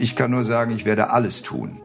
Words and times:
Ich 0.00 0.14
kann 0.14 0.30
nur 0.30 0.44
sagen, 0.44 0.70
ich 0.76 0.84
werde 0.84 1.10
alles 1.10 1.42
tun, 1.42 1.80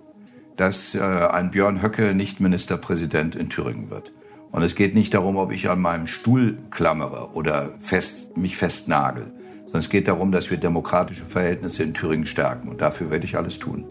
dass 0.55 0.93
äh, 0.93 0.99
ein 1.01 1.49
Björn 1.49 1.81
Höcke 1.81 2.13
nicht 2.13 2.39
Ministerpräsident 2.39 3.35
in 3.35 3.49
Thüringen 3.49 3.89
wird. 3.89 4.13
Und 4.51 4.61
es 4.61 4.75
geht 4.75 4.93
nicht 4.93 5.15
darum, 5.15 5.35
ob 5.35 5.51
ich 5.51 5.67
an 5.67 5.81
meinem 5.81 6.05
Stuhl 6.05 6.59
klammere 6.69 7.31
oder 7.33 7.71
fest, 7.81 8.37
mich 8.37 8.55
festnagel, 8.55 9.31
sondern 9.63 9.79
es 9.79 9.89
geht 9.89 10.07
darum, 10.07 10.31
dass 10.31 10.51
wir 10.51 10.57
demokratische 10.57 11.25
Verhältnisse 11.25 11.81
in 11.81 11.95
Thüringen 11.95 12.27
stärken. 12.27 12.69
Und 12.69 12.81
dafür 12.81 13.09
werde 13.09 13.25
ich 13.25 13.35
alles 13.35 13.57
tun. 13.57 13.85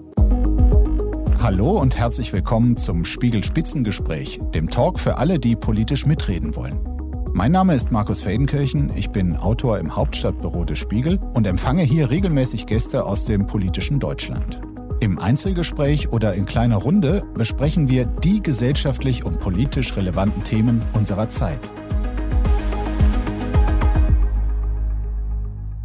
Hallo 1.40 1.80
und 1.80 1.98
herzlich 1.98 2.32
willkommen 2.32 2.76
zum 2.76 3.04
Spiegel 3.04 3.42
Spitzengespräch, 3.42 4.40
dem 4.54 4.70
Talk 4.70 5.00
für 5.00 5.18
alle, 5.18 5.40
die 5.40 5.56
politisch 5.56 6.06
mitreden 6.06 6.54
wollen. 6.54 6.78
Mein 7.34 7.52
Name 7.52 7.74
ist 7.74 7.90
Markus 7.90 8.20
Feldenkirchen, 8.20 8.92
ich 8.94 9.08
bin 9.08 9.36
Autor 9.36 9.78
im 9.78 9.96
Hauptstadtbüro 9.96 10.66
des 10.66 10.78
Spiegel 10.78 11.18
und 11.32 11.46
empfange 11.46 11.82
hier 11.82 12.10
regelmäßig 12.10 12.66
Gäste 12.66 13.06
aus 13.06 13.24
dem 13.24 13.46
politischen 13.46 13.98
Deutschland. 13.98 14.60
Im 15.00 15.18
Einzelgespräch 15.18 16.12
oder 16.12 16.34
in 16.34 16.44
kleiner 16.44 16.76
Runde 16.76 17.22
besprechen 17.32 17.88
wir 17.88 18.04
die 18.04 18.42
gesellschaftlich 18.42 19.24
und 19.24 19.40
politisch 19.40 19.96
relevanten 19.96 20.44
Themen 20.44 20.82
unserer 20.92 21.30
Zeit. 21.30 21.58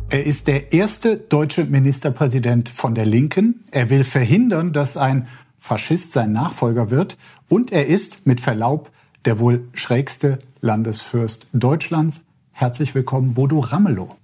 Er 0.09 0.25
ist 0.25 0.49
der 0.49 0.73
erste 0.73 1.15
deutsche 1.15 1.63
Ministerpräsident 1.63 2.67
von 2.67 2.93
der 2.93 3.05
Linken. 3.05 3.63
Er 3.71 3.89
will 3.89 4.03
verhindern, 4.03 4.73
dass 4.73 4.97
ein 4.97 5.27
Faschist 5.57 6.11
sein 6.11 6.33
Nachfolger 6.33 6.91
wird. 6.91 7.17
Und 7.47 7.71
er 7.71 7.87
ist, 7.87 8.27
mit 8.27 8.41
Verlaub, 8.41 8.91
der 9.27 9.39
wohl 9.39 9.67
schrägste 9.73 10.39
Landesfürst 10.61 11.47
Deutschlands. 11.51 12.21
Herzlich 12.53 12.95
willkommen, 12.95 13.33
Bodo 13.33 13.59
Ramelow. 13.59 14.15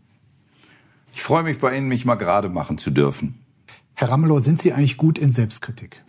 Ich 1.14 1.22
freue 1.22 1.44
mich 1.44 1.60
bei 1.60 1.78
Ihnen, 1.78 1.90
mich 1.90 2.06
mal 2.06 2.16
gerade 2.16 2.48
machen 2.48 2.78
zu 2.78 2.90
dürfen. 2.90 3.38
Herr 3.95 4.12
Ramelow, 4.12 4.40
sind 4.40 4.62
Sie 4.62 4.72
eigentlich 4.72 4.95
gut 4.95 5.18
in 5.18 5.30
Selbstkritik? 5.30 6.02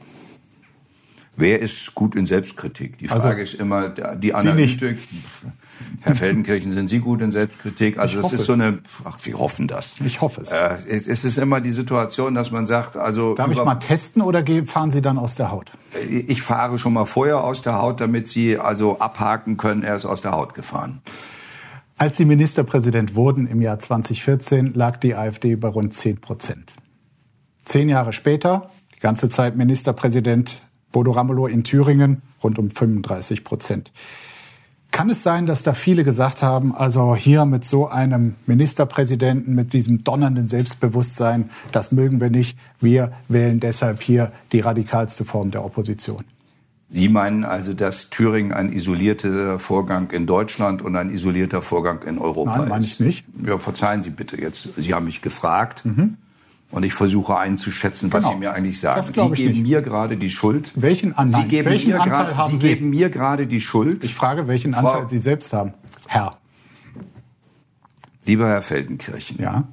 Wer 1.35 1.59
ist 1.59 1.97
gut 1.97 2.15
in 2.15 2.27
Selbstkritik? 2.27 2.97
Die 2.99 3.11
Also, 3.11 3.27
Frage 3.27 3.43
ist 3.43 3.55
immer 3.55 3.89
die 3.89 4.33
Analytik. 4.33 4.99
Herr 6.01 6.15
Feldenkirchen, 6.15 6.73
sind 6.73 6.89
Sie 6.89 6.99
gut 7.01 7.21
in 7.23 7.31
Selbstkritik? 7.33 7.99
Also 7.99 8.17
Ich 8.17 8.23
das 8.23 8.25
hoffe 8.33 8.37
ist 8.43 8.47
so 8.47 8.53
eine, 8.53 8.79
ach, 9.05 9.19
Sie 9.19 9.35
hoffen 9.35 9.67
das. 9.69 10.01
Ich 10.05 10.21
hoffe 10.21 10.43
es. 10.43 10.51
Äh, 10.51 10.77
es, 10.89 11.07
es 11.07 11.25
ist 11.25 11.39
immer 11.39 11.61
die 11.61 11.71
Situation, 11.73 12.35
dass 12.35 12.51
man 12.51 12.67
sagt, 12.67 12.97
also 12.97 13.35
Darf 13.35 13.49
ich 13.51 13.57
über- 13.57 13.65
mal 13.65 13.77
testen 13.77 14.21
oder 14.23 14.45
fahren 14.67 14.91
Sie 14.91 15.01
dann 15.03 15.19
aus 15.19 15.35
der 15.35 15.51
Haut? 15.51 15.71
ich 16.09 16.43
fahre 16.43 16.79
schon 16.79 16.93
mal 16.93 17.05
vorher 17.07 17.43
aus 17.45 17.63
der 17.63 17.81
Haut, 17.81 18.01
damit 18.01 18.29
Sie 18.29 18.59
also 18.59 18.99
abhaken 18.99 19.57
können, 19.57 19.83
er 19.83 19.97
ist 19.97 20.05
aus 20.05 20.21
der 20.23 20.33
Haut 20.33 20.55
gefahren. 20.55 21.01
Als 21.97 22.17
Sie 22.17 22.25
Ministerpräsident 22.25 23.15
wurden 23.15 23.47
im 23.47 23.63
Jahr 23.63 23.79
2014, 23.79 24.75
lag 24.75 24.97
die 24.97 25.15
AfD 25.15 25.55
bei 25.57 25.69
rund 25.69 25.95
10 25.95 26.21
Prozent. 26.21 26.73
Zehn 27.65 27.89
Jahre 27.89 28.13
später, 28.13 28.71
die 28.97 29.01
ganze 29.01 29.29
Zeit 29.29 29.57
Ministerpräsident 29.57 30.63
Bodo 30.93 31.13
Ramelow 31.13 31.47
in 31.47 31.63
Thüringen, 31.65 32.23
rund 32.43 32.59
um 32.59 32.71
35 32.71 33.45
Prozent. 33.45 33.93
Kann 34.95 35.11
es 35.11 35.25
sein, 35.25 35.47
dass 35.47 35.65
da 35.65 35.75
viele 35.75 36.05
gesagt 36.05 36.41
haben, 36.41 36.73
also 36.73 37.17
hier 37.17 37.47
mit 37.47 37.65
so 37.65 37.89
einem 37.89 38.37
Ministerpräsidenten, 38.47 39.53
mit 39.53 39.73
diesem 39.73 40.05
donnernden 40.05 40.47
Selbstbewusstsein, 40.47 41.51
das 41.73 41.91
mögen 41.91 42.21
wir 42.21 42.31
nicht. 42.31 42.57
Wir 42.79 43.11
wählen 43.27 43.59
deshalb 43.59 44.03
hier 44.03 44.31
die 44.53 44.61
radikalste 44.61 45.25
Form 45.25 45.51
der 45.51 45.65
Opposition. 45.65 46.23
Sie 46.91 47.09
meinen 47.09 47.45
also, 47.45 47.75
dass 47.75 48.09
Thüringen 48.09 48.53
ein 48.53 48.73
isolierter 48.73 49.59
Vorgang 49.59 50.13
in 50.13 50.29
Deutschland 50.29 50.81
und 50.81 50.95
ein 50.95 51.11
isolierter 51.11 51.61
Vorgang 51.61 52.05
in 52.05 52.19
Europa 52.21 52.53
Nein, 52.53 52.63
ist? 52.63 52.69
meine 52.69 52.85
ich 52.85 53.01
nicht. 53.01 53.37
Mhm. 53.37 53.49
Ja, 53.49 53.59
verzeihen 53.59 54.05
Sie 54.05 54.11
bitte 54.11 54.41
jetzt. 54.41 54.77
Sie 54.77 54.95
haben 54.95 55.07
mich 55.07 55.23
gefragt 55.23 55.83
und 56.75 56.83
ich 56.83 56.93
versuche 56.93 57.37
einzuschätzen, 57.37 58.13
was 58.13 58.25
Genau. 58.25 58.35
Sie 58.35 58.41
mir 58.41 58.53
eigentlich 58.53 58.81
sagen. 58.81 59.03
Sie 59.03 59.13
geben 59.13 59.53
nicht. 59.53 59.63
mir 59.63 59.81
gerade 59.83 60.17
die 60.17 60.29
Schuld. 60.31 60.73
Welchen 60.75 61.17
Anteil, 61.17 61.43
Sie 61.43 61.49
geben 61.49 61.71
welchen 61.71 61.93
mir 61.93 62.01
Anteil 62.03 62.37
haben 62.37 62.51
Sie 62.53 62.59
Sie? 62.59 62.69
geben 62.75 62.91
mir 62.91 63.11
gerade 63.11 63.47
die 63.47 63.61
Schuld. 63.61 64.03
Ich 64.05 64.15
frage, 64.15 64.49
welchen 64.49 64.75
Frau- 64.75 64.89
Anteil 64.91 65.09
Sie 65.09 65.19
selbst 65.21 65.53
haben. 65.53 65.75
Herr. 66.09 66.37
Lieber 68.27 68.49
Herr 68.49 68.63
Feldenkirchen, 68.63 69.39
Ja. 69.41 69.65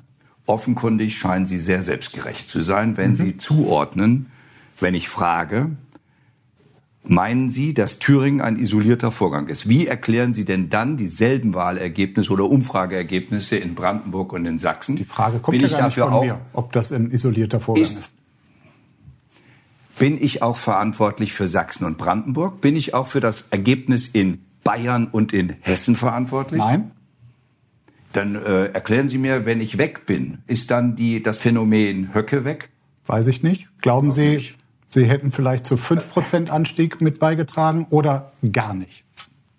offenkundig 0.45 1.17
scheinen 1.17 1.45
Sie 1.45 1.57
sehr 1.57 1.81
selbstgerecht 1.83 2.47
zu 2.49 2.61
sein, 2.61 2.97
wenn 2.97 3.11
Mhm. 3.11 3.15
Sie 3.15 3.37
zuordnen, 3.37 4.27
wenn 4.79 4.93
ich 4.93 5.09
frage, 5.09 5.71
meinen 7.03 7.51
Sie, 7.51 7.73
dass 7.73 7.99
Thüringen 7.99 8.41
ein 8.41 8.57
isolierter 8.57 9.11
Vorgang 9.11 9.47
ist? 9.47 9.67
Wie 9.67 9.87
erklären 9.87 10.33
Sie 10.33 10.45
denn 10.45 10.69
dann 10.69 10.97
dieselben 10.97 11.53
Wahlergebnisse 11.53 12.31
oder 12.31 12.45
Umfrageergebnisse 12.49 13.57
in 13.57 13.75
Brandenburg 13.75 14.33
und 14.33 14.45
in 14.45 14.59
Sachsen? 14.59 14.95
Die 14.95 15.03
Frage 15.03 15.39
kommt 15.39 15.57
bin 15.57 15.67
ja 15.67 15.77
gar 15.77 15.87
nicht 15.87 15.97
von 15.97 16.13
auch, 16.13 16.23
mir, 16.23 16.39
ob 16.53 16.71
das 16.71 16.91
ein 16.91 17.11
isolierter 17.11 17.59
Vorgang 17.59 17.83
Ist- 17.83 17.99
ist. 17.99 18.13
Bin 19.99 20.19
ich 20.19 20.41
auch 20.41 20.57
verantwortlich 20.57 21.33
für 21.33 21.47
Sachsen 21.47 21.85
und 21.85 21.99
Brandenburg? 21.99 22.59
Bin 22.59 22.75
ich 22.75 22.95
auch 22.95 23.05
für 23.05 23.19
das 23.19 23.45
Ergebnis 23.51 24.07
in 24.07 24.39
Bayern 24.63 25.05
und 25.05 25.31
in 25.31 25.53
Hessen 25.61 25.95
verantwortlich? 25.95 26.59
Nein? 26.59 26.91
Dann 28.13 28.35
äh, 28.35 28.65
erklären 28.65 29.09
Sie 29.09 29.19
mir, 29.19 29.45
wenn 29.45 29.61
ich 29.61 29.77
weg 29.77 30.07
bin, 30.07 30.39
ist 30.47 30.71
dann 30.71 30.95
die, 30.95 31.21
das 31.21 31.37
Phänomen 31.37 32.15
Höcke 32.15 32.45
weg? 32.45 32.69
Weiß 33.05 33.27
ich 33.27 33.43
nicht. 33.43 33.67
Glauben 33.81 34.11
Sie, 34.11 34.29
nicht. 34.29 34.57
Sie 34.93 35.05
hätten 35.05 35.31
vielleicht 35.31 35.65
zu 35.65 35.75
5% 35.75 36.49
Anstieg 36.49 36.99
mit 36.99 37.17
beigetragen 37.17 37.87
oder 37.91 38.33
gar 38.51 38.73
nicht? 38.73 39.05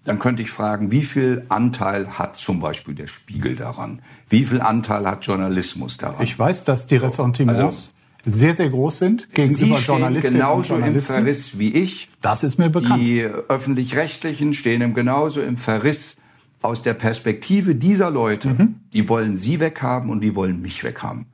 Dann 0.04 0.18
könnte 0.18 0.42
ich 0.42 0.50
fragen, 0.50 0.90
wie 0.90 1.04
viel 1.04 1.46
Anteil 1.48 2.18
hat 2.18 2.36
zum 2.36 2.60
Beispiel 2.60 2.94
der 2.94 3.06
Spiegel 3.06 3.56
daran? 3.56 4.02
Wie 4.28 4.44
viel 4.44 4.60
Anteil 4.60 5.06
hat 5.06 5.24
Journalismus 5.24 5.96
daran? 5.96 6.22
Ich 6.22 6.38
weiß, 6.38 6.64
dass 6.64 6.86
die 6.86 6.96
Ressentiments 6.96 7.60
also- 7.60 7.90
sehr, 8.24 8.54
sehr 8.54 8.68
groß 8.68 8.98
sind 8.98 9.22
Sie 9.22 9.34
gegenüber 9.34 9.78
stehen 9.78 9.84
Journalistinnen 9.84 10.40
und 10.42 10.46
genauso 10.46 10.74
im 10.74 10.80
Journalisten. 10.80 11.12
Verriss 11.14 11.58
wie 11.58 11.72
ich. 11.72 12.08
Das 12.20 12.44
ist 12.44 12.56
mir 12.56 12.68
bekannt. 12.68 13.00
Die 13.00 13.22
öffentlich-rechtlichen 13.22 14.54
stehen 14.54 14.94
genauso 14.94 15.40
im 15.40 15.56
Verriss 15.56 16.16
aus 16.60 16.82
der 16.82 16.94
Perspektive 16.94 17.74
dieser 17.74 18.10
Leute. 18.10 18.50
Mhm. 18.50 18.74
Die 18.92 19.08
wollen 19.08 19.36
Sie 19.36 19.58
weghaben 19.58 20.08
und 20.08 20.20
die 20.20 20.36
wollen 20.36 20.62
mich 20.62 20.84
weghaben. 20.84 21.26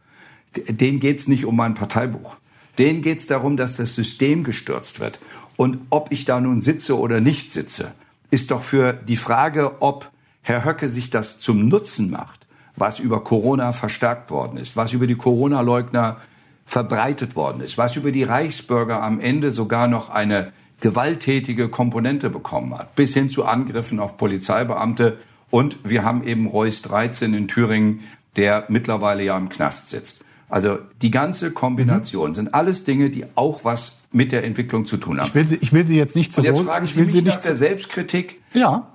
Denen 0.57 0.99
geht's 0.99 1.29
nicht 1.29 1.45
um 1.45 1.57
mein 1.57 1.75
Parteibuch. 1.75 2.38
Denen 2.79 3.03
geht's 3.03 3.27
darum, 3.27 3.57
dass 3.57 3.77
das 3.77 3.95
System 3.95 4.45
gestürzt 4.45 5.01
wird. 5.01 5.19
Und 5.57 5.81
ob 5.91 6.13
ich 6.13 6.25
da 6.25 6.41
nun 6.41 6.61
sitze 6.61 6.99
oder 6.99 7.21
nicht 7.21 7.53
sitze, 7.53 7.93
ist 8.31 8.51
doch 8.51 8.63
für 8.63 8.93
die 8.93 9.17
Frage, 9.17 9.83
ob 9.83 10.11
Herr 10.43 10.65
Höcke 10.65 10.89
sich 10.89 11.11
das 11.11 11.41
zum 11.41 11.69
Nutzen 11.69 12.11
macht, 12.11 12.47
was 12.77 13.01
über 13.01 13.25
Corona 13.25 13.73
verstärkt 13.73 14.31
worden 14.31 14.57
ist, 14.59 14.77
was 14.77 14.93
über 14.93 15.07
die 15.07 15.17
Corona-Leugner 15.17 16.19
verbreitet 16.65 17.35
worden 17.35 17.61
ist, 17.63 17.79
was 17.79 17.97
über 17.97 18.13
die 18.13 18.23
Reichsbürger 18.23 19.03
am 19.03 19.21
Ende 19.21 19.51
sogar 19.51 19.89
noch 19.89 20.11
eine 20.11 20.53
gewalttätige 20.81 21.69
Komponente 21.69 22.31
bekommen 22.31 22.79
hat, 22.79 22.95
bis 22.95 23.15
hin 23.15 23.31
zu 23.31 23.45
Angriffen 23.45 23.99
auf 23.99 24.17
Polizeibeamte. 24.17 25.19
Und 25.51 25.79
wir 25.83 26.05
haben 26.05 26.23
eben 26.25 26.47
Reuss 26.47 26.83
13 26.83 27.35
in 27.35 27.49
Thüringen, 27.49 28.01
der 28.37 28.67
mittlerweile 28.69 29.25
ja 29.25 29.37
im 29.37 29.49
Knast 29.49 29.89
sitzt. 29.89 30.25
Also 30.49 30.79
die 31.03 31.11
ganze 31.11 31.51
Kombination 31.51 32.35
sind 32.35 32.55
alles 32.55 32.85
Dinge, 32.85 33.11
die 33.11 33.27
auch 33.35 33.65
was 33.65 33.97
mit 34.13 34.33
der 34.33 34.45
Entwicklung 34.45 34.87
zu 34.87 34.97
tun 34.97 35.21
haben. 35.21 35.29
Ich 35.29 35.35
will 35.35 35.49
Sie, 35.49 35.59
ich 35.61 35.73
will 35.73 35.87
Sie 35.87 35.97
jetzt 35.97 36.17
nicht 36.17 36.33
zu 36.33 36.41
Und 36.41 36.47
jetzt 36.47 36.61
fragen 36.61 36.85
ich 36.87 36.93
Sie 36.93 36.99
will 36.99 37.07
mich 37.07 37.15
Sie 37.15 37.23
nach 37.23 37.35
nicht 37.35 37.45
der 37.45 37.53
zu, 37.53 37.59
Selbstkritik. 37.59 38.41
Ja, 38.55 38.87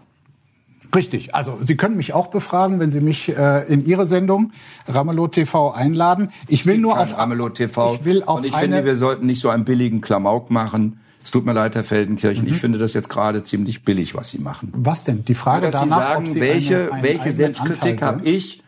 richtig. 0.95 1.35
Also 1.35 1.59
Sie 1.61 1.77
können 1.77 1.95
mich 1.95 2.13
auch 2.13 2.27
befragen, 2.27 2.79
wenn 2.79 2.91
Sie 2.91 3.01
mich 3.01 3.29
äh, 3.37 3.71
in 3.71 3.85
Ihre 3.85 4.07
Sendung 4.07 4.51
Ramelow 4.87 5.27
TV 5.27 5.71
einladen. 5.71 6.31
Ich 6.47 6.65
will 6.65 6.79
nur 6.79 6.99
auf 6.99 7.15
Ramelow 7.15 7.49
TV. 7.49 7.95
Ich 7.95 8.05
will 8.05 8.23
auf 8.23 8.39
und 8.39 8.45
ich 8.45 8.55
eine, 8.55 8.63
finde, 8.63 8.85
wir 8.85 8.95
sollten 8.95 9.27
nicht 9.27 9.41
so 9.41 9.49
einen 9.49 9.65
billigen 9.65 10.01
Klamauk 10.01 10.49
machen. 10.49 10.99
Es 11.23 11.31
tut 11.31 11.45
mir 11.45 11.53
leid, 11.53 11.75
Herr 11.75 11.83
Feldenkirchen. 11.83 12.45
Mhm. 12.45 12.51
Ich 12.51 12.59
finde 12.59 12.79
das 12.79 12.93
jetzt 12.93 13.09
gerade 13.09 13.43
ziemlich 13.43 13.85
billig, 13.85 14.15
was 14.15 14.31
Sie 14.31 14.39
machen. 14.39 14.73
was 14.75 15.03
denn? 15.05 15.23
Die 15.23 15.35
Frage 15.35 15.69
dass 15.69 15.81
Sie 15.81 15.89
danach, 15.89 16.13
sagen, 16.13 16.25
ob 16.25 16.31
Sie 16.31 16.41
welche, 16.41 16.75
eine, 16.75 16.91
einen 16.91 17.03
welche 17.03 17.33
Selbstkritik 17.33 18.01
habe 18.01 18.27
ich? 18.27 18.63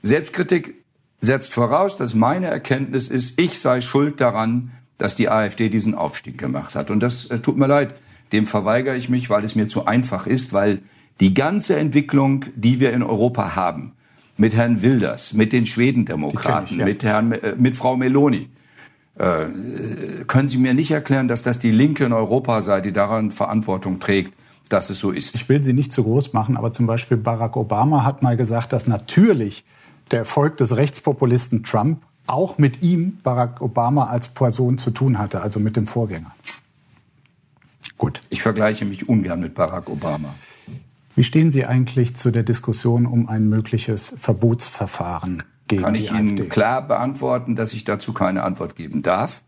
Selbstkritik 0.00 0.83
setzt 1.24 1.52
voraus, 1.52 1.96
dass 1.96 2.14
meine 2.14 2.46
Erkenntnis 2.46 3.08
ist, 3.08 3.40
ich 3.40 3.58
sei 3.58 3.80
schuld 3.80 4.20
daran, 4.20 4.72
dass 4.98 5.14
die 5.14 5.28
AfD 5.28 5.68
diesen 5.68 5.94
Aufstieg 5.94 6.38
gemacht 6.38 6.74
hat. 6.74 6.90
Und 6.90 7.02
das 7.02 7.26
äh, 7.26 7.38
tut 7.40 7.56
mir 7.56 7.66
leid. 7.66 7.94
Dem 8.32 8.46
verweigere 8.46 8.96
ich 8.96 9.08
mich, 9.08 9.30
weil 9.30 9.44
es 9.44 9.54
mir 9.54 9.68
zu 9.68 9.86
einfach 9.86 10.26
ist, 10.26 10.52
weil 10.52 10.80
die 11.20 11.34
ganze 11.34 11.76
Entwicklung, 11.76 12.46
die 12.56 12.80
wir 12.80 12.92
in 12.92 13.02
Europa 13.02 13.54
haben, 13.54 13.92
mit 14.36 14.54
Herrn 14.54 14.82
Wilders, 14.82 15.32
mit 15.32 15.52
den 15.52 15.66
Schwedendemokraten, 15.66 16.74
ich, 16.74 16.78
ja. 16.78 16.84
mit 16.84 17.04
Herrn, 17.04 17.32
äh, 17.32 17.54
mit 17.56 17.76
Frau 17.76 17.96
Meloni, 17.96 18.48
äh, 19.16 19.46
können 20.26 20.48
Sie 20.48 20.58
mir 20.58 20.74
nicht 20.74 20.90
erklären, 20.90 21.28
dass 21.28 21.42
das 21.42 21.58
die 21.58 21.70
Linke 21.70 22.04
in 22.04 22.12
Europa 22.12 22.62
sei, 22.62 22.80
die 22.80 22.92
daran 22.92 23.30
Verantwortung 23.30 24.00
trägt, 24.00 24.34
dass 24.68 24.90
es 24.90 24.98
so 24.98 25.10
ist. 25.10 25.34
Ich 25.34 25.48
will 25.48 25.62
sie 25.62 25.72
nicht 25.72 25.92
zu 25.92 26.02
groß 26.02 26.32
machen, 26.32 26.56
aber 26.56 26.72
zum 26.72 26.86
Beispiel 26.86 27.16
Barack 27.16 27.56
Obama 27.56 28.04
hat 28.04 28.22
mal 28.22 28.36
gesagt, 28.36 28.72
dass 28.72 28.88
natürlich 28.88 29.64
der 30.10 30.20
Erfolg 30.20 30.56
des 30.56 30.76
Rechtspopulisten 30.76 31.64
Trump 31.64 32.02
auch 32.26 32.58
mit 32.58 32.82
ihm, 32.82 33.18
Barack 33.22 33.60
Obama, 33.60 34.06
als 34.06 34.28
Person 34.28 34.78
zu 34.78 34.90
tun 34.90 35.18
hatte, 35.18 35.40
also 35.40 35.60
mit 35.60 35.76
dem 35.76 35.86
Vorgänger. 35.86 36.34
Gut. 37.98 38.20
Ich 38.30 38.42
vergleiche 38.42 38.84
mich 38.84 39.08
ungern 39.08 39.40
mit 39.40 39.54
Barack 39.54 39.88
Obama. 39.88 40.34
Wie 41.16 41.24
stehen 41.24 41.50
Sie 41.50 41.64
eigentlich 41.64 42.16
zu 42.16 42.30
der 42.30 42.42
Diskussion 42.42 43.06
um 43.06 43.28
ein 43.28 43.48
mögliches 43.48 44.14
Verbotsverfahren 44.18 45.44
gegen 45.68 45.82
Kann 45.82 45.94
ich 45.94 46.10
Ihnen 46.10 46.48
klar 46.48 46.86
beantworten, 46.86 47.56
dass 47.56 47.72
ich 47.72 47.84
dazu 47.84 48.12
keine 48.12 48.42
Antwort 48.42 48.74
geben 48.76 49.02
darf. 49.02 49.42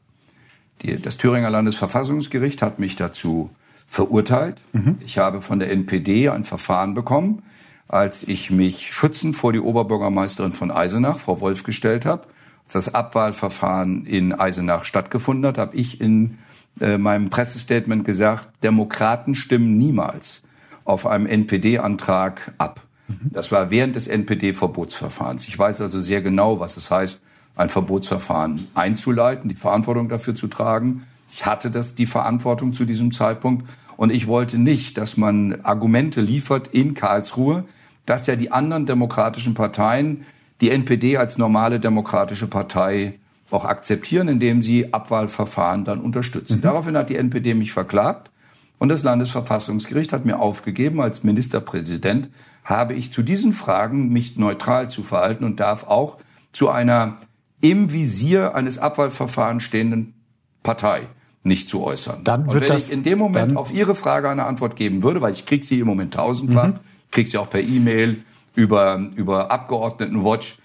Die, 0.83 1.01
das 1.01 1.17
Thüringer 1.17 1.51
Landesverfassungsgericht 1.51 2.63
hat 2.63 2.79
mich 2.79 2.97
dazu 2.97 3.51
verurteilt. 3.87 4.63
Mhm. 4.73 4.97
Ich 5.05 5.19
habe 5.19 5.43
von 5.43 5.59
der 5.59 5.71
NPD 5.71 6.29
ein 6.29 6.45
Verfahren 6.45 6.95
bekommen, 6.95 7.43
als 7.89 8.23
ich 8.23 8.51
mich 8.51 8.93
schützend 8.93 9.37
vor 9.37 9.53
die 9.53 9.61
Oberbürgermeisterin 9.61 10.53
von 10.53 10.71
Eisenach, 10.71 11.19
Frau 11.19 11.41
Wolf, 11.41 11.63
gestellt 11.63 12.05
habe. 12.05 12.23
Als 12.65 12.73
das 12.73 12.95
Abwahlverfahren 12.95 14.07
in 14.07 14.33
Eisenach 14.33 14.85
stattgefunden 14.85 15.47
hat, 15.47 15.59
habe 15.59 15.77
ich 15.77 16.01
in 16.01 16.39
äh, 16.81 16.99
meinem 16.99 17.31
Pressestatement 17.31 18.05
gesagt, 18.05 18.49
Demokraten 18.63 19.35
stimmen 19.35 19.79
niemals 19.79 20.43
auf 20.85 21.07
einem 21.07 21.27
NPD-Antrag 21.27 22.53
ab. 22.59 22.83
Mhm. 23.09 23.31
Das 23.33 23.53
war 23.53 23.71
während 23.71 23.97
des 23.97 24.09
NPD-Verbotsverfahrens. 24.09 25.47
Ich 25.47 25.59
weiß 25.59 25.81
also 25.81 26.01
sehr 26.01 26.23
genau, 26.23 26.61
was 26.61 26.77
es 26.77 26.91
heißt, 26.91 27.21
ein 27.57 27.69
Verbotsverfahren 27.69 28.67
einzuleiten, 28.75 29.49
die 29.49 29.55
Verantwortung 29.55 30.09
dafür 30.09 30.35
zu 30.35 30.47
tragen. 30.49 31.07
Ich 31.33 31.47
hatte 31.47 31.71
das, 31.71 31.95
die 31.95 32.07
Verantwortung 32.07 32.75
zu 32.75 32.85
diesem 32.85 33.13
Zeitpunkt. 33.13 33.69
Und 33.97 34.11
ich 34.11 34.27
wollte 34.27 34.59
nicht, 34.59 34.99
dass 34.99 35.17
man 35.17 35.61
Argumente 35.63 36.21
liefert 36.21 36.69
in 36.69 36.95
Karlsruhe, 36.95 37.65
dass 38.07 38.27
ja 38.27 38.37
die 38.37 38.53
anderen 38.53 38.87
demokratischen 38.87 39.55
Parteien 39.55 40.25
die 40.61 40.71
NPD 40.71 41.19
als 41.19 41.39
normale 41.39 41.81
demokratische 41.81 42.47
Partei 42.47 43.19
auch 43.51 43.65
akzeptieren, 43.65 44.29
indem 44.29 44.63
sie 44.63 44.93
Abwahlverfahren 44.93 45.85
dann 45.85 46.01
unterstützen. 46.01 46.59
Mhm. 46.59 46.63
Daraufhin 46.63 46.97
hat 46.97 47.11
die 47.11 47.17
NPD 47.17 47.55
mich 47.55 47.73
verklagt 47.73 48.31
und 48.79 48.89
das 48.89 49.03
Landesverfassungsgericht 49.03 50.13
hat 50.13 50.25
mir 50.25 50.39
aufgegeben, 50.39 51.01
als 51.01 51.23
Ministerpräsident 51.23 52.29
habe 52.65 52.95
ich 52.95 53.13
zu 53.13 53.23
diesen 53.23 53.53
Fragen 53.53 54.09
mich 54.09 54.37
neutral 54.37 54.91
zu 54.91 55.03
verhalten 55.03 55.45
und 55.45 55.61
darf 55.61 55.85
auch 55.85 56.19
zu 56.53 56.69
einer 56.69 57.19
im 57.61 57.93
Visier 57.93 58.55
eines 58.55 58.79
Abwahlverfahrens 58.79 59.63
stehenden 59.63 60.15
Partei 60.63 61.03
nicht 61.43 61.69
zu 61.69 61.85
äußern. 61.85 62.25
Dann 62.25 62.47
wird 62.47 62.55
und 62.55 62.61
wenn 62.63 62.69
das, 62.69 62.87
ich 62.89 62.93
in 62.93 63.05
dem 63.05 63.19
Moment 63.19 63.57
auf 63.57 63.73
Ihre 63.73 63.95
Frage 63.95 64.29
eine 64.29 64.45
Antwort 64.45 64.75
geben 64.75 65.03
würde, 65.03 65.21
weil 65.21 65.33
ich 65.33 65.47
kriege 65.47 65.65
sie 65.65 65.79
im 65.79 65.87
Moment 65.87 66.15
tausendfach, 66.15 66.69
mhm. 66.69 66.81
Kriege 67.11 67.31
sie 67.31 67.39
auch 67.39 67.51
per 67.51 67.61
E-Mail, 67.61 68.25
über, 68.55 69.11
über 69.15 69.51
Abgeordnetenwatch. 69.51 70.59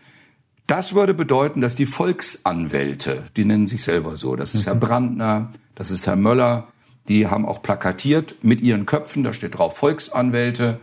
Das 0.66 0.96
würde 0.96 1.14
bedeuten, 1.14 1.62
dass 1.62 1.76
die 1.76 1.86
Volksanwälte, 1.86 3.24
die 3.36 3.46
nennen 3.46 3.68
sich 3.68 3.84
selber 3.84 4.16
so, 4.16 4.36
das 4.36 4.56
ist 4.56 4.62
mhm. 4.62 4.72
Herr 4.72 4.76
Brandner, 4.76 5.50
das 5.76 5.92
ist 5.92 6.08
Herr 6.08 6.16
Möller, 6.16 6.68
die 7.10 7.28
haben 7.28 7.46
auch 7.46 7.62
plakatiert 7.62 8.36
mit 8.42 8.62
ihren 8.62 8.86
Köpfen, 8.86 9.24
da 9.24 9.34
steht 9.34 9.58
drauf 9.58 9.78
Volksanwälte, 9.78 10.80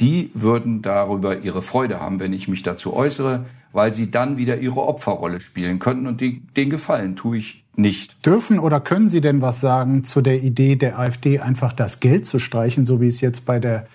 die 0.00 0.30
würden 0.34 0.82
darüber 0.82 1.40
ihre 1.40 1.62
Freude 1.62 2.00
haben, 2.00 2.20
wenn 2.20 2.32
ich 2.32 2.48
mich 2.48 2.62
dazu 2.62 2.94
äußere, 2.94 3.44
weil 3.72 3.92
sie 3.92 4.10
dann 4.10 4.38
wieder 4.38 4.58
ihre 4.58 4.82
Opferrolle 4.82 5.40
spielen 5.40 5.78
könnten 5.78 6.06
und 6.06 6.20
die, 6.20 6.40
den 6.56 6.70
Gefallen 6.70 7.16
tue 7.16 7.38
ich 7.38 7.64
nicht. 7.76 8.24
Dürfen 8.24 8.58
oder 8.58 8.80
können 8.80 9.08
Sie 9.08 9.20
denn 9.20 9.42
was 9.42 9.60
sagen 9.60 10.04
zu 10.04 10.22
der 10.22 10.42
Idee 10.42 10.76
der 10.76 10.98
AfD, 10.98 11.40
einfach 11.40 11.74
das 11.74 12.00
Geld 12.00 12.24
zu 12.24 12.38
streichen, 12.38 12.86
so 12.86 13.02
wie 13.02 13.08
es 13.08 13.20
jetzt 13.20 13.44
bei 13.44 13.58
der 13.58 13.86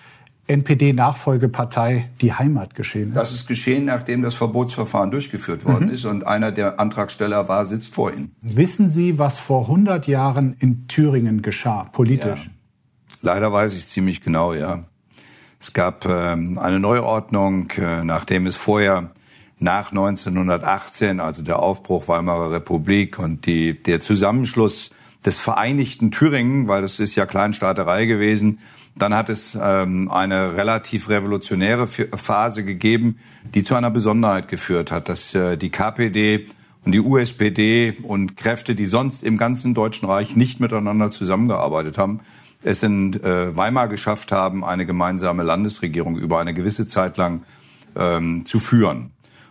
NPD-Nachfolgepartei 0.46 2.10
die 2.20 2.32
Heimat 2.32 2.74
geschehen 2.74 3.10
ist? 3.10 3.16
Das 3.16 3.32
ist 3.32 3.46
geschehen, 3.46 3.84
nachdem 3.86 4.22
das 4.22 4.34
Verbotsverfahren 4.34 5.10
durchgeführt 5.10 5.64
worden 5.64 5.86
mhm. 5.86 5.94
ist 5.94 6.04
und 6.04 6.26
einer 6.26 6.52
der 6.52 6.80
Antragsteller 6.80 7.48
war, 7.48 7.66
sitzt 7.66 7.94
vor 7.94 8.12
Ihnen. 8.12 8.34
Wissen 8.42 8.90
Sie, 8.90 9.18
was 9.18 9.38
vor 9.38 9.62
100 9.62 10.06
Jahren 10.06 10.56
in 10.58 10.86
Thüringen 10.88 11.42
geschah, 11.42 11.84
politisch? 11.92 12.46
Ja. 12.46 12.52
Leider 13.22 13.52
weiß 13.52 13.72
ich 13.72 13.80
es 13.80 13.88
ziemlich 13.88 14.20
genau, 14.20 14.52
ja. 14.52 14.84
Es 15.60 15.72
gab 15.72 16.06
ähm, 16.06 16.58
eine 16.58 16.80
Neuordnung, 16.80 17.70
äh, 17.78 18.02
nachdem 18.02 18.48
es 18.48 18.56
vorher 18.56 19.12
nach 19.60 19.92
1918, 19.92 21.20
also 21.20 21.42
der 21.44 21.60
Aufbruch 21.60 22.08
Weimarer 22.08 22.50
Republik 22.50 23.20
und 23.20 23.46
die, 23.46 23.80
der 23.80 24.00
Zusammenschluss 24.00 24.90
des 25.24 25.38
Vereinigten 25.38 26.10
Thüringen, 26.10 26.66
weil 26.66 26.82
das 26.82 26.98
ist 26.98 27.14
ja 27.14 27.26
Kleinstaaterei 27.26 28.06
gewesen, 28.06 28.58
dann 28.94 29.14
hat 29.14 29.28
es 29.28 29.58
ähm, 29.60 30.10
eine 30.10 30.56
relativ 30.56 31.08
revolutionäre 31.08 31.86
Phase 31.86 32.64
gegeben, 32.64 33.18
die 33.54 33.62
zu 33.62 33.74
einer 33.74 33.90
Besonderheit 33.90 34.48
geführt 34.48 34.90
hat, 34.90 35.08
dass 35.08 35.34
äh, 35.34 35.56
die 35.56 35.70
KPD 35.70 36.46
und 36.84 36.92
die 36.92 37.00
USPD 37.00 37.94
und 38.02 38.36
Kräfte, 38.36 38.74
die 38.74 38.86
sonst 38.86 39.22
im 39.22 39.38
ganzen 39.38 39.72
Deutschen 39.74 40.06
Reich 40.06 40.36
nicht 40.36 40.60
miteinander 40.60 41.10
zusammengearbeitet 41.10 41.96
haben, 41.96 42.20
es 42.62 42.82
in 42.82 43.14
äh, 43.22 43.56
Weimar 43.56 43.88
geschafft 43.88 44.32
haben, 44.32 44.64
eine 44.64 44.86
gemeinsame 44.86 45.42
Landesregierung 45.42 46.16
über 46.16 46.38
eine 46.40 46.54
gewisse 46.54 46.86
Zeit 46.86 47.16
lang 47.16 47.42
ähm, 47.96 48.44
zu 48.44 48.60
führen. 48.60 49.10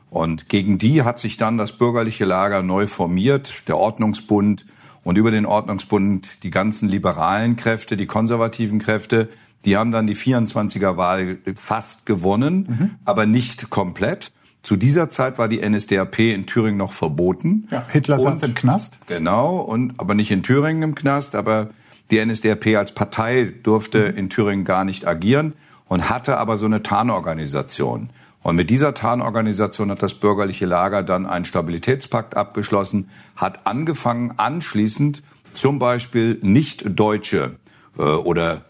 Und 0.09 0.49
gegen 0.49 0.77
die 0.77 1.03
hat 1.03 1.19
sich 1.19 1.37
dann 1.37 1.57
das 1.57 1.71
bürgerliche 1.71 2.25
Lager 2.25 2.63
neu 2.63 2.87
formiert, 2.87 3.63
der 3.67 3.77
Ordnungsbund, 3.77 4.65
und 5.03 5.17
über 5.17 5.31
den 5.31 5.45
Ordnungsbund 5.45 6.43
die 6.43 6.51
ganzen 6.51 6.89
liberalen 6.89 7.55
Kräfte, 7.55 7.97
die 7.97 8.05
konservativen 8.05 8.79
Kräfte, 8.79 9.29
die 9.65 9.77
haben 9.77 9.91
dann 9.91 10.07
die 10.07 10.15
24er 10.15 10.97
Wahl 10.97 11.37
fast 11.55 12.05
gewonnen, 12.05 12.67
mhm. 12.67 12.91
aber 13.05 13.25
nicht 13.25 13.69
komplett. 13.69 14.31
Zu 14.63 14.75
dieser 14.75 15.09
Zeit 15.09 15.39
war 15.39 15.47
die 15.47 15.67
NSDAP 15.67 16.19
in 16.19 16.45
Thüringen 16.45 16.77
noch 16.77 16.93
verboten. 16.93 17.67
Ja, 17.71 17.85
Hitler 17.89 18.19
saß 18.19 18.43
im 18.43 18.53
Knast. 18.53 18.97
Genau, 19.07 19.57
und 19.57 19.99
aber 19.99 20.13
nicht 20.13 20.29
in 20.29 20.43
Thüringen 20.43 20.83
im 20.83 20.95
Knast, 20.95 21.35
aber 21.35 21.69
die 22.11 22.23
NSDAP 22.23 22.77
als 22.77 22.93
Partei 22.93 23.53
durfte 23.63 24.11
mhm. 24.11 24.17
in 24.17 24.29
Thüringen 24.29 24.65
gar 24.65 24.85
nicht 24.85 25.07
agieren 25.07 25.53
und 25.87 26.09
hatte 26.09 26.37
aber 26.37 26.57
so 26.57 26.67
eine 26.67 26.83
Tarnorganisation. 26.83 28.09
Und 28.43 28.55
mit 28.55 28.69
dieser 28.69 28.93
Tarnorganisation 28.93 29.91
hat 29.91 30.01
das 30.01 30.15
bürgerliche 30.15 30.65
Lager 30.65 31.03
dann 31.03 31.25
einen 31.25 31.45
Stabilitätspakt 31.45 32.35
abgeschlossen, 32.35 33.09
hat 33.35 33.67
angefangen 33.67 34.33
anschließend 34.37 35.21
zum 35.53 35.79
Beispiel 35.79 36.39
nicht 36.41 36.83
Deutsche 36.99 37.57
äh, 37.97 38.01
oder 38.01 38.61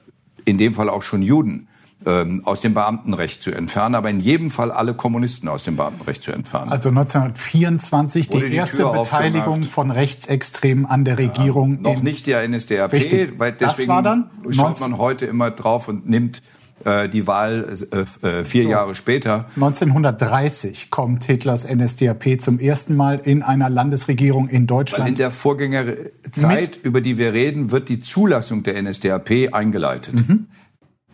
in 0.46 0.58
dem 0.58 0.74
Fall 0.74 0.90
auch 0.90 1.04
schon 1.04 1.22
Juden 1.22 1.68
ähm, 2.06 2.42
aus 2.46 2.62
dem 2.62 2.74
Beamtenrecht 2.74 3.44
zu 3.44 3.52
entfernen, 3.52 3.96
aber 3.96 4.10
in 4.10 4.20
jedem 4.20 4.50
Fall 4.50 4.72
alle 4.72 4.94
Kommunisten 4.94 5.48
aus 5.48 5.64
dem 5.64 5.78
Beamtenrecht 5.78 6.24
zu 6.24 6.32
entfernen. 6.32 6.72
Also 6.72 6.90
1924 6.90 8.30
die, 8.30 8.40
die, 8.40 8.54
erste 8.56 8.78
Tür 8.78 8.94
Beteiligung 8.94 9.48
aufgemacht. 9.48 9.72
von 9.72 9.92
Rechtsextremen 9.92 10.86
an 10.86 11.06
der 11.06 11.18
Regierung. 11.18 11.76
Ja, 11.84 11.94
noch 11.94 12.02
nicht 12.02 12.26
der 12.28 12.48
NSDAP, 12.48 12.94
Richtig. 12.94 13.34
weil 13.38 13.52
deswegen 13.52 14.26
schaut 14.50 14.80
man 14.80 14.98
heute 14.98 15.26
immer 15.26 15.52
drauf 15.52 15.88
und 15.88 16.10
nimmt 16.10 16.42
äh, 16.86 17.10
die 17.10 17.28
Wahl 17.28 17.74
äh, 17.92 18.28
äh, 18.28 18.44
vier 18.44 18.63
so. 18.63 18.69
Jahre 18.69 18.95
später. 18.95 19.45
1930 19.56 20.89
kommt 20.89 21.24
Hitlers 21.25 21.67
NSDAP 21.67 22.39
zum 22.39 22.60
ersten 22.60 22.96
Mal 22.96 23.22
in 23.24 23.44
einer 23.44 23.70
Landesregierung 23.70 24.50
in 24.50 24.67
Deutschland. 24.67 25.03
Weil 25.03 25.12
in 25.12 25.17
der 25.17 25.32
Vorgängerzeit, 25.32 26.77
über 26.84 27.01
die 27.01 27.17
wir 27.17 27.34
reden, 27.34 27.72
wird 27.72 27.89
die 27.89 28.01
Zulassung 28.01 28.63
der 28.63 28.82
NSDAP 28.82 29.53
eingeleitet. 29.53 30.15
Mhm. 30.15 30.48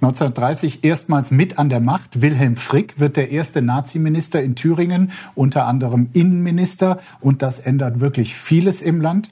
1930 0.01 0.83
erstmals 0.83 1.31
mit 1.31 1.57
an 1.57 1.69
der 1.69 1.79
Macht. 1.79 2.21
Wilhelm 2.21 2.55
Frick 2.55 2.99
wird 2.99 3.17
der 3.17 3.31
erste 3.31 3.63
Naziminister 3.63 4.43
in 4.43 4.55
Thüringen, 4.55 5.11
unter 5.33 5.65
anderem 5.65 6.09
Innenminister. 6.13 6.99
Und 7.19 7.41
das 7.41 7.59
ändert 7.59 7.99
wirklich 7.99 8.35
vieles 8.35 8.81
im 8.81 9.01
Land. 9.01 9.31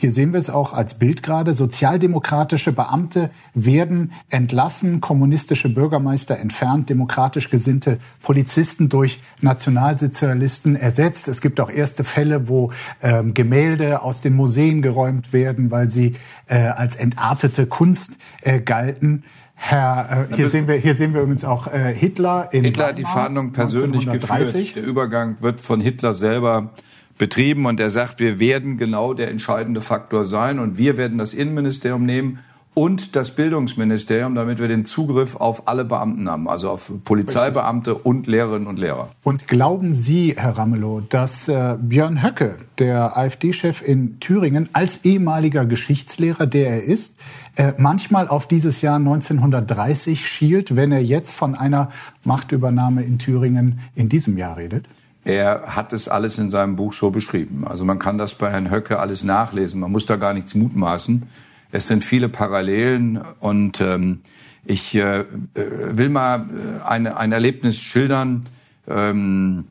Hier 0.00 0.12
sehen 0.12 0.32
wir 0.32 0.38
es 0.38 0.48
auch 0.48 0.72
als 0.72 0.94
Bild 0.94 1.24
gerade. 1.24 1.54
Sozialdemokratische 1.54 2.72
Beamte 2.72 3.30
werden 3.54 4.12
entlassen, 4.30 5.00
kommunistische 5.00 5.68
Bürgermeister 5.68 6.38
entfernt, 6.38 6.88
demokratisch 6.88 7.50
gesinnte 7.50 7.98
Polizisten 8.22 8.88
durch 8.88 9.20
Nationalsozialisten 9.40 10.76
ersetzt. 10.76 11.26
Es 11.26 11.40
gibt 11.40 11.58
auch 11.58 11.70
erste 11.70 12.04
Fälle, 12.04 12.48
wo 12.48 12.70
ähm, 13.02 13.34
Gemälde 13.34 14.02
aus 14.02 14.20
den 14.20 14.36
Museen 14.36 14.82
geräumt 14.82 15.32
werden, 15.32 15.72
weil 15.72 15.90
sie 15.90 16.14
äh, 16.46 16.58
als 16.58 16.94
entartete 16.94 17.66
Kunst 17.66 18.12
äh, 18.42 18.60
galten. 18.60 19.24
Herr, 19.54 20.28
äh, 20.30 20.36
hier 20.36 20.48
sehen 20.48 20.68
wir, 20.68 20.76
hier 20.76 20.94
sehen 20.94 21.14
wir 21.14 21.22
übrigens 21.22 21.44
auch 21.44 21.66
äh, 21.66 21.92
Hitler 21.92 22.50
in 22.52 22.62
Hitler 22.62 22.88
hat 22.88 22.98
die 22.98 23.02
Verhandlungen 23.02 23.50
persönlich 23.50 24.08
1930. 24.08 24.68
geführt. 24.68 24.76
Der 24.76 24.84
Übergang 24.84 25.36
wird 25.40 25.60
von 25.60 25.80
Hitler 25.80 26.14
selber 26.14 26.70
betrieben 27.18 27.66
und 27.66 27.80
er 27.80 27.90
sagt, 27.90 28.20
wir 28.20 28.40
werden 28.40 28.78
genau 28.78 29.12
der 29.12 29.30
entscheidende 29.30 29.80
Faktor 29.80 30.24
sein 30.24 30.58
und 30.58 30.78
wir 30.78 30.96
werden 30.96 31.18
das 31.18 31.34
Innenministerium 31.34 32.06
nehmen 32.06 32.38
und 32.78 33.16
das 33.16 33.32
Bildungsministerium, 33.32 34.36
damit 34.36 34.60
wir 34.60 34.68
den 34.68 34.84
Zugriff 34.84 35.34
auf 35.34 35.66
alle 35.66 35.84
Beamten 35.84 36.30
haben, 36.30 36.48
also 36.48 36.70
auf 36.70 36.92
Polizeibeamte 37.02 37.96
und 37.96 38.28
Lehrerinnen 38.28 38.68
und 38.68 38.78
Lehrer. 38.78 39.08
Und 39.24 39.48
glauben 39.48 39.96
Sie, 39.96 40.34
Herr 40.36 40.56
Ramelow, 40.56 41.00
dass 41.00 41.48
äh, 41.48 41.76
Björn 41.80 42.22
Höcke, 42.22 42.54
der 42.78 43.16
AfD-Chef 43.16 43.82
in 43.82 44.20
Thüringen, 44.20 44.68
als 44.74 45.04
ehemaliger 45.04 45.66
Geschichtslehrer, 45.66 46.46
der 46.46 46.68
er 46.68 46.84
ist, 46.84 47.16
äh, 47.56 47.72
manchmal 47.78 48.28
auf 48.28 48.46
dieses 48.46 48.80
Jahr 48.80 48.96
1930 48.96 50.24
schielt, 50.24 50.76
wenn 50.76 50.92
er 50.92 51.02
jetzt 51.02 51.32
von 51.32 51.56
einer 51.56 51.90
Machtübernahme 52.22 53.02
in 53.02 53.18
Thüringen 53.18 53.80
in 53.96 54.08
diesem 54.08 54.38
Jahr 54.38 54.56
redet? 54.56 54.86
Er 55.24 55.76
hat 55.76 55.92
es 55.92 56.08
alles 56.08 56.38
in 56.38 56.50
seinem 56.50 56.76
Buch 56.76 56.92
so 56.92 57.10
beschrieben. 57.10 57.66
Also 57.66 57.84
man 57.84 57.98
kann 57.98 58.18
das 58.18 58.34
bei 58.34 58.50
Herrn 58.50 58.70
Höcke 58.70 58.98
alles 58.98 59.24
nachlesen. 59.24 59.80
Man 59.80 59.92
muss 59.92 60.06
da 60.06 60.16
gar 60.16 60.32
nichts 60.32 60.54
mutmaßen. 60.54 61.24
Es 61.70 61.86
sind 61.86 62.02
viele 62.02 62.28
Parallelen 62.28 63.20
und 63.40 63.80
ähm, 63.80 64.20
ich 64.64 64.94
äh, 64.94 65.20
äh 65.20 65.24
will 65.54 66.08
mal 66.08 66.40
äh, 66.40 66.86
eine, 66.86 67.16
ein 67.16 67.32
Erlebnis 67.32 67.78
schildern. 67.78 68.46
Ähm, 68.86 69.64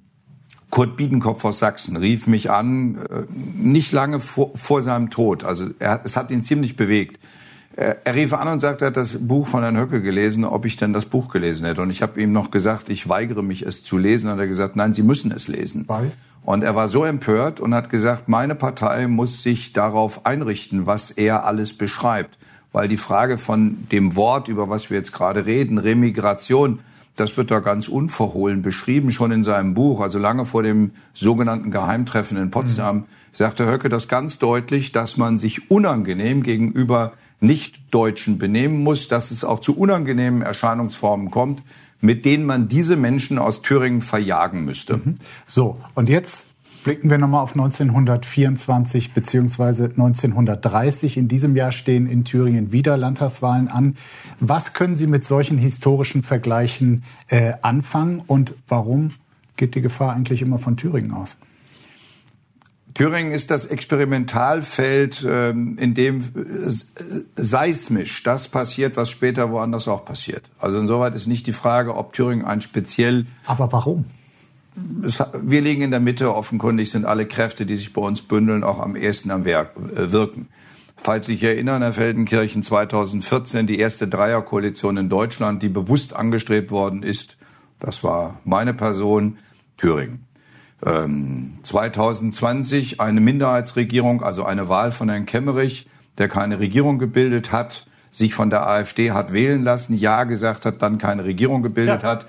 Kurt 0.70 0.98
Biedenkopf 0.98 1.44
aus 1.46 1.60
Sachsen 1.60 1.96
rief 1.96 2.28
mich 2.28 2.52
an, 2.52 2.98
äh, 3.10 3.24
nicht 3.32 3.92
lange 3.92 4.20
vor, 4.20 4.52
vor 4.56 4.82
seinem 4.82 5.10
Tod. 5.10 5.44
Also 5.44 5.70
er, 5.80 6.02
es 6.04 6.16
hat 6.16 6.30
ihn 6.30 6.44
ziemlich 6.44 6.76
bewegt. 6.76 7.20
Er, 7.78 7.98
er 8.06 8.16
rief 8.16 8.34
an 8.34 8.48
und 8.48 8.60
sagte, 8.60 8.86
er 8.86 8.88
hat 8.88 8.98
das 8.98 9.20
Buch 9.20 9.48
von 9.48 9.62
Herrn 9.62 9.78
Höcke 9.78 10.02
gelesen, 10.02 10.44
ob 10.44 10.66
ich 10.66 10.76
denn 10.78 10.94
das 10.94 11.06
Buch 11.06 11.30
gelesen 11.30 11.66
hätte. 11.66 11.82
Und 11.84 11.92
ich 11.92 12.02
habe 12.02 12.20
ihm 12.20 12.32
noch 12.32 12.50
gesagt, 12.50 12.90
ich 12.90 13.08
weigere 13.08 13.44
mich, 13.44 13.62
es 13.62 13.84
zu 13.84 13.98
lesen. 13.98 14.30
Und 14.30 14.40
er 14.40 14.44
hat 14.44 14.50
gesagt, 14.50 14.76
nein, 14.76 14.94
Sie 14.94 15.04
müssen 15.04 15.32
es 15.32 15.48
lesen. 15.48 15.86
Weil? 15.88 16.12
Und 16.44 16.64
er 16.64 16.76
war 16.76 16.88
so 16.88 17.04
empört 17.04 17.60
und 17.60 17.76
hat 17.76 17.90
gesagt, 17.90 18.30
meine 18.30 18.56
Partei 18.56 19.08
muss 19.08 19.44
sich 19.44 19.74
darauf 19.74 20.26
einrichten, 20.26 20.88
was 20.88 21.12
er 21.12 21.46
alles 21.46 21.78
beschreibt. 21.78 22.38
Weil 22.72 22.88
die 22.88 22.98
Frage 22.98 23.38
von 23.38 23.88
dem 23.92 24.16
Wort, 24.16 24.48
über 24.48 24.70
was 24.70 24.90
wir 24.90 24.98
jetzt 24.98 25.14
gerade 25.14 25.46
reden, 25.46 25.78
Remigration, 25.78 26.80
das 27.16 27.38
wird 27.38 27.52
da 27.52 27.60
ganz 27.60 27.88
unverhohlen 27.88 28.64
beschrieben, 28.64 29.12
schon 29.12 29.32
in 29.32 29.44
seinem 29.44 29.76
Buch, 29.76 30.02
also 30.02 30.18
lange 30.18 30.46
vor 30.46 30.64
dem 30.64 30.92
sogenannten 31.14 31.70
Geheimtreffen 31.70 32.38
in 32.38 32.50
Potsdam, 32.50 32.96
mhm. 32.96 33.04
sagte 33.34 33.72
Höcke 33.72 33.90
das 33.90 34.08
ganz 34.08 34.40
deutlich, 34.40 34.92
dass 34.92 35.18
man 35.18 35.38
sich 35.38 35.70
unangenehm 35.70 36.44
gegenüber 36.44 37.14
Nicht-Deutschen 37.40 38.38
benehmen 38.38 38.84
muss, 38.84 39.08
dass 39.08 39.32
es 39.32 39.44
auch 39.44 39.60
zu 39.60 39.78
unangenehmen 39.78 40.42
Erscheinungsformen 40.42 41.32
kommt, 41.32 41.62
mit 42.02 42.26
denen 42.26 42.46
man 42.46 42.68
diese 42.68 42.96
Menschen 42.96 43.40
aus 43.40 43.62
Thüringen 43.62 44.02
verjagen 44.02 44.66
müsste. 44.66 44.98
Mhm. 44.98 45.16
So, 45.46 45.78
und 45.96 46.10
jetzt 46.10 46.46
Blicken 46.88 47.10
wir 47.10 47.18
nochmal 47.18 47.44
auf 47.44 47.52
1924 47.52 49.12
beziehungsweise 49.12 49.86
1930. 49.90 51.18
In 51.18 51.28
diesem 51.28 51.58
Jahr 51.58 51.74
stehen 51.74 52.08
in 52.08 52.24
Thüringen 52.24 52.72
wieder 52.72 52.96
Landtagswahlen 52.96 53.68
an. 53.68 53.98
Was 54.40 54.72
können 54.72 54.96
Sie 54.96 55.06
mit 55.06 55.26
solchen 55.26 55.58
historischen 55.58 56.24
Vergleichen 56.24 57.04
äh, 57.28 57.56
anfangen 57.62 58.24
und 58.26 58.54
warum 58.70 59.10
geht 59.58 59.76
die 59.76 59.82
Gefahr 59.82 60.14
eigentlich 60.14 60.42
immer 60.42 60.60
von 60.60 60.78
Thüringen 60.78 61.12
aus? 61.12 61.38
Thüringen 62.98 63.32
ist 63.32 63.52
das 63.52 63.68
Experimentalfeld, 63.68 65.24
ähm, 65.30 65.78
in 65.80 65.94
dem 65.94 66.22
äh, 66.22 66.72
seismisch 67.36 68.24
das 68.24 68.48
passiert, 68.48 68.98
was 68.98 69.12
später 69.12 69.52
woanders 69.52 69.88
auch 69.88 70.04
passiert. 70.04 70.50
Also 70.58 70.80
insoweit 70.80 71.14
ist 71.14 71.28
nicht 71.28 71.46
die 71.46 71.54
Frage, 71.54 71.96
ob 71.96 72.14
Thüringen 72.14 72.44
ein 72.44 72.62
speziell. 72.62 73.28
Aber 73.46 73.72
warum? 73.72 74.06
wir 75.42 75.62
liegen 75.62 75.82
in 75.82 75.92
der 75.92 76.00
Mitte. 76.00 76.36
Offenkundig 76.36 76.92
sind 76.92 77.06
alle 77.06 77.26
Kräfte, 77.28 77.66
die 77.66 77.78
sich 77.78 77.94
bei 77.94 78.02
uns 78.02 78.22
bündeln, 78.22 78.64
auch 78.64 78.80
am 78.80 78.96
ehesten 78.96 79.30
am 79.30 79.46
Werk, 79.46 79.76
äh, 79.76 80.12
wirken. 80.12 80.50
Falls 80.96 81.28
Sie 81.28 81.34
sich 81.34 81.44
erinnern, 81.44 81.84
Herr 81.84 81.94
Feldenkirchen, 81.94 82.64
2014 82.64 83.68
die 83.68 83.78
erste 83.78 84.08
Dreierkoalition 84.08 84.98
in 84.98 85.10
Deutschland, 85.10 85.62
die 85.62 85.70
bewusst 85.70 86.16
angestrebt 86.16 86.72
worden 86.72 87.04
ist, 87.04 87.38
das 87.80 88.04
war 88.04 88.40
meine 88.44 88.74
Person, 88.74 89.38
Thüringen. 89.78 90.27
Ähm, 90.86 91.60
2020 91.64 93.02
eine 93.02 93.20
Minderheitsregierung, 93.20 94.24
also 94.24 94.46
eine 94.46 94.70
Wahl 94.70 94.92
von 94.92 95.10
Herrn 95.10 95.26
Kemmerich, 95.26 95.88
der 96.18 96.30
keine 96.30 96.60
Regierung 96.60 97.00
gebildet 97.00 97.52
hat, 97.52 97.88
sich 98.12 98.34
von 98.34 98.50
der 98.50 98.68
AfD 98.68 99.12
hat 99.12 99.34
wählen 99.34 99.64
lassen, 99.64 99.98
Ja 99.98 100.24
gesagt 100.24 100.66
hat, 100.66 100.82
dann 100.82 100.98
keine 100.98 101.24
Regierung 101.24 101.62
gebildet 101.62 102.04
ja. 102.04 102.10
hat 102.10 102.26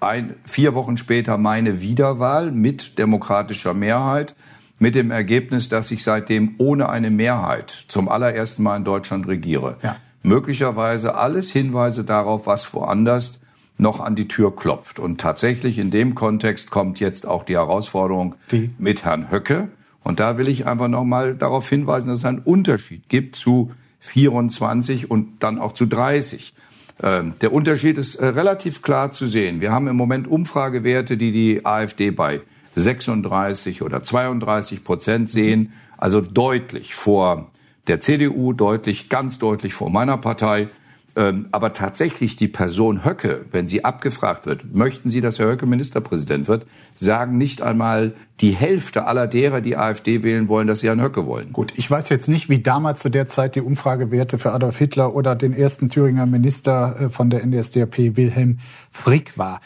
ein, 0.00 0.34
vier 0.44 0.74
Wochen 0.74 0.96
später 0.96 1.38
meine 1.38 1.80
Wiederwahl 1.80 2.50
mit 2.50 2.98
demokratischer 2.98 3.74
Mehrheit, 3.74 4.34
mit 4.78 4.94
dem 4.94 5.10
Ergebnis, 5.10 5.68
dass 5.68 5.90
ich 5.90 6.02
seitdem 6.02 6.54
ohne 6.58 6.88
eine 6.88 7.10
Mehrheit 7.10 7.84
zum 7.88 8.08
allerersten 8.08 8.62
Mal 8.62 8.78
in 8.78 8.84
Deutschland 8.84 9.28
regiere. 9.28 9.76
Ja. 9.82 9.96
Möglicherweise 10.22 11.14
alles 11.16 11.50
Hinweise 11.50 12.04
darauf, 12.04 12.46
was 12.46 12.72
woanders 12.72 13.40
noch 13.80 14.00
an 14.00 14.14
die 14.14 14.28
Tür 14.28 14.54
klopft. 14.54 14.98
Und 14.98 15.20
tatsächlich 15.20 15.78
in 15.78 15.90
dem 15.90 16.14
Kontext 16.14 16.70
kommt 16.70 17.00
jetzt 17.00 17.26
auch 17.26 17.44
die 17.44 17.54
Herausforderung 17.56 18.34
die. 18.50 18.70
mit 18.78 19.04
Herrn 19.04 19.30
Höcke. 19.30 19.68
Und 20.02 20.20
da 20.20 20.38
will 20.38 20.48
ich 20.48 20.66
einfach 20.66 20.88
nochmal 20.88 21.34
darauf 21.34 21.68
hinweisen, 21.68 22.08
dass 22.08 22.20
es 22.20 22.24
einen 22.24 22.38
Unterschied 22.38 23.08
gibt 23.08 23.36
zu 23.36 23.72
24 24.00 25.10
und 25.10 25.42
dann 25.42 25.58
auch 25.58 25.72
zu 25.72 25.86
30. 25.86 26.54
Ähm, 27.02 27.34
der 27.40 27.52
Unterschied 27.52 27.98
ist 27.98 28.16
äh, 28.16 28.26
relativ 28.26 28.82
klar 28.82 29.12
zu 29.12 29.26
sehen. 29.26 29.60
Wir 29.60 29.72
haben 29.72 29.88
im 29.88 29.96
Moment 29.96 30.28
Umfragewerte, 30.28 31.16
die 31.16 31.32
die 31.32 31.66
AfD 31.66 32.10
bei 32.10 32.40
36 32.76 33.82
oder 33.82 34.02
32 34.02 34.84
Prozent 34.84 35.28
sehen, 35.28 35.72
also 35.96 36.20
deutlich 36.20 36.94
vor 36.94 37.50
der 37.86 38.00
CDU, 38.00 38.52
deutlich, 38.52 39.08
ganz 39.08 39.38
deutlich 39.38 39.74
vor 39.74 39.90
meiner 39.90 40.16
Partei. 40.16 40.68
Ähm, 41.16 41.48
aber 41.50 41.72
tatsächlich 41.72 42.36
die 42.36 42.46
Person 42.46 43.04
Höcke, 43.04 43.44
wenn 43.50 43.66
sie 43.66 43.84
abgefragt 43.84 44.46
wird, 44.46 44.74
möchten 44.74 45.08
Sie, 45.08 45.20
dass 45.20 45.38
Herr 45.38 45.48
Höcke 45.48 45.66
Ministerpräsident 45.66 46.46
wird, 46.46 46.66
sagen 46.94 47.36
nicht 47.36 47.62
einmal 47.62 48.14
die 48.40 48.52
Hälfte 48.52 49.06
aller 49.06 49.26
derer, 49.26 49.60
die 49.60 49.76
AfD 49.76 50.22
wählen 50.22 50.48
wollen, 50.48 50.66
dass 50.66 50.80
sie 50.80 50.86
Herrn 50.86 51.02
Höcke 51.02 51.26
wollen. 51.26 51.52
Gut, 51.52 51.72
ich 51.76 51.90
weiß 51.90 52.08
jetzt 52.10 52.28
nicht, 52.28 52.48
wie 52.48 52.60
damals 52.60 53.00
zu 53.00 53.08
der 53.08 53.26
Zeit 53.26 53.56
die 53.56 53.60
Umfragewerte 53.60 54.38
für 54.38 54.52
Adolf 54.52 54.78
Hitler 54.78 55.14
oder 55.14 55.34
den 55.34 55.52
ersten 55.52 55.88
Thüringer 55.88 56.26
Minister 56.26 57.00
äh, 57.00 57.10
von 57.10 57.28
der 57.28 57.44
NSDAP, 57.44 58.16
Wilhelm 58.16 58.60
Frick, 58.92 59.36
war. 59.36 59.60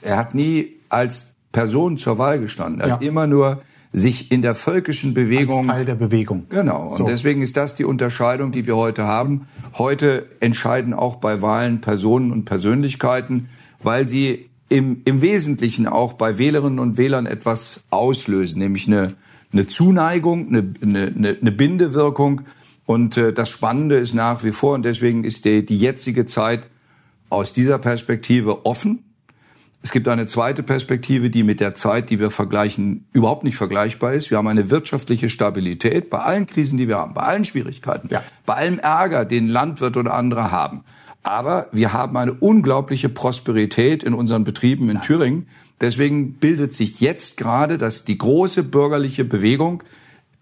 Er 0.00 0.16
hat 0.16 0.34
nie 0.34 0.76
als 0.88 1.26
Person 1.52 1.98
zur 1.98 2.18
Wahl 2.18 2.40
gestanden. 2.40 2.80
Er 2.80 2.88
ja. 2.88 2.94
hat 2.94 3.02
immer 3.02 3.26
nur 3.26 3.62
sich 3.92 4.30
in 4.30 4.42
der 4.42 4.54
völkischen 4.54 5.14
Bewegung. 5.14 5.60
Als 5.60 5.78
Teil 5.78 5.84
der 5.84 5.94
Bewegung. 5.94 6.46
Genau. 6.50 6.88
Und 6.88 7.08
deswegen 7.08 7.42
ist 7.42 7.56
das 7.56 7.74
die 7.74 7.84
Unterscheidung, 7.84 8.52
die 8.52 8.66
wir 8.66 8.76
heute 8.76 9.04
haben. 9.04 9.46
Heute 9.76 10.26
entscheiden 10.40 10.92
auch 10.92 11.16
bei 11.16 11.40
Wahlen 11.40 11.80
Personen 11.80 12.30
und 12.30 12.44
Persönlichkeiten, 12.44 13.48
weil 13.82 14.06
sie 14.06 14.50
im, 14.68 15.00
im 15.04 15.22
Wesentlichen 15.22 15.86
auch 15.86 16.12
bei 16.12 16.36
Wählerinnen 16.36 16.78
und 16.78 16.98
Wählern 16.98 17.26
etwas 17.26 17.84
auslösen, 17.90 18.58
nämlich 18.58 18.86
eine, 18.86 19.14
eine 19.52 19.66
Zuneigung, 19.66 20.48
eine, 20.48 20.74
eine, 20.82 21.36
eine 21.40 21.52
Bindewirkung. 21.52 22.42
Und 22.84 23.16
äh, 23.16 23.32
das 23.32 23.48
Spannende 23.48 23.96
ist 23.96 24.14
nach 24.14 24.44
wie 24.44 24.52
vor, 24.52 24.74
und 24.74 24.82
deswegen 24.84 25.24
ist 25.24 25.46
die, 25.46 25.64
die 25.64 25.78
jetzige 25.78 26.26
Zeit 26.26 26.64
aus 27.30 27.52
dieser 27.52 27.78
Perspektive 27.78 28.66
offen 28.66 29.04
es 29.80 29.92
gibt 29.92 30.08
eine 30.08 30.26
zweite 30.26 30.62
Perspektive, 30.62 31.30
die 31.30 31.44
mit 31.44 31.60
der 31.60 31.74
Zeit, 31.74 32.10
die 32.10 32.18
wir 32.18 32.30
vergleichen, 32.30 33.06
überhaupt 33.12 33.44
nicht 33.44 33.56
vergleichbar 33.56 34.12
ist. 34.12 34.30
Wir 34.30 34.38
haben 34.38 34.48
eine 34.48 34.70
wirtschaftliche 34.70 35.30
Stabilität 35.30 36.10
bei 36.10 36.18
allen 36.18 36.46
Krisen, 36.46 36.78
die 36.78 36.88
wir 36.88 36.98
haben, 36.98 37.14
bei 37.14 37.22
allen 37.22 37.44
Schwierigkeiten, 37.44 38.08
ja. 38.10 38.24
bei 38.44 38.54
allem 38.54 38.78
Ärger, 38.80 39.24
den 39.24 39.46
Landwirt 39.46 39.96
oder 39.96 40.14
andere 40.14 40.50
haben. 40.50 40.82
Aber 41.22 41.68
wir 41.72 41.92
haben 41.92 42.16
eine 42.16 42.32
unglaubliche 42.32 43.08
Prosperität 43.08 44.02
in 44.02 44.14
unseren 44.14 44.44
Betrieben 44.44 44.88
in 44.88 44.94
Nein. 44.94 45.02
Thüringen. 45.02 45.48
Deswegen 45.80 46.34
bildet 46.34 46.74
sich 46.74 47.00
jetzt 47.00 47.36
gerade 47.36 47.78
das, 47.78 48.04
die 48.04 48.18
große 48.18 48.64
bürgerliche 48.64 49.24
Bewegung 49.24 49.84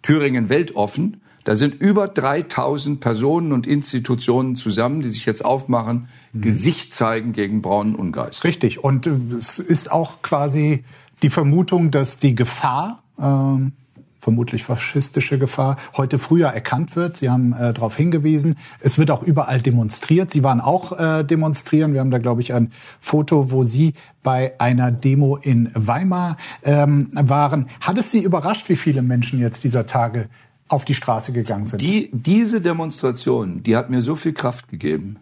Thüringen 0.00 0.48
weltoffen. 0.48 1.20
Da 1.46 1.54
sind 1.54 1.80
über 1.80 2.08
3000 2.08 2.98
Personen 2.98 3.52
und 3.52 3.68
Institutionen 3.68 4.56
zusammen, 4.56 5.00
die 5.00 5.08
sich 5.08 5.26
jetzt 5.26 5.44
aufmachen, 5.44 6.08
Gesicht 6.34 6.92
zeigen 6.92 7.32
gegen 7.32 7.62
braunen 7.62 7.94
Ungeist. 7.94 8.42
Richtig. 8.42 8.82
Und 8.82 9.06
äh, 9.06 9.12
es 9.38 9.60
ist 9.60 9.92
auch 9.92 10.22
quasi 10.22 10.82
die 11.22 11.30
Vermutung, 11.30 11.92
dass 11.92 12.18
die 12.18 12.34
Gefahr, 12.34 13.04
äh, 13.16 13.70
vermutlich 14.18 14.64
faschistische 14.64 15.38
Gefahr, 15.38 15.76
heute 15.96 16.18
früher 16.18 16.48
erkannt 16.48 16.96
wird. 16.96 17.16
Sie 17.16 17.30
haben 17.30 17.52
äh, 17.52 17.72
darauf 17.72 17.96
hingewiesen. 17.96 18.56
Es 18.80 18.98
wird 18.98 19.12
auch 19.12 19.22
überall 19.22 19.60
demonstriert. 19.60 20.32
Sie 20.32 20.42
waren 20.42 20.60
auch 20.60 20.98
äh, 20.98 21.22
demonstrieren. 21.22 21.92
Wir 21.92 22.00
haben 22.00 22.10
da, 22.10 22.18
glaube 22.18 22.40
ich, 22.40 22.54
ein 22.54 22.72
Foto, 22.98 23.52
wo 23.52 23.62
Sie 23.62 23.94
bei 24.24 24.58
einer 24.58 24.90
Demo 24.90 25.36
in 25.36 25.70
Weimar 25.74 26.38
ähm, 26.64 27.08
waren. 27.12 27.68
Hat 27.80 27.98
es 27.98 28.10
Sie 28.10 28.20
überrascht, 28.20 28.68
wie 28.68 28.74
viele 28.74 29.02
Menschen 29.02 29.38
jetzt 29.38 29.62
dieser 29.62 29.86
Tage 29.86 30.28
auf 30.68 30.84
die 30.84 30.94
Straße 30.94 31.32
gegangen 31.32 31.66
sind? 31.66 31.80
Die, 31.80 32.10
diese 32.12 32.60
Demonstration, 32.60 33.62
die 33.62 33.76
hat 33.76 33.90
mir 33.90 34.02
so 34.02 34.16
viel 34.16 34.32
Kraft 34.32 34.68
gegeben. 34.68 35.16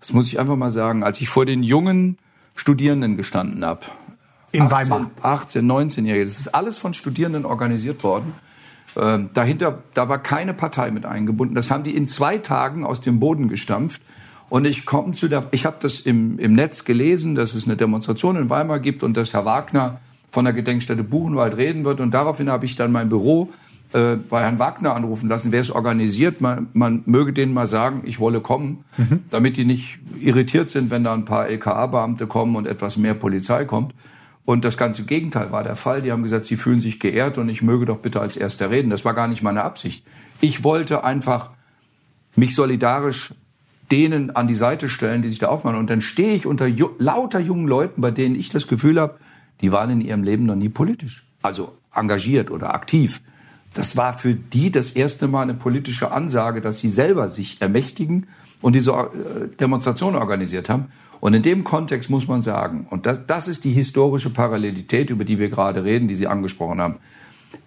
Das 0.00 0.12
muss 0.12 0.28
ich 0.28 0.38
einfach 0.40 0.56
mal 0.56 0.70
sagen. 0.70 1.02
Als 1.04 1.20
ich 1.20 1.28
vor 1.28 1.46
den 1.46 1.62
jungen 1.62 2.18
Studierenden 2.54 3.16
gestanden 3.16 3.64
habe, 3.64 3.86
in 4.50 4.62
18, 4.62 4.70
Weimar. 4.70 5.10
18, 5.22 5.70
19-Jährige, 5.70 6.24
das 6.24 6.38
ist 6.38 6.54
alles 6.54 6.76
von 6.76 6.92
Studierenden 6.92 7.46
organisiert 7.46 8.04
worden. 8.04 8.34
Ähm, 8.96 9.30
dahinter, 9.32 9.82
da 9.94 10.08
war 10.08 10.18
keine 10.18 10.52
Partei 10.52 10.90
mit 10.90 11.06
eingebunden. 11.06 11.54
Das 11.54 11.70
haben 11.70 11.84
die 11.84 11.96
in 11.96 12.08
zwei 12.08 12.38
Tagen 12.38 12.84
aus 12.84 13.00
dem 13.00 13.18
Boden 13.18 13.48
gestampft. 13.48 14.02
Und 14.50 14.66
ich 14.66 14.84
komme 14.84 15.14
zu 15.14 15.28
der, 15.28 15.46
ich 15.52 15.64
habe 15.64 15.76
das 15.80 16.00
im, 16.00 16.38
im 16.38 16.52
Netz 16.52 16.84
gelesen, 16.84 17.34
dass 17.34 17.54
es 17.54 17.64
eine 17.64 17.76
Demonstration 17.76 18.36
in 18.36 18.50
Weimar 18.50 18.80
gibt 18.80 19.02
und 19.02 19.16
dass 19.16 19.32
Herr 19.32 19.46
Wagner 19.46 20.00
von 20.30 20.44
der 20.44 20.52
Gedenkstätte 20.52 21.02
Buchenwald 21.02 21.56
reden 21.56 21.86
wird. 21.86 22.00
Und 22.00 22.12
daraufhin 22.12 22.50
habe 22.50 22.66
ich 22.66 22.76
dann 22.76 22.92
mein 22.92 23.08
Büro 23.08 23.48
äh, 23.92 24.16
bei 24.16 24.42
Herrn 24.42 24.58
Wagner 24.58 24.94
anrufen 24.94 25.28
lassen, 25.28 25.52
wer 25.52 25.60
es 25.60 25.70
organisiert, 25.70 26.40
man, 26.40 26.68
man 26.72 27.02
möge 27.06 27.32
denen 27.32 27.52
mal 27.54 27.66
sagen, 27.66 28.02
ich 28.04 28.18
wolle 28.20 28.40
kommen, 28.40 28.84
mhm. 28.96 29.24
damit 29.30 29.56
die 29.56 29.64
nicht 29.64 29.98
irritiert 30.20 30.70
sind, 30.70 30.90
wenn 30.90 31.04
da 31.04 31.12
ein 31.14 31.24
paar 31.24 31.48
LKA-Beamte 31.48 32.26
kommen 32.26 32.56
und 32.56 32.66
etwas 32.66 32.96
mehr 32.96 33.14
Polizei 33.14 33.64
kommt. 33.64 33.94
Und 34.44 34.64
das 34.64 34.76
ganze 34.76 35.04
Gegenteil 35.04 35.52
war 35.52 35.62
der 35.62 35.76
Fall. 35.76 36.02
Die 36.02 36.10
haben 36.10 36.22
gesagt, 36.22 36.46
sie 36.46 36.56
fühlen 36.56 36.80
sich 36.80 36.98
geehrt 36.98 37.38
und 37.38 37.48
ich 37.48 37.62
möge 37.62 37.86
doch 37.86 37.98
bitte 37.98 38.20
als 38.20 38.36
Erster 38.36 38.70
reden. 38.70 38.90
Das 38.90 39.04
war 39.04 39.14
gar 39.14 39.28
nicht 39.28 39.42
meine 39.42 39.62
Absicht. 39.62 40.04
Ich 40.40 40.64
wollte 40.64 41.04
einfach 41.04 41.50
mich 42.34 42.54
solidarisch 42.54 43.34
denen 43.92 44.34
an 44.34 44.48
die 44.48 44.54
Seite 44.54 44.88
stellen, 44.88 45.22
die 45.22 45.28
sich 45.28 45.38
da 45.38 45.48
aufmachen. 45.48 45.78
Und 45.78 45.90
dann 45.90 46.00
stehe 46.00 46.34
ich 46.34 46.46
unter 46.46 46.66
ju 46.66 46.90
lauter 46.98 47.38
jungen 47.38 47.68
Leuten, 47.68 48.00
bei 48.00 48.10
denen 48.10 48.34
ich 48.34 48.48
das 48.48 48.66
Gefühl 48.66 48.98
habe, 48.98 49.18
die 49.60 49.70
waren 49.70 49.90
in 49.90 50.00
ihrem 50.00 50.24
Leben 50.24 50.46
noch 50.46 50.56
nie 50.56 50.70
politisch. 50.70 51.24
also 51.42 51.76
engagiert 51.94 52.50
oder 52.50 52.74
aktiv. 52.74 53.20
Das 53.74 53.96
war 53.96 54.16
für 54.16 54.34
die 54.34 54.70
das 54.70 54.90
erste 54.90 55.28
Mal 55.28 55.42
eine 55.42 55.54
politische 55.54 56.12
Ansage, 56.12 56.60
dass 56.60 56.80
sie 56.80 56.90
selber 56.90 57.28
sich 57.28 57.60
ermächtigen 57.60 58.26
und 58.60 58.74
diese 58.74 58.92
äh, 58.92 59.56
Demonstration 59.58 60.14
organisiert 60.14 60.68
haben. 60.68 60.92
Und 61.20 61.34
in 61.34 61.42
dem 61.42 61.62
Kontext 61.62 62.10
muss 62.10 62.26
man 62.26 62.42
sagen, 62.42 62.86
und 62.90 63.06
das, 63.06 63.20
das 63.26 63.46
ist 63.46 63.64
die 63.64 63.72
historische 63.72 64.30
Parallelität, 64.30 65.08
über 65.08 65.24
die 65.24 65.38
wir 65.38 65.50
gerade 65.50 65.84
reden, 65.84 66.08
die 66.08 66.16
Sie 66.16 66.26
angesprochen 66.26 66.80
haben. 66.80 66.96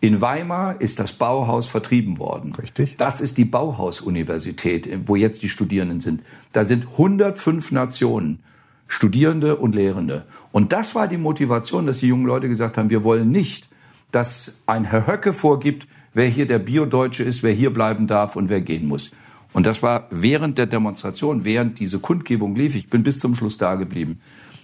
In 0.02 0.20
Weimar 0.20 0.82
ist 0.82 1.00
das 1.00 1.14
Bauhaus 1.14 1.68
vertrieben 1.68 2.18
worden. 2.20 2.54
Richtig. 2.56 2.98
Das 2.98 3.22
ist 3.22 3.38
die 3.38 3.46
Bauhaus-Universität, 3.46 4.90
wo 5.06 5.16
jetzt 5.16 5.42
die 5.42 5.50
Studierenden 5.50 6.02
sind. 6.02 6.22
Da 6.52 6.64
sind 6.64 6.86
105 6.94 7.72
Nationen, 7.72 8.40
Studierende 8.88 9.56
und 9.56 9.74
Lehrende. 9.74 10.26
Und 10.52 10.74
das 10.74 10.94
war 10.94 11.08
die 11.08 11.18
Motivation, 11.18 11.88
dass 11.88 12.00
die 12.00 12.08
jungen 12.08 12.26
Leute 12.26 12.50
gesagt 12.50 12.78
haben, 12.78 12.90
wir 12.90 13.04
wollen 13.04 13.30
nicht, 13.30 13.70
dass 14.12 14.58
ein 14.66 14.86
Herr 14.86 15.08
Höcke 15.08 15.34
vorgibt, 15.34 15.88
wer 16.16 16.28
hier 16.28 16.48
der 16.48 16.60
Biodeutsche 16.60 17.22
ist, 17.22 17.44
wer 17.44 17.54
hier 17.54 17.72
bleiben 17.72 18.08
darf 18.08 18.36
und 18.36 18.50
wer 18.50 18.62
gehen 18.62 18.88
muss. 18.88 19.12
Und 19.54 19.68
das 19.68 19.84
war 19.84 20.08
während 20.10 20.58
der 20.58 20.66
Demonstration, 20.66 21.46
während 21.46 21.80
diese 21.80 22.00
Kundgebung 22.00 22.56
lief, 22.56 22.74
ich 22.76 22.90
bin 22.90 23.04
bis 23.04 23.20
zum 23.20 23.36
Schluss 23.36 23.58
da 23.58 23.76
geblieben, 23.76 24.20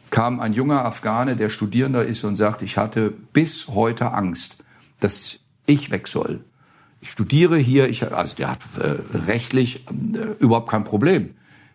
kam 0.09 0.39
ein 0.39 0.53
junger 0.53 0.83
Afghane, 0.83 1.35
der 1.35 1.49
Studierender 1.49 2.05
ist 2.05 2.23
und 2.23 2.35
sagt, 2.35 2.61
ich 2.61 2.77
hatte 2.77 3.13
bis 3.33 3.67
heute 3.67 4.11
Angst, 4.11 4.63
dass 4.99 5.39
ich 5.65 5.91
weg 5.91 6.07
soll. 6.07 6.41
Ich 7.01 7.11
studiere 7.11 7.57
hier, 7.57 7.89
ich, 7.89 8.11
also 8.11 8.35
der 8.35 8.51
hat 8.51 8.59
äh, 8.79 9.17
rechtlich 9.27 9.85
äh, 9.87 10.43
überhaupt 10.43 10.69
kein 10.69 10.83
Problem. 10.83 11.31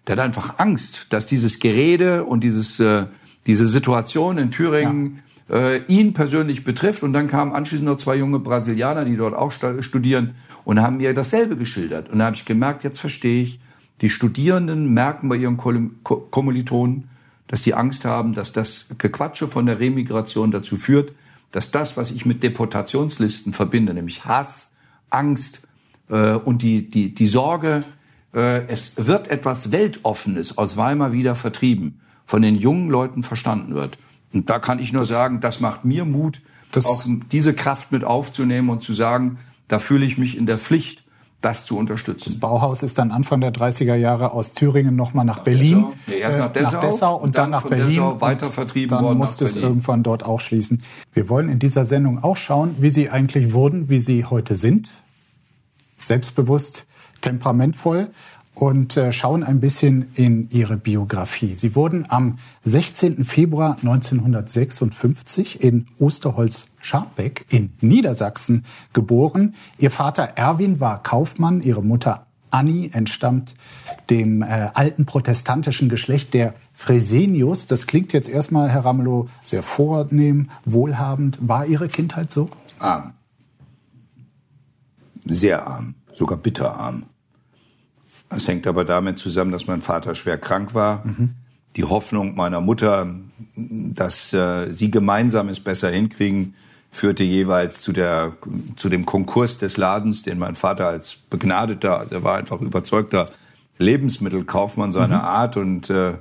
Der 0.06 0.16
hat 0.16 0.24
einfach 0.24 0.58
Angst, 0.58 1.06
dass 1.10 1.26
dieses 1.26 1.58
Gerede 1.58 2.24
und 2.24 2.44
dieses, 2.44 2.78
äh, 2.78 3.06
diese 3.46 3.66
Situation 3.66 4.38
in 4.38 4.50
Thüringen 4.50 5.16
ja. 5.16 5.35
Äh, 5.50 5.84
ihn 5.86 6.12
persönlich 6.12 6.64
betrifft. 6.64 7.02
Und 7.02 7.12
dann 7.12 7.28
kamen 7.28 7.52
anschließend 7.52 7.86
noch 7.86 7.98
zwei 7.98 8.16
junge 8.16 8.38
Brasilianer, 8.38 9.04
die 9.04 9.16
dort 9.16 9.34
auch 9.34 9.52
studieren 9.52 10.34
und 10.64 10.80
haben 10.80 10.98
mir 10.98 11.14
dasselbe 11.14 11.56
geschildert. 11.56 12.10
Und 12.10 12.18
da 12.18 12.26
habe 12.26 12.36
ich 12.36 12.44
gemerkt, 12.44 12.84
jetzt 12.84 12.98
verstehe 12.98 13.42
ich, 13.42 13.60
die 14.00 14.10
Studierenden 14.10 14.92
merken 14.92 15.28
bei 15.28 15.36
ihren 15.36 15.56
Kommilitonen, 15.56 17.08
dass 17.48 17.62
die 17.62 17.74
Angst 17.74 18.04
haben, 18.04 18.34
dass 18.34 18.52
das 18.52 18.86
Gequatsche 18.98 19.48
von 19.48 19.66
der 19.66 19.80
Remigration 19.80 20.50
dazu 20.50 20.76
führt, 20.76 21.12
dass 21.52 21.70
das, 21.70 21.96
was 21.96 22.10
ich 22.10 22.26
mit 22.26 22.42
Deportationslisten 22.42 23.52
verbinde, 23.52 23.94
nämlich 23.94 24.24
Hass, 24.24 24.72
Angst 25.08 25.66
äh, 26.10 26.32
und 26.32 26.62
die, 26.62 26.90
die, 26.90 27.14
die 27.14 27.26
Sorge, 27.26 27.80
äh, 28.34 28.66
es 28.66 29.06
wird 29.06 29.28
etwas 29.28 29.72
Weltoffenes 29.72 30.58
aus 30.58 30.76
Weimar 30.76 31.12
wieder 31.12 31.34
vertrieben, 31.34 32.00
von 32.26 32.42
den 32.42 32.56
jungen 32.56 32.90
Leuten 32.90 33.22
verstanden 33.22 33.74
wird. 33.74 33.96
Und 34.36 34.50
da 34.50 34.58
kann 34.58 34.78
ich 34.78 34.92
nur 34.92 35.02
das, 35.02 35.08
sagen, 35.08 35.40
das 35.40 35.60
macht 35.60 35.84
mir 35.84 36.04
Mut, 36.04 36.42
auch 36.84 37.04
diese 37.32 37.54
Kraft 37.54 37.90
mit 37.90 38.04
aufzunehmen 38.04 38.68
und 38.68 38.82
zu 38.82 38.92
sagen, 38.92 39.38
da 39.66 39.78
fühle 39.78 40.04
ich 40.04 40.18
mich 40.18 40.36
in 40.36 40.44
der 40.44 40.58
Pflicht, 40.58 41.02
das 41.40 41.64
zu 41.64 41.78
unterstützen. 41.78 42.24
Das 42.30 42.40
Bauhaus 42.40 42.82
ist 42.82 42.98
dann 42.98 43.12
Anfang 43.12 43.40
der 43.40 43.52
30er 43.52 43.94
Jahre 43.94 44.32
aus 44.32 44.52
Thüringen 44.52 44.94
nochmal 44.94 45.24
nach, 45.24 45.38
nach 45.38 45.44
Berlin. 45.44 45.86
Nee, 46.06 46.18
erst 46.18 46.38
nach 46.38 46.52
Dessau, 46.52 46.72
nach 46.72 46.80
Dessau 46.80 47.16
und, 47.16 47.36
dann, 47.36 47.44
dann, 47.44 47.62
nach 47.62 47.68
Berlin. 47.68 47.88
Dessau 47.88 48.20
weiter 48.20 48.46
vertrieben 48.46 48.90
dann 48.90 49.04
worden. 49.04 49.12
Dann 49.12 49.18
musste 49.18 49.44
es 49.44 49.56
irgendwann 49.56 50.02
dort 50.02 50.22
auch 50.22 50.40
schließen. 50.40 50.82
Wir 51.14 51.30
wollen 51.30 51.48
in 51.48 51.58
dieser 51.58 51.86
Sendung 51.86 52.22
auch 52.22 52.36
schauen, 52.36 52.74
wie 52.78 52.90
Sie 52.90 53.08
eigentlich 53.08 53.54
wurden, 53.54 53.88
wie 53.88 54.00
Sie 54.00 54.26
heute 54.26 54.54
sind. 54.54 54.90
Selbstbewusst, 56.02 56.86
temperamentvoll 57.22 58.10
und 58.56 58.96
äh, 58.96 59.12
schauen 59.12 59.44
ein 59.44 59.60
bisschen 59.60 60.08
in 60.14 60.48
ihre 60.50 60.78
Biografie. 60.78 61.54
Sie 61.54 61.74
wurden 61.74 62.06
am 62.08 62.38
16. 62.64 63.24
Februar 63.24 63.76
1956 63.76 65.62
in 65.62 65.86
Osterholz-Scharbeck 65.98 67.44
in 67.50 67.74
Niedersachsen 67.82 68.64
geboren. 68.94 69.54
Ihr 69.78 69.90
Vater 69.90 70.22
Erwin 70.36 70.80
war 70.80 71.02
Kaufmann, 71.02 71.60
ihre 71.60 71.84
Mutter 71.84 72.26
Annie 72.50 72.90
entstammt 72.92 73.54
dem 74.08 74.40
äh, 74.40 74.70
alten 74.72 75.04
protestantischen 75.04 75.90
Geschlecht 75.90 76.32
der 76.32 76.54
Fresenius. 76.72 77.66
Das 77.66 77.86
klingt 77.86 78.14
jetzt 78.14 78.28
erstmal, 78.28 78.70
Herr 78.70 78.86
Ramelow, 78.86 79.28
sehr 79.42 79.62
vornehm, 79.62 80.48
wohlhabend. 80.64 81.38
War 81.42 81.66
Ihre 81.66 81.88
Kindheit 81.88 82.30
so? 82.30 82.48
Arm. 82.78 83.12
Sehr 85.26 85.66
arm, 85.66 85.94
sogar 86.14 86.38
bitterarm. 86.38 87.04
Es 88.30 88.48
hängt 88.48 88.66
aber 88.66 88.84
damit 88.84 89.18
zusammen, 89.18 89.52
dass 89.52 89.66
mein 89.66 89.82
Vater 89.82 90.14
schwer 90.14 90.38
krank 90.38 90.74
war. 90.74 91.04
Mhm. 91.04 91.30
Die 91.76 91.84
Hoffnung 91.84 92.34
meiner 92.34 92.60
Mutter, 92.60 93.14
dass 93.54 94.32
äh, 94.32 94.70
sie 94.70 94.90
gemeinsam 94.90 95.48
es 95.48 95.60
besser 95.60 95.90
hinkriegen, 95.90 96.54
führte 96.90 97.22
jeweils 97.22 97.82
zu, 97.82 97.92
der, 97.92 98.32
zu 98.76 98.88
dem 98.88 99.04
Konkurs 99.04 99.58
des 99.58 99.76
Ladens, 99.76 100.22
den 100.22 100.38
mein 100.38 100.56
Vater 100.56 100.86
als 100.86 101.16
begnadeter, 101.28 102.06
er 102.10 102.22
war 102.24 102.36
einfach 102.36 102.60
überzeugter 102.60 103.28
Lebensmittelkaufmann 103.78 104.92
seiner 104.92 105.18
mhm. 105.18 105.24
Art 105.24 105.56
und 105.56 105.90
äh, 105.90 106.14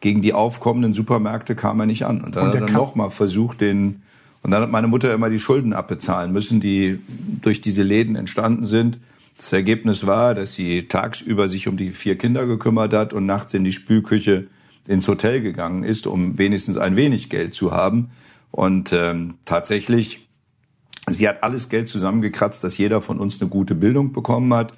gegen 0.00 0.22
die 0.22 0.32
aufkommenden 0.32 0.94
Supermärkte 0.94 1.54
kam 1.54 1.80
er 1.80 1.86
nicht 1.86 2.04
an. 2.04 2.22
Und 2.22 2.36
dann 2.36 2.48
und 2.48 2.54
hat 2.54 2.68
er 2.68 2.70
nochmal 2.70 3.10
versucht, 3.10 3.60
den, 3.60 4.02
und 4.42 4.50
dann 4.50 4.62
hat 4.62 4.70
meine 4.70 4.88
Mutter 4.88 5.12
immer 5.12 5.30
die 5.30 5.38
Schulden 5.38 5.74
abbezahlen 5.74 6.32
müssen, 6.32 6.60
die 6.60 6.98
durch 7.40 7.60
diese 7.60 7.82
Läden 7.82 8.16
entstanden 8.16 8.66
sind. 8.66 8.98
Das 9.42 9.52
Ergebnis 9.52 10.06
war, 10.06 10.36
dass 10.36 10.54
sie 10.54 10.86
tagsüber 10.86 11.48
sich 11.48 11.66
um 11.66 11.76
die 11.76 11.90
vier 11.90 12.16
Kinder 12.16 12.46
gekümmert 12.46 12.94
hat 12.94 13.12
und 13.12 13.26
nachts 13.26 13.52
in 13.54 13.64
die 13.64 13.72
Spülküche 13.72 14.46
ins 14.86 15.08
Hotel 15.08 15.40
gegangen 15.40 15.82
ist, 15.82 16.06
um 16.06 16.38
wenigstens 16.38 16.76
ein 16.76 16.94
wenig 16.94 17.28
Geld 17.28 17.52
zu 17.52 17.72
haben. 17.72 18.12
Und 18.52 18.92
ähm, 18.92 19.34
tatsächlich, 19.44 20.28
sie 21.10 21.28
hat 21.28 21.42
alles 21.42 21.68
Geld 21.68 21.88
zusammengekratzt, 21.88 22.62
dass 22.62 22.78
jeder 22.78 23.02
von 23.02 23.18
uns 23.18 23.40
eine 23.40 23.50
gute 23.50 23.74
Bildung 23.74 24.12
bekommen 24.12 24.54
hat. 24.54 24.74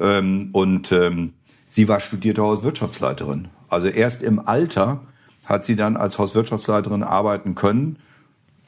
Ähm, 0.00 0.48
und 0.50 0.90
ähm, 0.90 1.34
sie 1.68 1.86
war 1.86 2.00
studierte 2.00 2.42
Hauswirtschaftsleiterin. 2.42 3.46
Also 3.68 3.86
erst 3.86 4.22
im 4.22 4.40
Alter 4.40 5.00
hat 5.44 5.64
sie 5.64 5.76
dann 5.76 5.96
als 5.96 6.18
Hauswirtschaftsleiterin 6.18 7.04
arbeiten 7.04 7.54
können, 7.54 8.00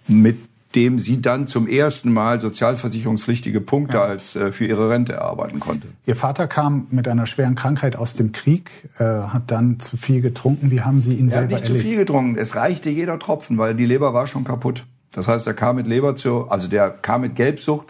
mit 0.06 0.38
dem 0.74 0.98
sie 1.00 1.20
dann 1.20 1.46
zum 1.48 1.66
ersten 1.66 2.12
Mal 2.12 2.40
sozialversicherungspflichtige 2.40 3.60
Punkte 3.60 3.96
ja. 3.96 4.04
als 4.04 4.36
äh, 4.36 4.52
für 4.52 4.66
ihre 4.66 4.88
Rente 4.88 5.14
erarbeiten 5.14 5.58
konnte. 5.58 5.88
Ihr 6.06 6.14
Vater 6.14 6.46
kam 6.46 6.86
mit 6.90 7.08
einer 7.08 7.26
schweren 7.26 7.56
Krankheit 7.56 7.96
aus 7.96 8.14
dem 8.14 8.30
Krieg, 8.32 8.70
äh, 8.98 9.04
hat 9.04 9.50
dann 9.50 9.80
zu 9.80 9.96
viel 9.96 10.20
getrunken. 10.20 10.70
Wie 10.70 10.82
haben 10.82 11.00
Sie 11.00 11.14
ihn 11.14 11.28
er 11.28 11.32
selber 11.32 11.54
hat 11.54 11.62
nicht 11.62 11.70
erlebt? 11.70 11.82
zu 11.82 11.88
viel 11.88 11.96
getrunken. 11.96 12.36
Es 12.38 12.54
reichte 12.54 12.88
jeder 12.90 13.18
Tropfen, 13.18 13.58
weil 13.58 13.74
die 13.74 13.86
Leber 13.86 14.14
war 14.14 14.26
schon 14.28 14.44
kaputt. 14.44 14.84
Das 15.12 15.26
heißt, 15.26 15.46
er 15.48 15.54
kam 15.54 15.76
mit 15.76 15.88
Leberzirrhose, 15.88 16.52
also 16.52 16.68
der 16.68 16.90
kam 16.90 17.22
mit 17.22 17.34
Gelbsucht, 17.34 17.88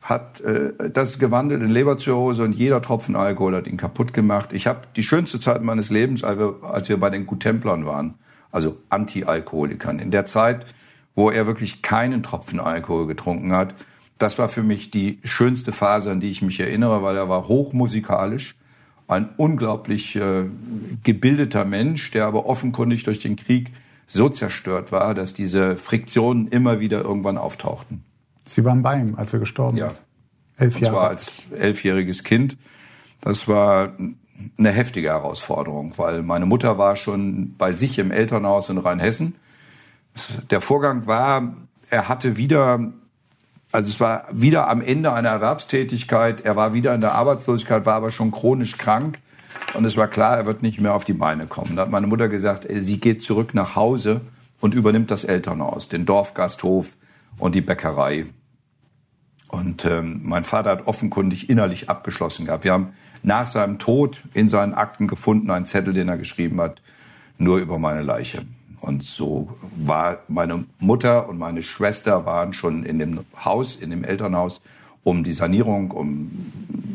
hat 0.00 0.40
äh, 0.40 0.72
das 0.92 1.18
gewandelt 1.18 1.62
in 1.62 1.70
Leberzirrhose 1.70 2.44
und 2.44 2.52
jeder 2.52 2.80
Tropfen 2.80 3.16
Alkohol 3.16 3.56
hat 3.56 3.66
ihn 3.66 3.76
kaputt 3.76 4.14
gemacht. 4.14 4.52
Ich 4.52 4.68
habe 4.68 4.82
die 4.94 5.02
schönste 5.02 5.40
Zeit 5.40 5.62
meines 5.64 5.90
Lebens, 5.90 6.22
als 6.22 6.38
wir, 6.38 6.54
als 6.62 6.88
wir 6.88 6.98
bei 6.98 7.10
den 7.10 7.26
Gutemplern 7.26 7.86
waren, 7.86 8.14
also 8.52 8.76
Anti-Alkoholikern. 8.88 9.98
In 9.98 10.12
der 10.12 10.26
Zeit 10.26 10.64
wo 11.14 11.30
er 11.30 11.46
wirklich 11.46 11.82
keinen 11.82 12.22
Tropfen 12.22 12.60
Alkohol 12.60 13.06
getrunken 13.06 13.52
hat. 13.52 13.74
Das 14.18 14.38
war 14.38 14.48
für 14.48 14.62
mich 14.62 14.90
die 14.90 15.18
schönste 15.24 15.72
Phase, 15.72 16.10
an 16.10 16.20
die 16.20 16.30
ich 16.30 16.42
mich 16.42 16.60
erinnere, 16.60 17.02
weil 17.02 17.16
er 17.16 17.28
war 17.28 17.48
hochmusikalisch, 17.48 18.56
ein 19.08 19.30
unglaublich 19.36 20.14
äh, 20.16 20.44
gebildeter 21.02 21.64
Mensch, 21.64 22.10
der 22.12 22.26
aber 22.26 22.46
offenkundig 22.46 23.02
durch 23.02 23.18
den 23.18 23.36
Krieg 23.36 23.72
so 24.06 24.28
zerstört 24.28 24.92
war, 24.92 25.14
dass 25.14 25.34
diese 25.34 25.76
Friktionen 25.76 26.48
immer 26.48 26.80
wieder 26.80 27.02
irgendwann 27.02 27.38
auftauchten. 27.38 28.04
Sie 28.46 28.64
waren 28.64 28.82
bei 28.82 29.00
ihm, 29.00 29.14
als 29.16 29.32
er 29.32 29.38
gestorben 29.38 29.76
ja. 29.76 29.86
ist. 29.86 30.02
Elf 30.56 30.78
Jahre. 30.80 30.86
Und 30.86 30.92
zwar 30.92 31.08
als 31.08 31.42
elfjähriges 31.56 32.24
Kind. 32.24 32.56
Das 33.20 33.48
war 33.48 33.92
eine 34.58 34.70
heftige 34.70 35.08
Herausforderung, 35.08 35.94
weil 35.96 36.22
meine 36.22 36.46
Mutter 36.46 36.78
war 36.78 36.96
schon 36.96 37.54
bei 37.56 37.72
sich 37.72 37.98
im 37.98 38.10
Elternhaus 38.10 38.68
in 38.68 38.78
Rheinhessen 38.78 39.34
der 40.50 40.60
Vorgang 40.60 41.06
war, 41.06 41.54
er 41.88 42.08
hatte 42.08 42.36
wieder, 42.36 42.92
also 43.72 43.88
es 43.88 44.00
war 44.00 44.26
wieder 44.32 44.68
am 44.68 44.80
Ende 44.80 45.12
einer 45.12 45.30
Erwerbstätigkeit, 45.30 46.42
er 46.42 46.56
war 46.56 46.74
wieder 46.74 46.94
in 46.94 47.00
der 47.00 47.14
Arbeitslosigkeit, 47.14 47.86
war 47.86 47.94
aber 47.94 48.10
schon 48.10 48.30
chronisch 48.30 48.76
krank. 48.76 49.18
Und 49.74 49.84
es 49.84 49.96
war 49.96 50.08
klar, 50.08 50.36
er 50.36 50.46
wird 50.46 50.62
nicht 50.62 50.80
mehr 50.80 50.94
auf 50.94 51.04
die 51.04 51.12
Beine 51.12 51.46
kommen. 51.46 51.76
Da 51.76 51.82
hat 51.82 51.90
meine 51.90 52.06
Mutter 52.06 52.28
gesagt, 52.28 52.66
sie 52.68 52.98
geht 52.98 53.22
zurück 53.22 53.54
nach 53.54 53.76
Hause 53.76 54.20
und 54.60 54.74
übernimmt 54.74 55.10
das 55.10 55.24
Elternhaus, 55.24 55.88
den 55.88 56.06
Dorfgasthof 56.06 56.96
und 57.38 57.54
die 57.54 57.60
Bäckerei. 57.60 58.26
Und 59.48 59.84
ähm, 59.84 60.20
mein 60.24 60.44
Vater 60.44 60.70
hat 60.70 60.86
offenkundig 60.86 61.50
innerlich 61.50 61.90
abgeschlossen 61.90 62.46
gehabt. 62.46 62.64
Wir 62.64 62.72
haben 62.72 62.94
nach 63.22 63.46
seinem 63.46 63.78
Tod 63.78 64.22
in 64.32 64.48
seinen 64.48 64.74
Akten 64.74 65.08
gefunden 65.08 65.50
einen 65.50 65.66
Zettel, 65.66 65.92
den 65.92 66.08
er 66.08 66.16
geschrieben 66.16 66.60
hat, 66.60 66.80
nur 67.38 67.58
über 67.58 67.78
meine 67.78 68.02
Leiche. 68.02 68.42
Und 68.80 69.04
so 69.04 69.50
war 69.76 70.20
meine 70.28 70.64
Mutter 70.78 71.28
und 71.28 71.38
meine 71.38 71.62
Schwester 71.62 72.24
waren 72.24 72.52
schon 72.52 72.84
in 72.84 72.98
dem 72.98 73.20
Haus, 73.44 73.76
in 73.76 73.90
dem 73.90 74.04
Elternhaus, 74.04 74.62
um 75.04 75.22
die 75.22 75.32
Sanierung, 75.32 75.90
um 75.90 76.30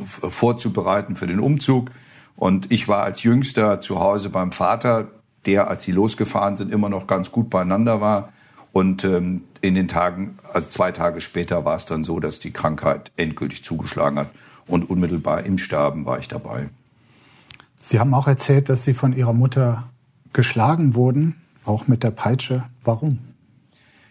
vorzubereiten 0.06 1.16
für 1.16 1.28
den 1.28 1.40
Umzug. 1.40 1.92
Und 2.36 2.72
ich 2.72 2.88
war 2.88 3.04
als 3.04 3.24
Jüngster 3.24 3.82
zu 3.82 4.00
Hause 4.00 4.30
beim 4.30 4.52
Vater, 4.52 5.08
der, 5.46 5.70
als 5.70 5.84
sie 5.84 5.92
losgefahren 5.92 6.58
sind, 6.58 6.74
immer 6.74 6.90
noch 6.90 7.08
ganz 7.08 7.32
gut 7.32 7.50
beieinander 7.50 8.02
war. 8.02 8.30
Und 8.72 9.04
ähm, 9.04 9.44
in 9.62 9.76
den 9.76 9.88
Tagen, 9.88 10.38
also 10.52 10.70
zwei 10.70 10.92
Tage 10.92 11.22
später 11.22 11.66
war 11.66 11.78
es 11.78 11.86
dann 11.86 12.04
so, 12.04 12.20
dass 12.20 12.40
die 12.40 12.52
Krankheit 12.52 13.12
endgültig 13.16 13.64
zugeschlagen 13.64 14.20
hat. 14.20 14.30
Und 14.68 14.90
unmittelbar 14.90 15.44
im 15.44 15.60
Sterben 15.60 16.06
war 16.06 16.18
ich 16.18 16.28
dabei. 16.28 16.70
Sie 17.82 18.00
haben 18.00 18.16
auch 18.16 18.28
erzählt, 18.28 18.68
dass 18.68 18.84
Sie 18.84 18.96
von 18.96 19.14
Ihrer 19.14 19.34
Mutter 19.34 19.84
geschlagen 20.34 20.96
wurden, 20.96 21.36
auch 21.66 21.88
mit 21.88 22.04
der 22.04 22.12
Peitsche. 22.12 22.64
Warum? 22.84 23.20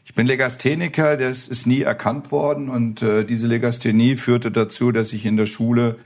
Ich 0.04 0.14
bin 0.14 0.26
Legastheniker, 0.26 1.16
das 1.16 1.48
ist 1.48 1.66
nie 1.66 1.80
erkannt 1.80 2.30
worden 2.30 2.68
und 2.68 3.00
äh, 3.00 3.24
diese 3.24 3.46
Legasthenie 3.46 4.16
führte 4.16 4.50
dazu, 4.50 4.92
dass 4.92 5.12
ich 5.12 5.24
in 5.24 5.36
der 5.36 5.46
Schule 5.46 5.96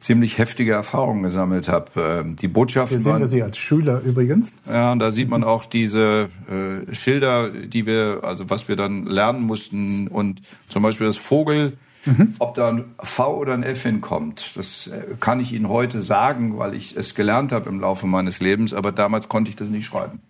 ziemlich 0.00 0.38
heftige 0.38 0.72
Erfahrungen 0.72 1.22
gesammelt 1.22 1.68
habe. 1.68 2.24
Äh, 2.26 2.34
die 2.34 2.48
Botschaften 2.48 2.98
Wir 2.98 3.12
sehen 3.12 3.20
wir 3.20 3.28
Sie 3.28 3.42
als 3.42 3.58
Schüler 3.58 4.00
übrigens. 4.00 4.52
Ja, 4.66 4.92
und 4.92 4.98
da 4.98 5.10
sieht 5.12 5.28
man 5.28 5.44
auch 5.44 5.66
diese 5.66 6.28
äh, 6.48 6.94
Schilder, 6.94 7.50
die 7.50 7.86
wir, 7.86 8.20
also 8.22 8.50
was 8.50 8.68
wir 8.68 8.76
dann 8.76 9.06
lernen 9.06 9.42
mussten 9.42 10.08
und 10.08 10.42
zum 10.68 10.82
Beispiel 10.82 11.06
das 11.06 11.16
Vogel, 11.16 11.74
mhm. 12.06 12.34
ob 12.38 12.54
da 12.54 12.68
ein 12.68 12.84
V 12.98 13.36
oder 13.36 13.54
ein 13.54 13.62
F 13.62 13.82
hinkommt. 13.82 14.52
Das 14.56 14.88
äh, 14.88 15.14
kann 15.18 15.40
ich 15.40 15.52
Ihnen 15.52 15.68
heute 15.68 16.02
sagen, 16.02 16.58
weil 16.58 16.74
ich 16.74 16.96
es 16.96 17.14
gelernt 17.14 17.52
habe 17.52 17.68
im 17.68 17.80
Laufe 17.80 18.06
meines 18.06 18.40
Lebens, 18.40 18.74
aber 18.74 18.92
damals 18.92 19.28
konnte 19.28 19.50
ich 19.50 19.56
das 19.56 19.68
nicht 19.68 19.86
schreiben. 19.86 20.20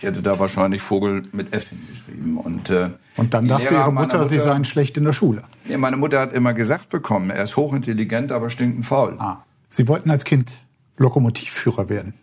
Ich 0.00 0.06
hätte 0.06 0.22
da 0.22 0.38
wahrscheinlich 0.38 0.80
Vogel 0.80 1.24
mit 1.32 1.52
F 1.52 1.68
hingeschrieben. 1.68 2.38
Und, 2.38 2.70
äh, 2.70 2.88
und 3.18 3.34
dann 3.34 3.46
dachte 3.46 3.74
Ihre 3.74 3.92
Mutter, 3.92 4.16
Mutter, 4.20 4.28
Sie 4.30 4.38
seien 4.38 4.64
schlecht 4.64 4.96
in 4.96 5.04
der 5.04 5.12
Schule. 5.12 5.42
Nee, 5.66 5.76
meine 5.76 5.98
Mutter 5.98 6.18
hat 6.20 6.32
immer 6.32 6.54
gesagt 6.54 6.88
bekommen, 6.88 7.28
er 7.28 7.44
ist 7.44 7.58
hochintelligent, 7.58 8.32
aber 8.32 8.48
stinkend 8.48 8.86
faul. 8.86 9.16
Ah. 9.18 9.44
Sie 9.68 9.86
wollten 9.88 10.10
als 10.10 10.24
Kind 10.24 10.58
Lokomotivführer 10.96 11.90
werden. 11.90 12.14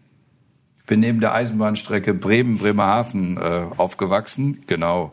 Ich 0.79 0.85
bin 0.87 1.01
neben 1.01 1.19
der 1.19 1.35
Eisenbahnstrecke 1.35 2.15
Bremen-Bremerhaven 2.15 3.37
äh, 3.37 3.65
aufgewachsen, 3.77 4.63
genau. 4.65 5.11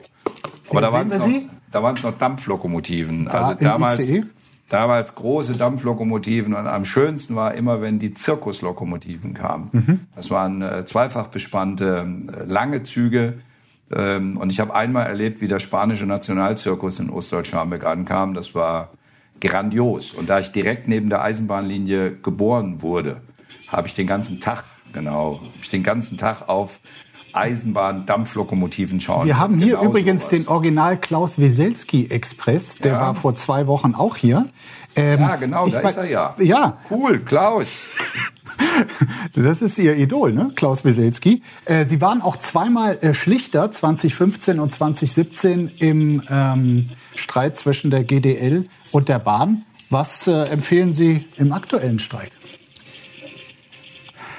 Aber 0.70 0.80
da 0.80 0.90
waren 0.90 1.08
es 1.08 1.18
noch, 1.18 1.28
da 1.70 1.82
waren's 1.82 2.02
noch 2.02 2.16
Dampflokomotiven. 2.16 3.26
Da 3.26 3.30
also 3.30 3.62
damals, 3.62 3.98
ICE? 3.98 4.24
Damals 4.68 5.14
große 5.14 5.54
Dampflokomotiven 5.56 6.54
und 6.54 6.66
am 6.66 6.84
schönsten 6.84 7.36
war 7.36 7.54
immer, 7.54 7.80
wenn 7.80 7.98
die 7.98 8.14
Zirkuslokomotiven 8.14 9.34
kamen. 9.34 9.68
Mhm. 9.72 10.00
Das 10.16 10.30
waren 10.30 10.62
äh, 10.62 10.84
zweifach 10.86 11.28
bespannte 11.28 12.06
äh, 12.06 12.44
lange 12.44 12.82
Züge. 12.82 13.34
Ähm, 13.94 14.36
und 14.36 14.50
ich 14.50 14.60
habe 14.60 14.74
einmal 14.74 15.06
erlebt, 15.06 15.40
wie 15.40 15.48
der 15.48 15.60
spanische 15.60 16.06
Nationalzirkus 16.06 16.98
in 16.98 17.10
Ostdeutsch-Scharmbeck 17.10 17.84
ankam. 17.84 18.34
Das 18.34 18.54
war 18.54 18.90
grandios. 19.40 20.14
Und 20.14 20.30
da 20.30 20.40
ich 20.40 20.52
direkt 20.52 20.88
neben 20.88 21.10
der 21.10 21.22
Eisenbahnlinie 21.22 22.16
geboren 22.16 22.80
wurde, 22.80 23.20
habe 23.68 23.86
ich 23.88 23.94
den 23.94 24.06
ganzen 24.06 24.40
Tag, 24.40 24.64
genau, 24.92 25.40
ich 25.60 25.68
den 25.68 25.82
ganzen 25.82 26.16
Tag 26.16 26.48
auf 26.48 26.80
Eisenbahn, 27.36 28.06
Dampflokomotiven 28.06 29.00
schauen. 29.00 29.26
Wir 29.26 29.38
haben 29.38 29.58
hier 29.58 29.76
genau 29.76 29.84
übrigens 29.84 30.24
sowas. 30.24 30.38
den 30.38 30.48
Original 30.48 30.96
Klaus 30.96 31.38
Weselski 31.38 32.06
Express. 32.06 32.76
Der 32.76 32.92
ja. 32.92 33.00
war 33.00 33.14
vor 33.14 33.34
zwei 33.34 33.66
Wochen 33.66 33.94
auch 33.94 34.16
hier. 34.16 34.46
Ähm, 34.96 35.20
ja, 35.20 35.36
genau, 35.36 35.66
da 35.68 35.80
ist 35.80 35.96
er 35.96 36.04
ja. 36.04 36.34
Ja. 36.38 36.78
Cool, 36.90 37.20
Klaus. 37.20 37.86
Das 39.34 39.62
ist 39.62 39.78
Ihr 39.78 39.96
Idol, 39.96 40.32
ne? 40.32 40.52
Klaus 40.54 40.84
Weselski. 40.84 41.42
Äh, 41.64 41.86
Sie 41.86 42.00
waren 42.00 42.22
auch 42.22 42.36
zweimal 42.36 42.98
äh, 43.00 43.14
Schlichter, 43.14 43.72
2015 43.72 44.60
und 44.60 44.72
2017, 44.72 45.72
im 45.78 46.22
ähm, 46.30 46.90
Streit 47.16 47.56
zwischen 47.56 47.90
der 47.90 48.04
GDL 48.04 48.64
und 48.92 49.08
der 49.08 49.18
Bahn. 49.18 49.64
Was 49.90 50.26
äh, 50.26 50.44
empfehlen 50.44 50.92
Sie 50.92 51.24
im 51.36 51.52
aktuellen 51.52 51.98
Streik? 51.98 52.30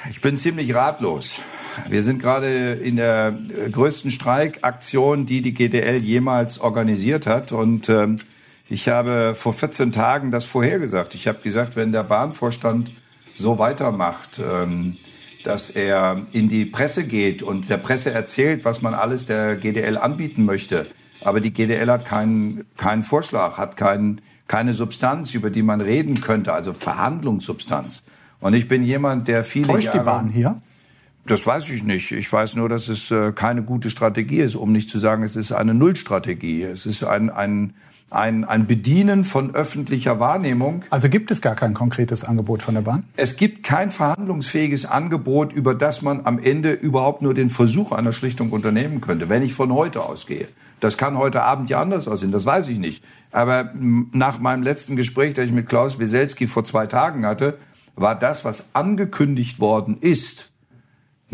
Ich 0.09 0.21
bin 0.21 0.37
ziemlich 0.37 0.73
ratlos. 0.73 1.39
Wir 1.89 2.03
sind 2.03 2.21
gerade 2.21 2.73
in 2.73 2.95
der 2.95 3.33
äh, 3.49 3.69
größten 3.69 4.11
Streikaktion, 4.11 5.25
die 5.25 5.41
die 5.41 5.53
GDL 5.53 5.97
jemals 5.97 6.59
organisiert 6.59 7.27
hat. 7.27 7.51
Und 7.51 7.89
ähm, 7.89 8.17
ich 8.69 8.89
habe 8.89 9.33
vor 9.35 9.53
14 9.53 9.91
Tagen 9.91 10.31
das 10.31 10.45
vorhergesagt. 10.45 11.15
Ich 11.15 11.27
habe 11.27 11.39
gesagt, 11.41 11.75
wenn 11.75 11.91
der 11.91 12.03
Bahnvorstand 12.03 12.91
so 13.35 13.59
weitermacht, 13.59 14.39
ähm, 14.39 14.97
dass 15.43 15.69
er 15.69 16.21
in 16.31 16.49
die 16.49 16.65
Presse 16.65 17.03
geht 17.03 17.43
und 17.43 17.69
der 17.69 17.77
Presse 17.77 18.11
erzählt, 18.11 18.65
was 18.65 18.81
man 18.81 18.93
alles 18.93 19.25
der 19.27 19.55
GDL 19.55 19.97
anbieten 19.97 20.45
möchte. 20.45 20.87
Aber 21.23 21.39
die 21.39 21.51
GDL 21.51 21.89
hat 21.89 22.05
keinen, 22.05 22.65
keinen 22.77 23.03
Vorschlag, 23.03 23.57
hat 23.57 23.77
keinen, 23.77 24.21
keine 24.47 24.73
Substanz, 24.73 25.33
über 25.33 25.49
die 25.49 25.61
man 25.61 25.81
reden 25.81 26.21
könnte, 26.21 26.53
also 26.53 26.73
Verhandlungssubstanz. 26.73 28.03
Und 28.39 28.53
ich 28.53 28.67
bin 28.67 28.83
jemand, 28.83 29.27
der 29.27 29.43
viele 29.43 29.67
Täuscht 29.67 29.85
Jahre... 29.85 29.99
die 29.99 30.05
Bahn 30.05 30.29
hier? 30.29 30.57
Das 31.27 31.45
weiß 31.45 31.69
ich 31.71 31.83
nicht. 31.83 32.11
Ich 32.11 32.31
weiß 32.31 32.55
nur, 32.55 32.69
dass 32.69 32.87
es 32.87 33.09
äh, 33.09 33.31
keine 33.31 33.63
gute 33.63 33.89
Strategie 33.89 34.37
ist, 34.37 34.55
um 34.55 34.71
nicht 34.71 34.89
zu 34.89 34.99
sagen, 34.99 35.23
es 35.23 35.35
ist 35.35 35.51
eine 35.51 35.73
Nullstrategie. 35.73 36.63
Es 36.63 36.85
ist 36.85 37.03
ein, 37.03 37.31
ein, 37.31 37.73
ein, 38.11 38.43
ein 38.43 38.67
Bedienen 38.67 39.25
von 39.25 39.55
öffentlicher 39.55 40.19
Wahrnehmung. 40.19 40.83
Also 40.91 41.09
gibt 41.09 41.31
es 41.31 41.41
gar 41.41 41.55
kein 41.55 41.73
konkretes 41.73 42.23
Angebot 42.23 42.61
von 42.61 42.75
der 42.75 42.81
Bahn? 42.81 43.05
Es 43.17 43.37
gibt 43.37 43.63
kein 43.63 43.89
verhandlungsfähiges 43.89 44.85
Angebot, 44.85 45.51
über 45.51 45.73
das 45.73 46.03
man 46.03 46.25
am 46.27 46.37
Ende 46.37 46.73
überhaupt 46.73 47.23
nur 47.23 47.33
den 47.33 47.49
Versuch 47.49 47.91
einer 47.91 48.13
Schlichtung 48.13 48.51
unternehmen 48.51 49.01
könnte, 49.01 49.27
wenn 49.27 49.41
ich 49.41 49.55
von 49.55 49.73
heute 49.73 50.03
ausgehe. 50.03 50.47
Das 50.79 50.97
kann 50.97 51.17
heute 51.17 51.41
Abend 51.41 51.71
ja 51.71 51.81
anders 51.81 52.07
aussehen, 52.07 52.31
das 52.31 52.45
weiß 52.45 52.67
ich 52.67 52.77
nicht. 52.77 53.03
Aber 53.31 53.71
nach 53.73 54.39
meinem 54.39 54.61
letzten 54.61 54.95
Gespräch, 54.95 55.33
das 55.33 55.45
ich 55.45 55.51
mit 55.51 55.67
Klaus 55.67 55.99
Wieselski 55.99 56.45
vor 56.45 56.63
zwei 56.65 56.85
Tagen 56.85 57.25
hatte, 57.25 57.57
war 57.95 58.13
das, 58.13 58.45
was 58.45 58.65
angekündigt 58.73 59.59
worden 59.59 59.97
ist, 60.01 60.51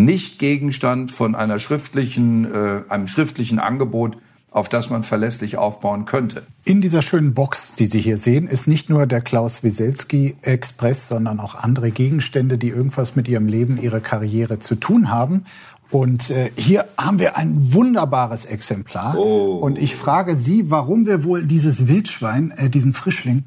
nicht 0.06 0.40
Gegenstand 0.40 1.12
von 1.12 1.36
einer 1.36 1.60
schriftlichen, 1.60 2.46
äh, 2.46 2.82
einem 2.90 3.08
schriftlichen 3.08 3.60
Angebot, 3.60 4.18
auf 4.52 4.68
das 4.68 4.90
man 4.90 5.04
verlässlich 5.04 5.58
aufbauen 5.58 6.06
könnte. 6.06 6.44
In 6.66 6.82
dieser 6.82 7.02
schönen 7.02 7.34
Box, 7.34 7.74
die 7.76 7.86
Sie 7.86 8.02
hier 8.02 8.18
sehen, 8.18 8.48
ist 8.48 8.68
nicht 8.68 8.90
nur 8.90 9.06
der 9.06 9.22
Klaus 9.22 9.64
Wieselski 9.64 10.36
Express, 10.42 11.08
sondern 11.08 11.40
auch 11.40 11.56
andere 11.56 11.92
Gegenstände, 11.92 12.58
die 12.58 12.68
irgendwas 12.68 13.16
mit 13.16 13.30
Ihrem 13.30 13.48
Leben, 13.48 13.82
Ihrer 13.82 14.02
Karriere 14.02 14.60
zu 14.60 14.76
tun 14.76 15.10
haben. 15.10 15.46
Und 15.90 16.30
äh, 16.30 16.52
hier 16.58 16.86
haben 16.98 17.20
wir 17.20 17.38
ein 17.38 17.74
wunderbares 17.74 18.46
Exemplar. 18.46 19.18
Oh. 19.18 19.58
Und 19.62 19.78
ich 19.78 19.96
frage 19.96 20.36
Sie, 20.36 20.70
warum 20.70 21.06
wir 21.06 21.24
wohl 21.24 21.46
dieses 21.46 21.88
Wildschwein, 21.88 22.52
äh, 22.52 22.70
diesen 22.70 22.94
Frischling, 22.94 23.44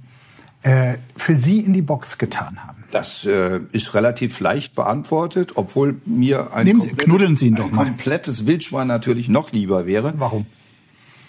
äh, 0.62 0.94
für 1.16 1.36
Sie 1.36 1.60
in 1.60 1.74
die 1.74 1.82
Box 1.82 2.18
getan 2.18 2.66
haben. 2.66 2.73
Das 2.94 3.26
äh, 3.26 3.58
ist 3.72 3.92
relativ 3.94 4.38
leicht 4.38 4.76
beantwortet, 4.76 5.54
obwohl 5.56 6.00
mir 6.04 6.52
ein, 6.54 6.64
Nehmen 6.64 6.80
Sie, 6.80 6.90
knuddeln 6.90 7.34
Sie 7.34 7.48
ihn 7.48 7.56
doch 7.56 7.68
mal. 7.68 7.86
komplettes 7.86 8.46
Wildschwein 8.46 8.86
natürlich 8.86 9.28
noch 9.28 9.50
lieber 9.50 9.84
wäre. 9.84 10.14
Warum? 10.18 10.46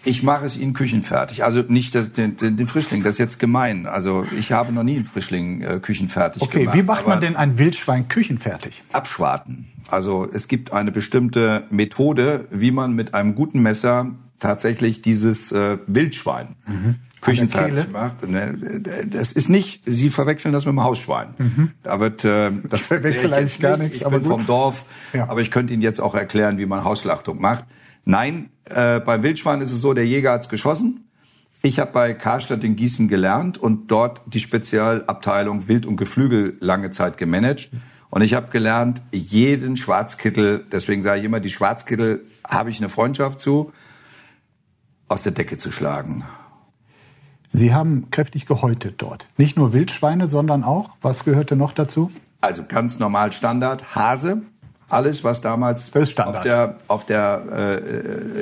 Ich 0.03 0.21
mache 0.21 0.45
es 0.45 0.57
Ihnen 0.57 0.73
küchenfertig. 0.73 1.43
Also 1.43 1.63
nicht 1.67 1.95
den, 1.95 2.37
den, 2.37 2.55
den 2.55 2.67
Frischling, 2.67 3.01
das 3.01 3.13
ist 3.13 3.17
jetzt 3.17 3.39
gemein. 3.39 3.87
Also 3.87 4.27
ich 4.37 4.51
habe 4.51 4.71
noch 4.71 4.83
nie 4.83 4.97
einen 4.97 5.05
Frischling 5.05 5.63
äh, 5.63 5.79
küchenfertig 5.79 6.43
okay, 6.43 6.59
gemacht. 6.59 6.75
Okay, 6.75 6.83
wie 6.83 6.85
macht 6.85 7.07
man 7.07 7.19
denn 7.19 7.35
ein 7.35 7.57
Wildschwein 7.57 8.09
küchenfertig? 8.09 8.83
Abschwarten. 8.91 9.71
Also 9.89 10.29
es 10.31 10.47
gibt 10.47 10.71
eine 10.71 10.91
bestimmte 10.91 11.63
Methode, 11.71 12.45
wie 12.51 12.69
man 12.69 12.93
mit 12.93 13.15
einem 13.15 13.33
guten 13.33 13.63
Messer 13.63 14.11
tatsächlich 14.39 15.01
dieses 15.01 15.51
äh, 15.51 15.79
Wildschwein 15.87 16.49
mhm. 16.67 16.95
Küchenfertig 17.25 17.89
macht. 17.91 18.27
Ne, 18.27 18.57
das 19.07 19.31
ist 19.31 19.49
nicht, 19.49 19.81
Sie 19.85 20.09
verwechseln 20.09 20.53
das 20.53 20.65
mit 20.65 20.73
dem 20.73 20.83
Hausschwein. 20.83 21.33
Mhm. 21.37 21.71
Da 21.83 21.99
wird 21.99 22.23
äh, 22.23 22.51
das 22.69 22.81
verwechselt 22.81 23.33
eigentlich 23.33 23.59
gar 23.59 23.77
nichts. 23.77 23.97
Ich 23.97 24.05
aber 24.05 24.19
bin 24.19 24.27
gut. 24.27 24.37
vom 24.37 24.45
Dorf, 24.45 24.85
ja. 25.13 25.27
aber 25.29 25.41
ich 25.41 25.51
könnte 25.51 25.73
Ihnen 25.73 25.81
jetzt 25.81 25.99
auch 25.99 26.15
erklären, 26.15 26.57
wie 26.57 26.65
man 26.65 26.83
Hausschlachtung 26.83 27.41
macht. 27.41 27.65
Nein, 28.03 28.49
äh, 28.65 28.99
beim 28.99 29.23
Wildschwein 29.23 29.61
ist 29.61 29.71
es 29.71 29.81
so, 29.81 29.93
der 29.93 30.05
Jäger 30.05 30.31
hat's 30.31 30.49
geschossen. 30.49 31.09
Ich 31.61 31.79
habe 31.79 31.91
bei 31.91 32.13
Karstadt 32.13 32.63
in 32.63 32.75
Gießen 32.75 33.07
gelernt 33.07 33.57
und 33.57 33.89
dort 33.89 34.21
die 34.27 34.39
Spezialabteilung 34.39 35.67
Wild 35.67 35.87
und 35.87 35.97
Geflügel 35.97 36.57
lange 36.59 36.91
Zeit 36.91 37.17
gemanagt. 37.17 37.71
Und 38.11 38.21
ich 38.21 38.35
habe 38.35 38.51
gelernt, 38.51 39.01
jeden 39.11 39.75
Schwarzkittel, 39.75 40.63
deswegen 40.71 41.01
sage 41.01 41.19
ich 41.19 41.25
immer, 41.25 41.39
die 41.39 41.49
Schwarzkittel 41.49 42.25
habe 42.47 42.69
ich 42.69 42.77
eine 42.77 42.89
Freundschaft 42.89 43.39
zu 43.39 43.71
aus 45.07 45.23
der 45.23 45.31
Decke 45.31 45.57
zu 45.57 45.71
schlagen. 45.71 46.23
Sie 47.55 47.73
haben 47.73 48.09
kräftig 48.11 48.45
gehäutet 48.45 48.95
dort. 48.97 49.27
Nicht 49.37 49.57
nur 49.57 49.73
Wildschweine, 49.73 50.27
sondern 50.27 50.63
auch, 50.63 50.89
was 51.01 51.23
gehörte 51.23 51.55
noch 51.55 51.73
dazu? 51.73 52.11
Also 52.41 52.63
ganz 52.67 52.99
normal 52.99 53.31
Standard, 53.31 53.95
Hase, 53.95 54.41
alles, 54.89 55.23
was 55.23 55.41
damals 55.41 55.91
auf 55.95 56.41
der, 56.41 56.77
auf 56.87 57.05
der 57.05 57.81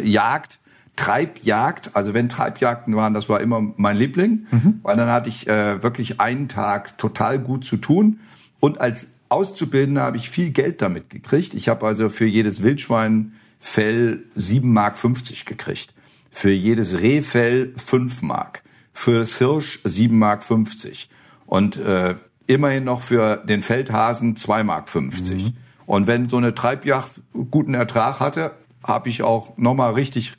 äh, 0.01 0.07
Jagd, 0.07 0.59
Treibjagd, 0.95 1.95
also 1.95 2.13
wenn 2.13 2.29
Treibjagden 2.29 2.95
waren, 2.95 3.13
das 3.13 3.29
war 3.29 3.41
immer 3.41 3.61
mein 3.77 3.95
Liebling, 3.95 4.45
mhm. 4.51 4.79
weil 4.83 4.97
dann 4.97 5.09
hatte 5.09 5.29
ich 5.29 5.47
äh, 5.47 5.81
wirklich 5.81 6.19
einen 6.19 6.49
Tag 6.49 6.97
total 6.97 7.39
gut 7.39 7.65
zu 7.65 7.77
tun. 7.77 8.19
Und 8.59 8.79
als 8.81 9.07
Auszubildender 9.29 10.01
habe 10.01 10.17
ich 10.17 10.29
viel 10.29 10.51
Geld 10.51 10.81
damit 10.81 11.09
gekriegt. 11.09 11.55
Ich 11.55 11.69
habe 11.69 11.87
also 11.87 12.09
für 12.09 12.25
jedes 12.25 12.61
Wildschweinfell 12.61 14.23
7,50 14.37 14.61
Mark 14.61 14.97
gekriegt 15.45 15.93
für 16.33 16.51
jedes 16.51 16.99
Rehfell 16.99 17.73
5 17.77 18.23
Mark, 18.23 18.63
für 18.93 19.19
das 19.19 19.37
Hirsch 19.37 19.79
7,50 19.83 20.09
Mark 20.11 20.43
und 21.45 21.77
äh, 21.77 22.15
immerhin 22.47 22.83
noch 22.83 23.01
für 23.01 23.37
den 23.37 23.61
Feldhasen 23.61 24.35
2,50 24.35 24.63
Mark. 24.63 24.95
Mhm. 24.95 25.53
Und 25.85 26.07
wenn 26.07 26.29
so 26.29 26.37
eine 26.37 26.55
Treibjacht 26.55 27.11
guten 27.51 27.73
Ertrag 27.73 28.19
hatte, 28.19 28.51
habe 28.83 29.09
ich 29.09 29.23
auch 29.23 29.57
nochmal 29.57 29.93
richtig 29.93 30.33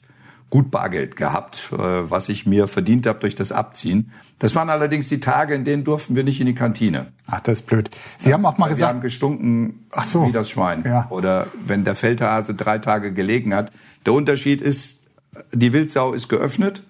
gut 0.51 0.71
Bargeld 0.71 1.17
gehabt, 1.17 1.71
äh, 1.73 1.79
was 1.79 2.29
ich 2.29 2.47
mir 2.47 2.69
verdient 2.69 3.07
habe 3.07 3.19
durch 3.19 3.35
das 3.35 3.51
Abziehen. 3.51 4.13
Das 4.39 4.55
waren 4.55 4.71
allerdings 4.71 5.09
die 5.09 5.19
Tage, 5.19 5.55
in 5.55 5.65
denen 5.65 5.83
durften 5.83 6.15
wir 6.15 6.23
nicht 6.23 6.41
in 6.41 6.47
die 6.47 6.55
Kantine. 6.55 7.07
Ach, 7.27 7.41
das 7.41 7.61
ist 7.61 7.67
blöd. 7.67 7.91
Sie 8.19 8.31
ja, 8.31 8.37
haben 8.37 8.47
auch 8.47 8.57
mal 8.57 8.69
gesagt, 8.69 8.81
wir 8.81 8.95
haben 8.95 9.01
gestunken 9.01 9.87
Ach 9.91 10.05
so. 10.05 10.27
wie 10.27 10.33
das 10.33 10.51
Schwein. 10.51 10.85
Ja. 10.87 11.09
Oder 11.11 11.49
wenn 11.67 11.85
der 11.85 11.97
Feldhase 11.97 12.55
drei 12.55 12.79
Tage 12.79 13.13
gelegen 13.13 13.55
hat. 13.55 13.73
Der 14.07 14.13
Unterschied 14.13 14.61
ist, 14.61 15.01
die 15.53 15.73
Wildsau 15.73 16.13
ist 16.13 16.29
geöffnet 16.29 16.83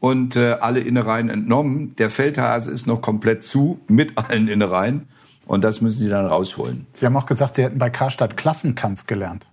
und 0.00 0.36
äh, 0.36 0.56
alle 0.60 0.80
Innereien 0.80 1.30
entnommen. 1.30 1.94
Der 1.96 2.10
Feldhase 2.10 2.70
ist 2.70 2.86
noch 2.86 3.00
komplett 3.00 3.44
zu 3.44 3.80
mit 3.88 4.18
allen 4.18 4.48
Innereien 4.48 5.08
und 5.46 5.64
das 5.64 5.80
müssen 5.80 6.00
Sie 6.00 6.08
dann 6.08 6.26
rausholen. 6.26 6.86
Sie 6.94 7.06
haben 7.06 7.16
auch 7.16 7.26
gesagt, 7.26 7.56
Sie 7.56 7.62
hätten 7.62 7.78
bei 7.78 7.90
Karstadt 7.90 8.36
Klassenkampf 8.36 9.06
gelernt. 9.06 9.46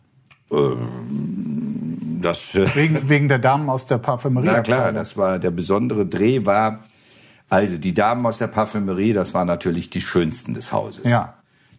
Ähm, 0.51 2.19
das, 2.21 2.55
äh, 2.55 2.67
wegen, 2.75 3.09
wegen 3.09 3.29
der 3.29 3.39
Damen 3.39 3.69
aus 3.69 3.87
der 3.87 3.97
Parfümerie. 3.97 4.47
Na 4.47 4.61
klar, 4.61 4.91
das 4.91 5.17
war 5.17 5.39
der 5.39 5.51
besondere 5.51 6.05
Dreh 6.05 6.45
war, 6.45 6.79
also 7.49 7.77
die 7.77 7.93
Damen 7.93 8.25
aus 8.25 8.39
der 8.39 8.47
Parfümerie, 8.47 9.13
das 9.13 9.33
waren 9.33 9.47
natürlich 9.47 9.89
die 9.89 10.01
schönsten 10.01 10.53
des 10.53 10.71
Hauses. 10.71 11.09
Ja. 11.09 11.35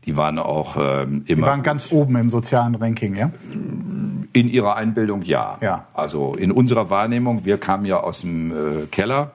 Die 0.06 0.16
waren 0.16 0.38
auch 0.38 0.76
ähm, 0.76 1.24
immer. 1.26 1.36
Die 1.36 1.42
waren 1.42 1.62
ganz 1.62 1.90
oben 1.90 2.16
im 2.16 2.30
sozialen 2.30 2.74
Ranking, 2.74 3.16
ja? 3.16 3.30
In 4.34 4.50
ihrer 4.50 4.76
Einbildung 4.76 5.22
ja. 5.22 5.58
ja. 5.62 5.86
Also 5.94 6.34
in 6.34 6.50
unserer 6.50 6.90
Wahrnehmung, 6.90 7.44
wir 7.44 7.56
kamen 7.56 7.86
ja 7.86 8.00
aus 8.00 8.22
dem 8.22 8.50
äh, 8.50 8.86
Keller, 8.90 9.30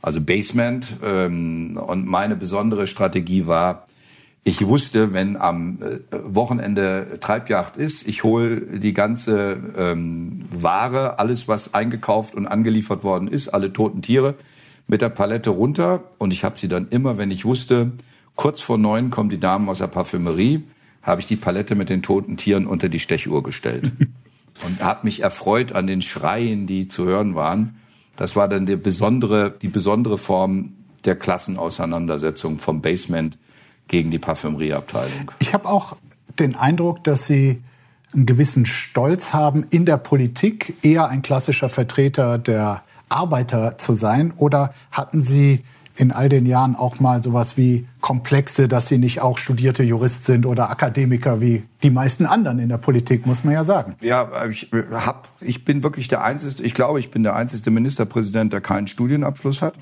also 0.00 0.20
Basement, 0.20 0.96
ähm, 1.04 1.76
und 1.76 2.06
meine 2.06 2.34
besondere 2.34 2.86
Strategie 2.86 3.46
war, 3.46 3.86
ich 4.44 4.66
wusste, 4.66 5.12
wenn 5.12 5.36
am 5.36 5.78
äh, 5.82 5.98
Wochenende 6.24 7.18
Treibjagd 7.20 7.76
ist, 7.76 8.08
ich 8.08 8.24
hole 8.24 8.78
die 8.78 8.94
ganze 8.94 9.58
ähm, 9.76 10.46
Ware, 10.50 11.18
alles 11.18 11.48
was 11.48 11.74
eingekauft 11.74 12.34
und 12.34 12.46
angeliefert 12.46 13.04
worden 13.04 13.28
ist, 13.28 13.48
alle 13.48 13.74
toten 13.74 14.00
Tiere 14.00 14.34
mit 14.86 15.02
der 15.02 15.10
Palette 15.10 15.50
runter 15.50 16.04
und 16.16 16.32
ich 16.32 16.42
habe 16.42 16.58
sie 16.58 16.68
dann 16.68 16.88
immer, 16.88 17.18
wenn 17.18 17.30
ich 17.30 17.44
wusste, 17.44 17.92
kurz 18.34 18.62
vor 18.62 18.78
neun 18.78 19.10
kommen 19.10 19.28
die 19.28 19.38
Damen 19.38 19.68
aus 19.68 19.78
der 19.78 19.88
Parfümerie, 19.88 20.62
habe 21.02 21.20
ich 21.20 21.26
die 21.26 21.36
Palette 21.36 21.74
mit 21.74 21.90
den 21.90 22.02
toten 22.02 22.38
Tieren 22.38 22.66
unter 22.66 22.88
die 22.88 23.00
Stechuhr 23.00 23.42
gestellt 23.42 23.92
und 24.64 24.82
habe 24.82 25.00
mich 25.04 25.22
erfreut 25.22 25.72
an 25.72 25.86
den 25.86 26.02
Schreien, 26.02 26.66
die 26.66 26.88
zu 26.88 27.04
hören 27.04 27.34
waren. 27.34 27.76
Das 28.16 28.36
war 28.36 28.48
dann 28.48 28.66
die 28.66 28.76
besondere, 28.76 29.50
die 29.50 29.68
besondere 29.68 30.18
Form 30.18 30.74
der 31.04 31.16
Klassenauseinandersetzung 31.16 32.58
vom 32.58 32.82
Basement 32.82 33.38
gegen 33.86 34.10
die 34.10 34.18
Parfümerieabteilung. 34.18 35.30
Ich 35.38 35.54
habe 35.54 35.68
auch 35.68 35.96
den 36.38 36.56
Eindruck, 36.56 37.04
dass 37.04 37.26
Sie 37.26 37.62
einen 38.12 38.26
gewissen 38.26 38.66
Stolz 38.66 39.32
haben, 39.32 39.66
in 39.70 39.84
der 39.84 39.98
Politik 39.98 40.74
eher 40.82 41.08
ein 41.08 41.22
klassischer 41.22 41.68
Vertreter 41.68 42.38
der 42.38 42.82
Arbeiter 43.08 43.78
zu 43.78 43.94
sein? 43.94 44.32
Oder 44.36 44.72
hatten 44.90 45.22
Sie 45.22 45.64
in 45.98 46.12
all 46.12 46.28
den 46.28 46.46
Jahren 46.46 46.76
auch 46.76 47.00
mal 47.00 47.22
sowas 47.22 47.56
wie 47.56 47.86
Komplexe, 48.00 48.68
dass 48.68 48.86
Sie 48.86 48.98
nicht 48.98 49.20
auch 49.20 49.36
studierte 49.36 49.82
Jurist 49.82 50.24
sind 50.24 50.46
oder 50.46 50.70
Akademiker 50.70 51.40
wie 51.40 51.64
die 51.82 51.90
meisten 51.90 52.24
anderen 52.24 52.60
in 52.60 52.68
der 52.68 52.78
Politik, 52.78 53.26
muss 53.26 53.42
man 53.42 53.54
ja 53.54 53.64
sagen. 53.64 53.96
Ja, 54.00 54.28
ich, 54.48 54.70
hab, 54.92 55.28
ich 55.40 55.64
bin 55.64 55.82
wirklich 55.82 56.06
der 56.06 56.22
einzige, 56.22 56.62
ich 56.62 56.74
glaube, 56.74 57.00
ich 57.00 57.10
bin 57.10 57.24
der 57.24 57.34
einzige 57.34 57.72
Ministerpräsident, 57.72 58.52
der 58.52 58.60
keinen 58.60 58.86
Studienabschluss 58.86 59.60
hat. 59.60 59.74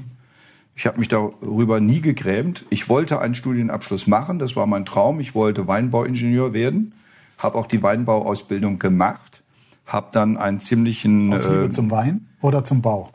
Ich 0.75 0.87
habe 0.87 0.99
mich 0.99 1.09
darüber 1.09 1.81
nie 1.81 2.01
gegrämt. 2.01 2.65
Ich 2.71 2.89
wollte 2.89 3.21
einen 3.21 3.35
Studienabschluss 3.35 4.07
machen, 4.07 4.39
das 4.39 4.57
war 4.57 4.67
mein 4.67 4.87
Traum. 4.87 5.21
Ich 5.21 5.35
wollte 5.35 5.69
Weinbauingenieur 5.69 6.55
werden, 6.55 6.95
habe 7.37 7.59
auch 7.59 7.67
die 7.67 7.83
Weinbauausbildung 7.83 8.79
gemacht, 8.79 9.43
habe 9.85 10.09
dann 10.13 10.39
einen 10.39 10.61
ziemlichen... 10.61 11.33
Aus 11.35 11.45
Liebe 11.45 11.65
äh, 11.65 11.71
zum 11.71 11.91
Wein 11.91 12.27
oder 12.41 12.65
zum 12.65 12.81
Bau? 12.81 13.11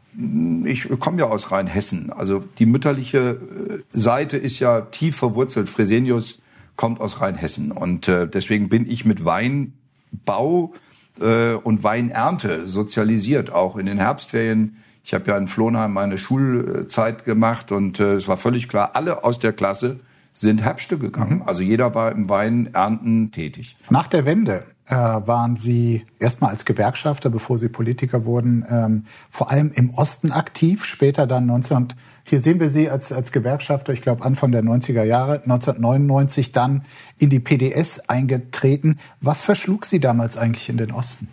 Ich 0.66 0.88
komme 1.00 1.20
ja 1.20 1.26
aus 1.26 1.52
Rheinhessen. 1.52 2.12
Also 2.12 2.44
die 2.60 2.66
mütterliche 2.66 3.20
äh, 3.20 3.98
Seite 3.98 4.38
ist 4.38 4.60
ja 4.60 4.82
tief 4.82 5.16
verwurzelt. 5.16 5.70
Fresenius 5.70 6.40
kommt 6.76 7.00
aus 7.00 7.22
Rheinhessen. 7.22 7.72
Und 7.72 8.08
äh, 8.08 8.28
deswegen 8.28 8.70
bin 8.70 8.90
ich 8.90 9.06
mit 9.06 9.24
Weinbau 9.24 10.74
äh, 11.20 11.54
und 11.54 11.84
Weinernte 11.84 12.68
sozialisiert, 12.68 13.52
auch 13.52 13.78
in 13.78 13.86
den 13.86 13.98
Herbstferien 13.98 14.78
ich 15.04 15.14
habe 15.14 15.32
ja 15.32 15.38
in 15.38 15.48
Flohnheim 15.48 15.94
meine 15.94 16.18
Schulzeit 16.18 17.26
gemacht 17.26 17.72
und 17.72 18.00
äh, 18.00 18.14
es 18.14 18.28
war 18.28 18.38
völlig 18.38 18.68
klar, 18.70 18.92
alle 18.94 19.24
aus 19.24 19.40
der 19.40 19.54
Klasse 19.54 20.00
sind 20.34 20.62
Herbste 20.62 20.98
gegangen. 20.98 21.38
Mhm. 21.38 21.44
Also 21.44 21.64
jeder 21.64 21.94
war 21.96 22.12
im 22.12 22.30
Weinernten 22.30 23.32
tätig. 23.32 23.76
Nach 23.90 24.08
der 24.08 24.26
Wende 24.26 24.64
waren 24.96 25.56
Sie 25.56 26.04
erstmal 26.20 26.52
als 26.52 26.66
Gewerkschafter, 26.66 27.30
bevor 27.30 27.58
Sie 27.58 27.70
Politiker 27.70 28.26
wurden, 28.26 28.66
ähm, 28.70 29.06
vor 29.30 29.50
allem 29.50 29.72
im 29.72 29.92
Osten 29.92 30.32
aktiv, 30.32 30.86
später 30.86 31.28
dann 31.28 31.46
19... 31.46 31.94
Hier 32.24 32.40
sehen 32.40 32.60
wir 32.60 32.70
Sie 32.70 32.90
als, 32.90 33.12
als 33.12 33.32
Gewerkschafter, 33.32 33.94
ich 33.94 34.02
glaube 34.02 34.24
Anfang 34.24 34.52
der 34.52 34.64
90er 34.64 35.04
Jahre, 35.04 35.42
1999 35.42 36.52
dann 36.52 36.86
in 37.18 37.30
die 37.30 37.40
PDS 37.40 38.10
eingetreten. 38.10 39.00
Was 39.22 39.42
verschlug 39.42 39.86
Sie 39.86 40.00
damals 40.00 40.38
eigentlich 40.38 40.70
in 40.70 40.78
den 40.78 40.92
Osten? 40.92 41.30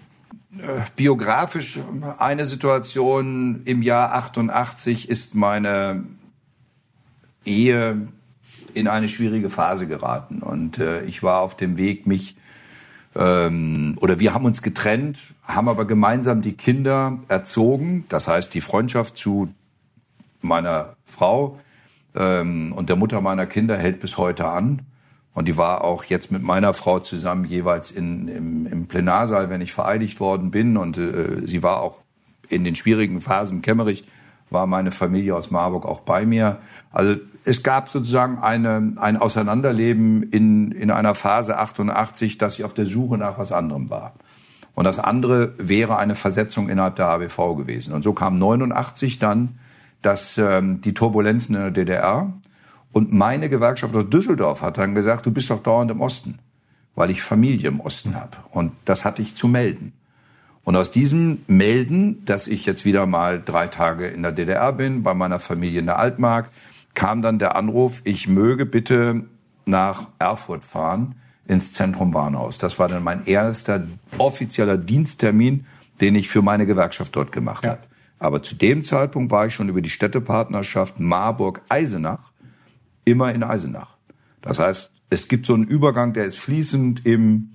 Äh, 0.58 0.80
biografisch 0.96 1.78
eine 2.18 2.46
Situation 2.46 3.62
im 3.64 3.82
Jahr 3.82 4.14
88 4.14 5.08
ist 5.08 5.34
meine 5.34 6.04
Ehe 7.44 8.06
in 8.74 8.88
eine 8.88 9.08
schwierige 9.08 9.50
Phase 9.50 9.86
geraten 9.86 10.42
und 10.42 10.78
äh, 10.78 11.02
ich 11.04 11.22
war 11.22 11.40
auf 11.40 11.56
dem 11.56 11.76
Weg, 11.76 12.06
mich 12.06 12.36
ähm, 13.18 13.98
oder 14.00 14.20
wir 14.20 14.33
haben 14.33 14.44
uns 14.44 14.62
getrennt, 14.62 15.18
haben 15.42 15.68
aber 15.68 15.87
gemeinsam 15.87 16.40
die 16.40 16.52
Kinder 16.52 17.18
erzogen. 17.26 18.04
Das 18.09 18.28
heißt, 18.28 18.54
die 18.54 18.61
Freundschaft 18.61 19.16
zu 19.16 19.52
meiner 20.40 20.94
Frau 21.04 21.59
ähm, 22.14 22.72
und 22.72 22.88
der 22.88 22.96
Mutter 22.96 23.20
meiner 23.20 23.46
Kinder 23.46 23.76
hält 23.76 23.98
bis 23.98 24.18
heute 24.18 24.46
an. 24.46 24.83
Und 25.35 25.48
die 25.48 25.57
war 25.57 25.83
auch 25.83 26.04
jetzt 26.04 26.31
mit 26.31 26.42
meiner 26.42 26.74
Frau 26.74 27.00
zusammen 27.00 27.44
jeweils 27.44 27.90
in, 27.90 28.28
im, 28.28 28.66
im 28.66 28.87
Plenarsaal, 28.87 29.50
wenn 29.50 29.61
ich 29.61 29.72
vereidigt 29.72 30.20
worden 30.20 30.52
bin. 30.52 30.76
Und 30.76 30.96
äh, 30.96 31.44
sie 31.44 31.62
war 31.62 31.81
auch 31.81 32.00
in 32.48 32.62
den 32.62 32.76
schwierigen 32.76 33.20
Phasen 33.20 33.62
Kämmerich, 33.62 34.04
war 34.50 34.66
meine 34.66 34.92
Familie 34.92 35.35
aus 35.35 35.50
Marburg 35.50 35.85
auch 35.85 36.00
bei 36.00 36.24
mir. 36.24 36.59
Also 36.92 37.16
es 37.48 37.62
gab 37.62 37.88
sozusagen 37.88 38.38
eine, 38.38 38.92
ein 38.96 39.16
Auseinanderleben 39.16 40.22
in, 40.22 40.72
in 40.72 40.90
einer 40.90 41.14
Phase 41.14 41.58
88, 41.58 42.38
dass 42.38 42.54
ich 42.54 42.64
auf 42.64 42.74
der 42.74 42.87
Suche 42.87 43.18
nach 43.18 43.38
was 43.38 43.52
anderem 43.52 43.90
war. 43.90 44.14
Und 44.74 44.84
das 44.84 44.98
andere 44.98 45.54
wäre 45.58 45.96
eine 45.96 46.14
Versetzung 46.14 46.68
innerhalb 46.68 46.96
der 46.96 47.08
ABV 47.08 47.56
gewesen. 47.56 47.92
Und 47.92 48.04
so 48.04 48.12
kam 48.12 48.38
89 48.38 49.18
dann 49.18 49.58
dass 50.02 50.38
ähm, 50.38 50.80
die 50.80 50.94
Turbulenzen 50.94 51.54
in 51.56 51.62
der 51.62 51.70
DDR 51.70 52.32
und 52.92 53.12
meine 53.12 53.48
Gewerkschaft 53.48 53.94
aus 53.94 54.08
Düsseldorf 54.08 54.62
hat 54.62 54.78
dann 54.78 54.94
gesagt, 54.94 55.26
du 55.26 55.30
bist 55.30 55.50
doch 55.50 55.62
dauernd 55.62 55.90
im 55.90 56.00
Osten, 56.00 56.38
weil 56.94 57.11
ich 57.11 57.22
Familie 57.22 57.68
im 57.68 57.80
Osten 57.80 58.14
habe. 58.14 58.37
Und 58.50 58.72
das 58.84 59.04
hatte 59.04 59.22
ich 59.22 59.34
zu 59.34 59.48
melden. 59.48 59.92
Und 60.64 60.76
aus 60.76 60.90
diesem 60.90 61.42
Melden, 61.46 62.24
dass 62.26 62.46
ich 62.46 62.66
jetzt 62.66 62.84
wieder 62.84 63.06
mal 63.06 63.42
drei 63.42 63.68
Tage 63.68 64.06
in 64.06 64.22
der 64.22 64.32
DDR 64.32 64.72
bin, 64.72 65.02
bei 65.02 65.14
meiner 65.14 65.40
Familie 65.40 65.80
in 65.80 65.87
der 65.87 65.98
Altmark, 65.98 66.50
kam 66.98 67.22
dann 67.22 67.38
der 67.38 67.54
Anruf, 67.54 68.02
ich 68.02 68.26
möge 68.26 68.66
bitte 68.66 69.22
nach 69.66 70.08
Erfurt 70.18 70.64
fahren 70.64 71.14
ins 71.46 71.72
Zentrum 71.72 72.12
Warnhaus. 72.12 72.58
Das 72.58 72.80
war 72.80 72.88
dann 72.88 73.04
mein 73.04 73.24
erster 73.24 73.87
offizieller 74.18 74.76
Diensttermin, 74.76 75.64
den 76.00 76.16
ich 76.16 76.28
für 76.28 76.42
meine 76.42 76.66
Gewerkschaft 76.66 77.14
dort 77.14 77.30
gemacht 77.30 77.64
ja. 77.64 77.70
habe. 77.70 77.82
Aber 78.18 78.42
zu 78.42 78.56
dem 78.56 78.82
Zeitpunkt 78.82 79.30
war 79.30 79.46
ich 79.46 79.54
schon 79.54 79.68
über 79.68 79.80
die 79.80 79.90
Städtepartnerschaft 79.90 80.98
Marburg-Eisenach 80.98 82.32
immer 83.04 83.32
in 83.32 83.44
Eisenach. 83.44 83.96
Das 84.42 84.58
heißt, 84.58 84.90
es 85.08 85.28
gibt 85.28 85.46
so 85.46 85.54
einen 85.54 85.68
Übergang, 85.68 86.14
der 86.14 86.24
ist 86.24 86.40
fließend 86.40 87.06
im 87.06 87.50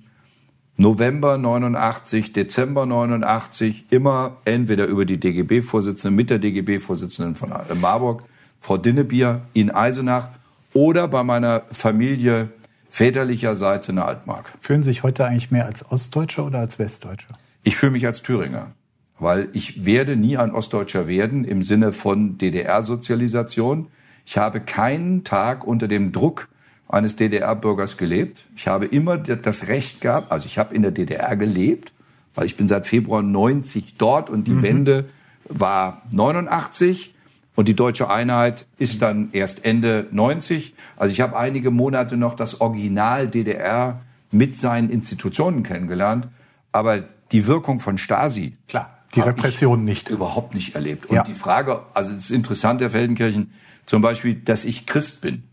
November 0.78 1.36
89, 1.36 2.32
Dezember 2.32 2.86
89, 2.86 3.88
immer 3.90 4.38
entweder 4.46 4.86
über 4.86 5.04
die 5.04 5.20
DGB-Vorsitzende 5.20 6.16
mit 6.16 6.30
der 6.30 6.38
DGB-Vorsitzenden 6.38 7.34
von 7.34 7.52
Marburg, 7.78 8.24
Frau 8.64 8.78
Dinnebier 8.78 9.42
in 9.52 9.70
Eisenach 9.70 10.30
oder 10.72 11.06
bei 11.06 11.22
meiner 11.22 11.64
Familie 11.70 12.48
väterlicherseits 12.88 13.90
in 13.90 13.96
der 13.96 14.06
Altmark. 14.06 14.54
Fühlen 14.62 14.82
Sie 14.82 14.88
sich 14.88 15.02
heute 15.02 15.26
eigentlich 15.26 15.50
mehr 15.50 15.66
als 15.66 15.92
Ostdeutscher 15.92 16.46
oder 16.46 16.60
als 16.60 16.78
Westdeutscher? 16.78 17.34
Ich 17.62 17.76
fühle 17.76 17.92
mich 17.92 18.06
als 18.06 18.22
Thüringer, 18.22 18.70
weil 19.18 19.50
ich 19.52 19.84
werde 19.84 20.16
nie 20.16 20.38
ein 20.38 20.50
Ostdeutscher 20.50 21.06
werden 21.06 21.44
im 21.44 21.62
Sinne 21.62 21.92
von 21.92 22.38
DDR-Sozialisation. 22.38 23.88
Ich 24.24 24.38
habe 24.38 24.60
keinen 24.60 25.24
Tag 25.24 25.66
unter 25.66 25.86
dem 25.86 26.12
Druck 26.12 26.48
eines 26.88 27.16
DDR-Bürgers 27.16 27.98
gelebt. 27.98 28.46
Ich 28.56 28.66
habe 28.66 28.86
immer 28.86 29.18
das 29.18 29.68
Recht 29.68 30.00
gehabt, 30.00 30.32
also 30.32 30.46
ich 30.46 30.56
habe 30.56 30.74
in 30.74 30.80
der 30.80 30.90
DDR 30.90 31.36
gelebt, 31.36 31.92
weil 32.34 32.46
ich 32.46 32.56
bin 32.56 32.66
seit 32.66 32.86
Februar 32.86 33.20
90 33.20 33.96
dort 33.98 34.30
und 34.30 34.48
die 34.48 34.52
mhm. 34.52 34.62
Wende 34.62 35.04
war 35.50 36.00
89 36.12 37.13
und 37.56 37.68
die 37.68 37.74
deutsche 37.74 38.10
Einheit 38.10 38.66
ist 38.78 39.00
dann 39.02 39.28
erst 39.32 39.64
Ende 39.64 40.06
90. 40.10 40.74
Also 40.96 41.12
ich 41.12 41.20
habe 41.20 41.36
einige 41.38 41.70
Monate 41.70 42.16
noch 42.16 42.34
das 42.34 42.60
Original 42.60 43.28
DDR 43.28 44.00
mit 44.30 44.58
seinen 44.58 44.90
Institutionen 44.90 45.62
kennengelernt, 45.62 46.28
aber 46.72 47.04
die 47.32 47.46
Wirkung 47.46 47.80
von 47.80 47.98
Stasi, 47.98 48.56
Klar 48.68 48.90
Die 49.14 49.20
Repression 49.20 49.84
nicht. 49.84 50.10
Überhaupt 50.10 50.54
nicht 50.54 50.74
erlebt. 50.74 51.06
Und 51.06 51.14
Ja. 51.14 51.22
die 51.22 51.34
Frage, 51.34 51.82
also 51.94 52.12
es 52.12 52.24
ist 52.24 52.30
interessant, 52.32 52.80
Herr 52.80 52.90
Feldenkirchen, 52.90 53.52
zum 53.86 54.02
Beispiel, 54.02 54.34
dass 54.34 54.64
ich 54.64 54.86
Christ 54.86 55.20
bin, 55.20 55.44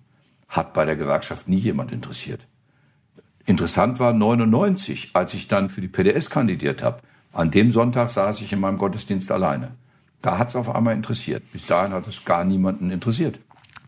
hat 0.50 0.74
bei 0.74 0.86
der 0.86 0.96
Gewerkschaft 0.96 1.48
nie 1.48 1.60
jemand 1.60 1.92
interessiert. 1.92 2.42
Interessant 3.46 4.00
war 4.00 4.14
99, 4.14 5.12
als 5.14 5.34
ich 5.34 5.48
dann 5.48 5.70
für 5.70 5.82
die 5.82 5.88
PDS 5.88 6.30
kandidiert 6.30 6.82
habe. 6.82 7.02
An 7.34 7.52
dem 7.52 7.72
Sonntag 7.72 8.10
saß 8.10 8.42
ich 8.42 8.52
in 8.52 8.60
meinem 8.60 8.78
Gottesdienst 8.78 9.32
alleine. 9.32 9.72
Da 10.22 10.38
hat 10.38 10.50
es 10.50 10.56
auf 10.56 10.74
einmal 10.74 10.94
interessiert. 10.94 11.44
Bis 11.52 11.66
dahin 11.66 11.94
hat 11.94 12.08
es 12.08 12.26
gar 12.26 12.44
niemanden 12.44 12.92
interessiert. 12.92 13.40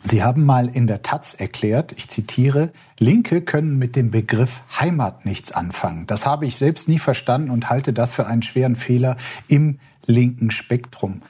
Sie 0.06 0.22
haben 0.22 0.46
mal 0.46 0.67
in 0.67 0.86
der 0.86 1.02
Taz 1.02 1.34
erklärt, 1.34 1.93
ich 1.93 2.10
zitiere, 2.10 2.74
Linke 3.00 3.41
können 3.41 3.78
mit 3.78 3.96
dem 3.96 4.12
Begriff 4.12 4.62
Heimat 4.78 5.26
nichts 5.26 5.54
anfangen. 5.54 6.08
Das 6.08 6.26
habe 6.26 6.46
ich 6.46 6.58
selbst 6.58 6.89
nie 6.89 7.00
verstanden 7.00 7.50
und 7.50 7.69
halte 7.69 7.93
das 7.93 8.13
für 8.13 8.28
einen 8.28 8.41
schweren 8.41 8.76
Fehler 8.76 9.15
im 9.48 9.80
linken 10.06 10.52
Spektrum. 10.52 11.22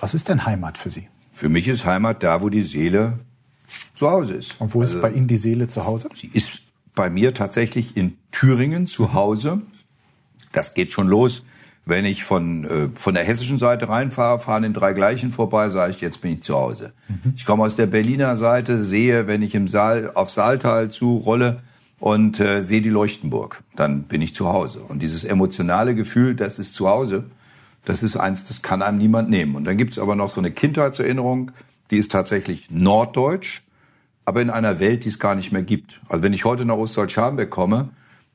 Was 0.00 0.14
ist 0.14 0.30
denn 0.30 0.46
Heimat 0.46 0.78
für 0.78 0.88
Sie? 0.88 1.08
Für 1.32 1.50
mich 1.50 1.68
ist 1.68 1.84
Heimat 1.84 2.22
da, 2.22 2.40
wo 2.40 2.48
die 2.48 2.62
Seele 2.62 3.18
zu 3.94 4.10
Hause 4.10 4.34
ist. 4.34 4.58
Und 4.58 4.74
wo 4.74 4.82
ist 4.82 5.00
bei 5.02 5.10
Ihnen 5.10 5.28
die 5.28 5.36
Seele 5.36 5.68
zu 5.68 5.84
Hause? 5.84 6.08
Sie 6.14 6.30
ist 6.32 6.62
bei 6.94 7.10
mir 7.10 7.34
tatsächlich 7.34 7.96
in 7.96 8.16
Thüringen 8.32 8.86
zu 8.86 9.12
Hause. 9.12 9.60
Das 10.52 10.72
geht 10.72 10.92
schon 10.92 11.08
los. 11.08 11.42
Wenn 11.86 12.06
ich 12.06 12.24
von, 12.24 12.64
äh, 12.64 12.88
von 12.94 13.14
der 13.14 13.24
hessischen 13.24 13.58
Seite 13.58 13.88
reinfahre, 13.88 14.38
fahren 14.38 14.64
in 14.64 14.72
drei 14.72 14.94
Gleichen 14.94 15.30
vorbei, 15.30 15.68
sage 15.68 15.92
ich, 15.92 16.00
jetzt 16.00 16.22
bin 16.22 16.32
ich 16.32 16.42
zu 16.42 16.54
Hause. 16.54 16.92
Ich 17.36 17.44
komme 17.44 17.62
aus 17.62 17.76
der 17.76 17.86
Berliner 17.86 18.36
Seite, 18.36 18.82
sehe, 18.82 19.26
wenn 19.26 19.42
ich 19.42 19.54
im 19.54 19.68
Saal 19.68 20.10
auf 20.14 20.30
Saaltal 20.30 20.90
zu 20.90 21.16
rolle 21.18 21.60
und 22.00 22.40
äh, 22.40 22.62
sehe 22.62 22.82
die 22.82 22.90
Leuchtenburg, 22.90 23.62
dann 23.76 24.04
bin 24.04 24.22
ich 24.22 24.34
zu 24.34 24.48
Hause. 24.48 24.80
Und 24.80 25.02
dieses 25.02 25.24
emotionale 25.24 25.94
Gefühl, 25.94 26.34
das 26.34 26.58
ist 26.58 26.74
zu 26.74 26.88
Hause, 26.88 27.24
das 27.84 28.02
ist 28.02 28.16
eins, 28.16 28.44
das 28.44 28.62
kann 28.62 28.82
einem 28.82 28.98
niemand 28.98 29.30
nehmen. 29.30 29.54
Und 29.54 29.64
dann 29.64 29.76
gibt's 29.76 29.98
aber 29.98 30.16
noch 30.16 30.30
so 30.30 30.40
eine 30.40 30.50
Kindheitserinnerung, 30.50 31.52
die 31.90 31.98
ist 31.98 32.10
tatsächlich 32.10 32.70
norddeutsch, 32.70 33.62
aber 34.24 34.40
in 34.40 34.50
einer 34.50 34.80
Welt, 34.80 35.04
die 35.04 35.10
es 35.10 35.18
gar 35.18 35.34
nicht 35.34 35.52
mehr 35.52 35.62
gibt. 35.62 36.00
Also 36.08 36.22
wenn 36.22 36.32
ich 36.32 36.44
heute 36.44 36.64
nach 36.64 36.76
Ostdeutsch-Scharmbeck 36.76 37.50
komme, 37.50 37.90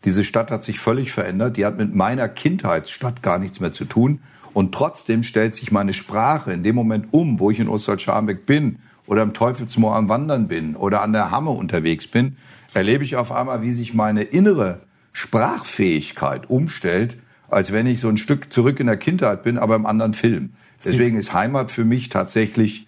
diese 0.06 0.24
Stadt 0.24 0.52
hat 0.52 0.64
sich 0.64 0.80
völlig 0.80 1.12
verändert. 1.12 1.58
Die 1.58 1.66
hat 1.66 1.78
mit 1.78 1.94
meiner 1.94 2.30
Kindheitsstadt 2.30 3.22
gar 3.22 3.38
nichts 3.38 3.60
mehr 3.60 3.72
zu 3.72 3.86
tun. 3.86 4.20
Und 4.54 4.74
trotzdem 4.74 5.24
stellt 5.24 5.56
sich 5.56 5.72
meine 5.72 5.94
Sprache 5.94 6.52
in 6.52 6.64
dem 6.64 6.76
Moment 6.76 7.08
um, 7.12 7.40
wo 7.40 7.52
ich 7.52 7.60
in 7.60 7.68
Ostdeutsch-Scharmbeck 7.68 8.46
bin 8.46 8.80
oder 9.06 9.24
im 9.24 9.34
Teufelsmoor 9.34 9.96
am 9.96 10.10
Wandern 10.10 10.48
bin 10.48 10.76
oder 10.76 11.02
an 11.02 11.14
der 11.14 11.32
Hamme 11.32 11.52
unterwegs 11.52 12.08
bin, 12.08 12.38
erlebe 12.74 13.04
ich 13.04 13.16
auf 13.16 13.32
einmal, 13.32 13.62
wie 13.62 13.72
sich 13.72 13.94
meine 13.94 14.24
innere 14.24 14.82
Sprachfähigkeit 15.14 16.50
umstellt, 16.50 17.18
als 17.50 17.72
wenn 17.72 17.88
ich 17.88 18.00
so 18.00 18.10
ein 18.10 18.18
Stück 18.18 18.52
zurück 18.54 18.80
in 18.80 18.88
der 18.88 18.98
Kindheit 18.98 19.44
bin, 19.44 19.58
aber 19.58 19.76
im 19.76 19.86
anderen 19.86 20.14
Film. 20.14 20.52
Deswegen 20.84 21.18
ist 21.18 21.34
Heimat 21.34 21.72
für 21.72 21.84
mich 21.84 22.10
tatsächlich 22.10 22.88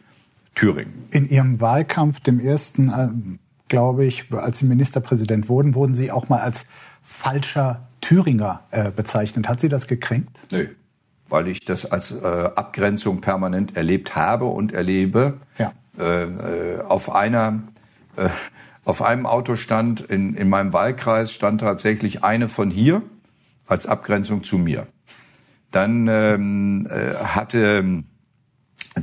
Thüringen. 0.56 1.08
In 1.12 1.30
Ihrem 1.30 1.60
Wahlkampf, 1.62 2.19
dem 2.19 2.39
ersten, 2.39 2.89
äh, 2.89 3.10
glaube 3.67 4.06
ich, 4.06 4.32
als 4.32 4.60
Sie 4.60 4.65
Ministerpräsident 4.65 5.50
wurden, 5.50 5.76
wurden 5.76 5.93
Sie 5.93 6.12
auch 6.12 6.30
mal 6.30 6.41
als 6.41 6.65
falscher 7.12 7.88
Thüringer 8.02 8.62
äh, 8.71 8.91
bezeichnet. 8.91 9.47
Hat 9.47 9.60
Sie 9.60 9.69
das 9.69 9.88
gekränkt? 9.88 10.38
Nö. 10.52 10.67
Weil 11.30 11.47
ich 11.47 11.63
das 11.63 11.89
als 11.89 12.12
äh, 12.12 12.26
Abgrenzung 12.56 13.21
permanent 13.21 13.78
erlebt 13.78 14.15
habe 14.15 14.45
und 14.45 14.74
erlebe. 14.74 15.38
Ja. 15.58 15.74
Äh, 16.00 16.24
äh, 16.24 16.82
auf 16.82 17.13
einer, 17.13 17.62
äh, 18.15 18.30
auf 18.86 19.02
einem 19.02 19.26
Autostand 19.26 20.02
in, 20.02 20.34
in 20.34 20.50
meinem 20.50 20.74
Wahlkreis 20.74 21.32
stand 21.32 21.62
tatsächlich 21.62 22.24
eine 22.24 22.50
von 22.50 22.71
hier 22.71 23.02
als 23.67 23.86
Abgrenzung 23.86 24.43
zu 24.43 24.58
mir. 24.58 24.88
Dann 25.71 26.08
ähm, 26.10 26.88
äh, 26.89 27.15
hatte 27.15 28.04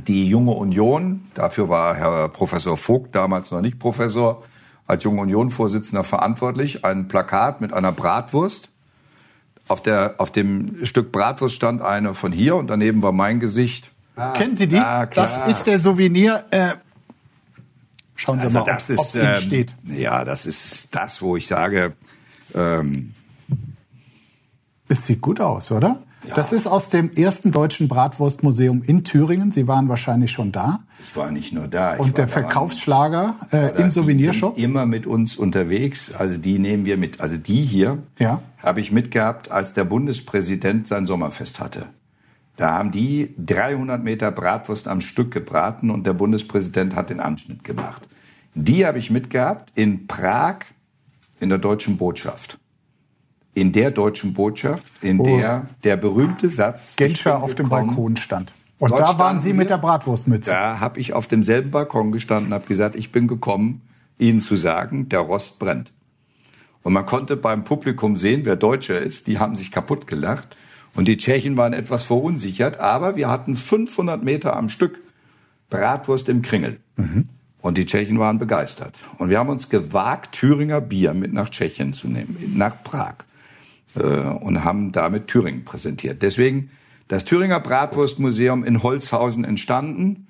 die 0.07 0.27
Junge 0.27 0.51
Union, 0.51 1.21
dafür 1.33 1.67
war 1.67 1.95
Herr 1.95 2.29
Professor 2.29 2.77
Vogt 2.77 3.15
damals 3.15 3.49
noch 3.49 3.61
nicht 3.61 3.79
Professor, 3.79 4.43
als 4.89 5.03
Junge 5.03 5.21
Union-Vorsitzender 5.21 6.03
verantwortlich, 6.03 6.83
ein 6.83 7.07
Plakat 7.07 7.61
mit 7.61 7.73
einer 7.73 7.91
Bratwurst. 7.91 8.69
Auf, 9.67 9.83
der, 9.83 10.15
auf 10.17 10.31
dem 10.31 10.83
Stück 10.85 11.11
Bratwurst 11.11 11.55
stand 11.55 11.81
eine 11.83 12.15
von 12.15 12.31
hier 12.31 12.55
und 12.55 12.67
daneben 12.67 13.03
war 13.03 13.11
mein 13.11 13.39
Gesicht. 13.39 13.91
Kennen 14.33 14.55
Sie 14.55 14.67
die? 14.67 14.75
klar. 14.75 15.07
Das 15.11 15.47
ist 15.47 15.63
der 15.65 15.77
Souvenir. 15.77 16.43
Äh, 16.49 16.71
schauen 18.15 18.39
Sie 18.39 18.47
Also 18.47 18.59
mal, 18.59 18.65
das 18.65 18.89
ob 18.89 19.05
es 19.05 19.15
ähm, 19.15 19.35
steht. 19.35 19.75
ja, 19.85 20.25
das 20.25 20.47
ist 20.47 20.87
das, 20.91 21.21
wo 21.21 21.37
ich 21.37 21.45
sage, 21.47 21.93
ähm, 22.55 23.13
Es 24.87 25.05
sieht 25.05 25.21
gut 25.21 25.39
aus, 25.39 25.71
oder? 25.71 26.01
Das 26.35 26.51
ist 26.51 26.67
aus 26.67 26.89
dem 26.89 27.11
ersten 27.13 27.51
deutschen 27.51 27.87
Bratwurstmuseum 27.87 28.83
in 28.83 29.03
Thüringen. 29.03 29.51
Sie 29.51 29.67
waren 29.67 29.87
wahrscheinlich 29.89 30.31
schon 30.31 30.51
da. 30.51 30.79
ich 31.09 31.15
war 31.15 31.31
nicht 31.31 31.53
nur 31.53 31.67
da. 31.67 31.95
Und 31.95 32.17
der 32.17 32.27
Verkaufsschlager 32.27 33.35
äh, 33.51 33.81
im 33.81 33.89
Souvenirshop. 33.91 34.55
Die 34.55 34.61
sind 34.61 34.69
immer 34.71 34.85
mit 34.85 35.07
uns 35.07 35.37
unterwegs. 35.37 36.13
Also 36.13 36.37
die 36.37 36.59
nehmen 36.59 36.85
wir 36.85 36.97
mit. 36.97 37.21
Also 37.21 37.37
die 37.37 37.61
hier 37.63 37.99
Ja. 38.17 38.41
habe 38.61 38.81
ich 38.81 38.91
mitgehabt, 38.91 39.49
als 39.49 39.73
der 39.73 39.85
Bundespräsident 39.85 40.87
sein 40.87 41.05
Sommerfest 41.07 41.59
hatte. 41.59 41.85
Da 42.57 42.71
haben 42.73 42.91
die 42.91 43.33
300 43.37 44.03
Meter 44.03 44.31
Bratwurst 44.31 44.89
am 44.89 44.99
Stück 44.99 45.31
gebraten 45.31 45.89
und 45.89 46.05
der 46.05 46.13
Bundespräsident 46.13 46.93
hat 46.95 47.09
den 47.09 47.21
Anschnitt 47.21 47.63
gemacht. 47.63 48.01
Die 48.53 48.85
habe 48.85 48.99
ich 48.99 49.09
mitgehabt 49.09 49.71
in 49.75 50.07
Prag 50.07 50.57
in 51.39 51.47
der 51.47 51.57
deutschen 51.59 51.95
Botschaft. 51.97 52.57
In 53.59 53.71
der 53.71 53.91
deutschen 53.91 54.33
Botschaft, 54.33 54.91
in 55.01 55.19
Oh. 55.19 55.25
der 55.25 55.67
der 55.83 55.97
berühmte 55.97 56.47
Satz 56.49 56.95
Genscher 56.95 57.43
auf 57.43 57.55
dem 57.55 57.67
Balkon 57.69 58.15
stand. 58.17 58.53
Und 58.77 58.91
da 58.91 59.17
waren 59.17 59.39
Sie 59.41 59.47
wir. 59.47 59.53
mit 59.55 59.69
der 59.69 59.77
Bratwurstmütze. 59.77 60.49
Da 60.51 60.79
habe 60.79 60.99
ich 60.99 61.11
auf 61.13 61.27
demselben 61.27 61.69
Balkon 61.71 62.11
gestanden, 62.13 62.53
habe 62.53 62.65
gesagt, 62.65 62.95
ich 62.95 63.11
bin 63.11 63.27
gekommen, 63.27 63.81
Ihnen 64.17 64.39
zu 64.39 64.55
sagen, 64.55 65.09
der 65.09 65.19
Rost 65.19 65.59
brennt. 65.59 65.91
Und 66.83 66.93
man 66.93 67.05
konnte 67.05 67.35
beim 67.35 67.65
Publikum 67.65 68.17
sehen, 68.17 68.41
wer 68.45 68.55
Deutscher 68.55 68.99
ist. 68.99 69.27
Die 69.27 69.37
haben 69.39 69.55
sich 69.57 69.71
kaputt 69.71 70.07
gelacht. 70.07 70.55
Und 70.95 71.07
die 71.09 71.17
Tschechen 71.17 71.57
waren 71.57 71.73
etwas 71.73 72.03
verunsichert. 72.03 72.79
Aber 72.79 73.17
wir 73.17 73.29
hatten 73.29 73.57
500 73.57 74.23
Meter 74.23 74.55
am 74.55 74.69
Stück 74.69 74.99
Bratwurst 75.69 76.29
im 76.29 76.41
Kringel. 76.41 76.79
Und 77.61 77.77
die 77.77 77.85
Tschechen 77.85 78.17
waren 78.19 78.39
begeistert. 78.39 78.97
Und 79.17 79.29
wir 79.29 79.39
haben 79.39 79.49
uns 79.49 79.67
gewagt, 79.69 80.31
Thüringer 80.35 80.79
Bier 80.79 81.13
mit 81.13 81.33
nach 81.33 81.49
Tschechien 81.49 81.91
zu 81.91 82.07
nehmen, 82.07 82.53
nach 82.55 82.81
Prag. 82.83 83.15
Äh, 83.95 84.01
und 84.01 84.63
haben 84.63 84.91
damit 84.91 85.27
Thüringen 85.27 85.65
präsentiert. 85.65 86.21
Deswegen 86.21 86.69
das 87.07 87.25
Thüringer 87.25 87.59
Bratwurstmuseum 87.59 88.63
in 88.63 88.83
Holzhausen 88.83 89.43
entstanden, 89.43 90.27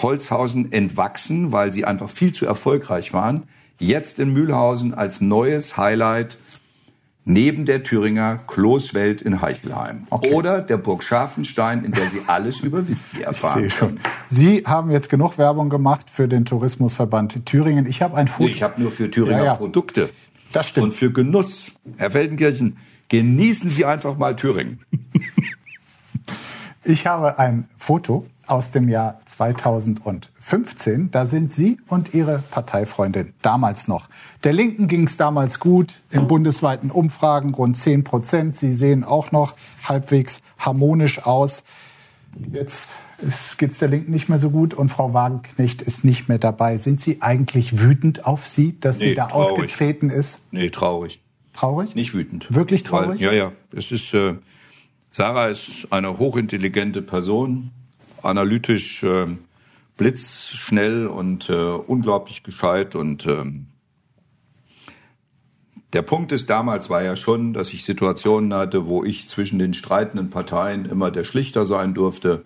Holzhausen 0.00 0.70
entwachsen, 0.70 1.50
weil 1.50 1.72
sie 1.72 1.84
einfach 1.84 2.08
viel 2.08 2.32
zu 2.32 2.46
erfolgreich 2.46 3.12
waren. 3.12 3.44
Jetzt 3.80 4.20
in 4.20 4.32
Mühlhausen 4.32 4.94
als 4.94 5.20
neues 5.20 5.76
Highlight 5.76 6.38
neben 7.24 7.66
der 7.66 7.82
Thüringer 7.82 8.38
Kloßwelt 8.46 9.22
in 9.22 9.42
Heichelheim. 9.42 10.06
Okay. 10.10 10.32
Oder 10.32 10.60
der 10.60 10.76
Burg 10.76 11.02
Scharfenstein, 11.02 11.84
in 11.84 11.92
der 11.92 12.08
Sie 12.10 12.22
alles 12.26 12.60
über 12.60 12.86
Whisky 12.86 13.18
Ich 13.18 13.26
erfahren 13.26 13.60
sehe 13.60 13.70
schon. 13.70 14.00
Sie 14.28 14.62
haben 14.66 14.90
jetzt 14.90 15.10
genug 15.10 15.36
Werbung 15.36 15.68
gemacht 15.68 16.08
für 16.10 16.28
den 16.28 16.44
Tourismusverband 16.44 17.44
Thüringen. 17.44 17.86
Ich 17.86 18.02
habe 18.02 18.16
ein 18.16 18.28
Foto. 18.28 18.48
Ich 18.48 18.62
habe 18.62 18.80
nur 18.80 18.92
für 18.92 19.10
Thüringer 19.10 19.38
Ja, 19.38 19.44
ja. 19.44 19.54
Produkte. 19.54 20.10
Das 20.52 20.68
stimmt. 20.68 20.84
Und 20.84 20.94
für 20.94 21.12
Genuss. 21.12 21.72
Herr 21.96 22.10
Feldenkirchen, 22.10 22.76
genießen 23.10 23.68
Sie 23.68 23.84
einfach 23.84 24.16
mal 24.16 24.34
Thüringen. 24.36 24.80
Ich 26.82 27.06
habe 27.06 27.38
ein 27.38 27.68
Foto 27.76 28.26
aus 28.46 28.70
dem 28.70 28.88
Jahr 28.88 29.20
2015. 29.26 31.10
Da 31.10 31.26
sind 31.26 31.52
Sie 31.52 31.78
und 31.88 32.14
Ihre 32.14 32.42
Parteifreundin 32.50 33.34
damals 33.42 33.86
noch. 33.86 34.08
Der 34.44 34.54
Linken 34.54 34.88
ging 34.88 35.04
es 35.04 35.18
damals 35.18 35.60
gut, 35.60 36.00
in 36.10 36.26
bundesweiten 36.26 36.90
Umfragen 36.90 37.52
rund 37.54 37.76
10 37.76 38.02
Prozent. 38.02 38.56
Sie 38.56 38.72
sehen 38.72 39.04
auch 39.04 39.30
noch 39.30 39.54
halbwegs 39.86 40.40
harmonisch 40.58 41.22
aus. 41.24 41.64
Jetzt 42.50 42.88
geht 43.58 43.72
es 43.72 43.78
der 43.78 43.88
Linken 43.88 44.10
nicht 44.10 44.30
mehr 44.30 44.38
so 44.38 44.48
gut 44.50 44.72
und 44.72 44.88
Frau 44.88 45.12
Wagenknecht 45.12 45.82
ist 45.82 46.02
nicht 46.04 46.28
mehr 46.28 46.38
dabei. 46.38 46.78
Sind 46.78 47.02
Sie 47.02 47.20
eigentlich 47.20 47.78
wütend 47.78 48.24
auf 48.24 48.46
sie, 48.48 48.80
dass 48.80 49.00
sie 49.00 49.08
Nee, 49.10 49.14
da 49.16 49.26
traurig. 49.26 49.50
ausgetreten 49.52 50.08
ist? 50.08 50.40
Nee, 50.50 50.70
traurig. 50.70 51.20
Traurig? 51.60 51.94
Nicht 51.94 52.14
wütend. 52.14 52.46
Wirklich 52.48 52.84
traurig? 52.84 53.20
Weil, 53.20 53.20
ja, 53.20 53.32
ja. 53.32 53.52
Es 53.76 53.92
ist, 53.92 54.14
äh, 54.14 54.36
Sarah 55.10 55.48
ist 55.48 55.88
eine 55.90 56.18
hochintelligente 56.18 57.02
Person, 57.02 57.70
analytisch, 58.22 59.02
äh, 59.02 59.26
blitzschnell 59.98 61.06
und 61.06 61.50
äh, 61.50 61.52
unglaublich 61.52 62.44
gescheit. 62.44 62.94
Und 62.94 63.26
ähm, 63.26 63.66
der 65.92 66.00
Punkt 66.00 66.32
ist, 66.32 66.48
damals 66.48 66.88
war 66.88 67.02
ja 67.02 67.14
schon, 67.14 67.52
dass 67.52 67.74
ich 67.74 67.84
Situationen 67.84 68.54
hatte, 68.54 68.86
wo 68.86 69.04
ich 69.04 69.28
zwischen 69.28 69.58
den 69.58 69.74
streitenden 69.74 70.30
Parteien 70.30 70.86
immer 70.86 71.10
der 71.10 71.24
Schlichter 71.24 71.66
sein 71.66 71.92
durfte, 71.92 72.42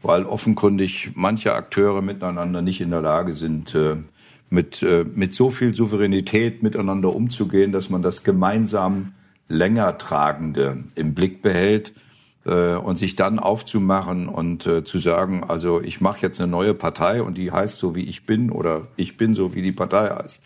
weil 0.00 0.22
offenkundig 0.22 1.10
manche 1.14 1.54
Akteure 1.54 2.02
miteinander 2.02 2.62
nicht 2.62 2.80
in 2.80 2.90
der 2.90 3.00
Lage 3.00 3.34
sind, 3.34 3.74
äh, 3.74 3.96
mit, 4.54 4.82
äh, 4.82 5.04
mit 5.04 5.34
so 5.34 5.50
viel 5.50 5.74
Souveränität 5.74 6.62
miteinander 6.62 7.14
umzugehen, 7.14 7.72
dass 7.72 7.90
man 7.90 8.02
das 8.02 8.22
gemeinsam 8.22 9.12
länger 9.48 9.98
tragende 9.98 10.84
im 10.94 11.14
Blick 11.14 11.42
behält. 11.42 11.92
Äh, 12.46 12.74
und 12.74 12.98
sich 12.98 13.16
dann 13.16 13.38
aufzumachen 13.38 14.28
und 14.28 14.66
äh, 14.66 14.84
zu 14.84 14.98
sagen, 14.98 15.44
also 15.44 15.80
ich 15.80 16.02
mache 16.02 16.20
jetzt 16.20 16.42
eine 16.42 16.50
neue 16.50 16.74
Partei 16.74 17.22
und 17.22 17.38
die 17.38 17.50
heißt 17.50 17.78
so, 17.78 17.94
wie 17.94 18.02
ich 18.02 18.26
bin 18.26 18.50
oder 18.50 18.88
ich 18.96 19.16
bin 19.16 19.34
so, 19.34 19.54
wie 19.54 19.62
die 19.62 19.72
Partei 19.72 20.10
heißt. 20.10 20.42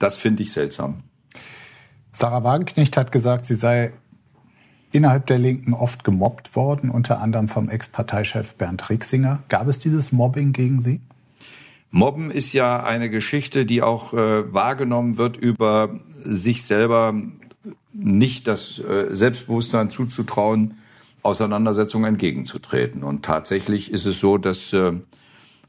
Das 0.00 0.16
finde 0.16 0.42
ich 0.42 0.52
seltsam. 0.52 1.04
Sarah 2.10 2.42
Wagenknecht 2.42 2.96
hat 2.96 3.12
gesagt, 3.12 3.46
sie 3.46 3.54
sei 3.54 3.92
innerhalb 4.90 5.26
der 5.26 5.38
Linken 5.38 5.72
oft 5.72 6.02
gemobbt 6.02 6.56
worden, 6.56 6.90
unter 6.90 7.20
anderem 7.20 7.46
vom 7.46 7.68
Ex-Parteichef 7.68 8.56
Bernd 8.56 8.90
Rixinger. 8.90 9.40
Gab 9.48 9.68
es 9.68 9.78
dieses 9.78 10.10
Mobbing 10.10 10.52
gegen 10.52 10.80
Sie? 10.80 11.00
Mobben 11.96 12.30
ist 12.30 12.52
ja 12.52 12.82
eine 12.82 13.08
Geschichte, 13.08 13.64
die 13.64 13.80
auch 13.80 14.12
äh, 14.12 14.52
wahrgenommen 14.52 15.16
wird 15.16 15.38
über 15.38 15.98
sich 16.10 16.64
selber 16.64 17.14
nicht 17.94 18.46
das 18.46 18.78
äh, 18.78 19.16
Selbstbewusstsein 19.16 19.88
zuzutrauen, 19.88 20.74
Auseinandersetzungen 21.22 22.04
entgegenzutreten. 22.04 23.02
Und 23.02 23.24
tatsächlich 23.24 23.90
ist 23.90 24.04
es 24.04 24.20
so, 24.20 24.36
dass 24.36 24.74
äh, 24.74 24.92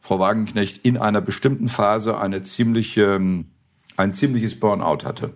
Frau 0.02 0.20
Wagenknecht 0.20 0.86
in 0.86 0.98
einer 0.98 1.22
bestimmten 1.22 1.70
Phase 1.70 2.20
eine 2.20 2.44
ziemliche, 2.44 3.22
ein 3.96 4.14
ziemliches 4.14 4.60
Burnout 4.60 5.06
hatte. 5.06 5.34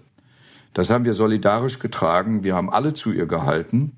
Das 0.74 0.90
haben 0.90 1.06
wir 1.06 1.14
solidarisch 1.14 1.80
getragen. 1.80 2.44
Wir 2.44 2.54
haben 2.56 2.70
alle 2.70 2.94
zu 2.94 3.14
ihr 3.14 3.28
gehalten. 3.28 3.94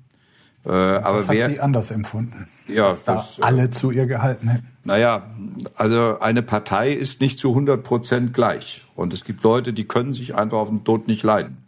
Äh, 0.64 0.70
aber 0.70 1.18
das 1.18 1.28
hat 1.28 1.34
wer, 1.34 1.50
sie 1.50 1.60
anders 1.60 1.90
empfunden, 1.90 2.48
ja, 2.68 2.88
dass 2.88 3.04
das, 3.04 3.36
da 3.36 3.42
äh, 3.42 3.46
alle 3.46 3.70
zu 3.70 3.90
ihr 3.90 4.06
gehalten 4.06 4.48
hätten. 4.48 4.68
Naja, 4.84 5.30
also 5.76 6.18
eine 6.20 6.42
Partei 6.42 6.92
ist 6.92 7.20
nicht 7.20 7.38
zu 7.38 7.50
100 7.50 7.82
Prozent 7.82 8.34
gleich. 8.34 8.84
Und 8.94 9.12
es 9.12 9.24
gibt 9.24 9.42
Leute, 9.42 9.72
die 9.72 9.84
können 9.84 10.12
sich 10.12 10.34
einfach 10.34 10.58
auf 10.58 10.68
den 10.68 10.84
Tod 10.84 11.08
nicht 11.08 11.22
leiden. 11.22 11.58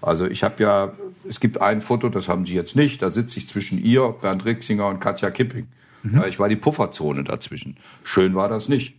Also 0.00 0.26
ich 0.26 0.42
habe 0.42 0.62
ja, 0.62 0.92
es 1.28 1.40
gibt 1.40 1.60
ein 1.60 1.80
Foto, 1.80 2.08
das 2.08 2.28
haben 2.28 2.46
Sie 2.46 2.54
jetzt 2.54 2.76
nicht, 2.76 3.02
da 3.02 3.10
sitze 3.10 3.38
ich 3.38 3.48
zwischen 3.48 3.82
ihr, 3.82 4.14
Bernd 4.20 4.44
Rixinger 4.44 4.88
und 4.88 5.00
Katja 5.00 5.30
Kipping. 5.30 5.66
Mhm. 6.02 6.24
Ich 6.28 6.38
war 6.38 6.48
die 6.48 6.56
Pufferzone 6.56 7.24
dazwischen. 7.24 7.76
Schön 8.04 8.34
war 8.34 8.48
das 8.48 8.68
nicht. 8.68 8.94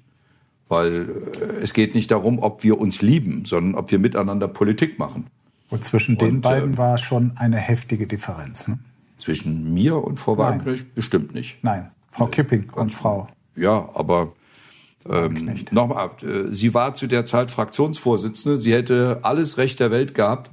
Weil 0.67 1.07
äh, 1.41 1.63
es 1.63 1.73
geht 1.73 1.95
nicht 1.95 2.11
darum, 2.11 2.39
ob 2.39 2.63
wir 2.63 2.79
uns 2.79 3.01
lieben, 3.01 3.45
sondern 3.45 3.75
ob 3.75 3.91
wir 3.91 3.99
miteinander 3.99 4.47
Politik 4.47 4.99
machen. 4.99 5.27
Und 5.69 5.83
zwischen 5.83 6.17
den 6.17 6.35
und, 6.35 6.41
beiden 6.41 6.73
äh, 6.73 6.77
war 6.77 6.97
schon 6.97 7.33
eine 7.35 7.57
heftige 7.57 8.07
Differenz. 8.07 8.67
Ne? 8.67 8.79
Zwischen 9.19 9.73
mir 9.73 9.97
und 9.97 10.17
Frau 10.17 10.37
Wagenknecht 10.37 10.93
bestimmt 10.95 11.33
nicht. 11.33 11.63
Nein, 11.63 11.91
Frau 12.11 12.27
Kipping 12.27 12.69
und 12.75 12.91
Frau. 12.91 13.27
Ja, 13.55 13.89
aber 13.93 14.33
ähm, 15.09 15.55
nochmal, 15.71 16.11
äh, 16.21 16.53
sie 16.53 16.73
war 16.73 16.95
zu 16.95 17.07
der 17.07 17.25
Zeit 17.25 17.51
Fraktionsvorsitzende. 17.51 18.57
Sie 18.57 18.73
hätte 18.73 19.19
alles 19.23 19.57
Recht 19.57 19.79
der 19.79 19.91
Welt 19.91 20.15
gehabt, 20.15 20.51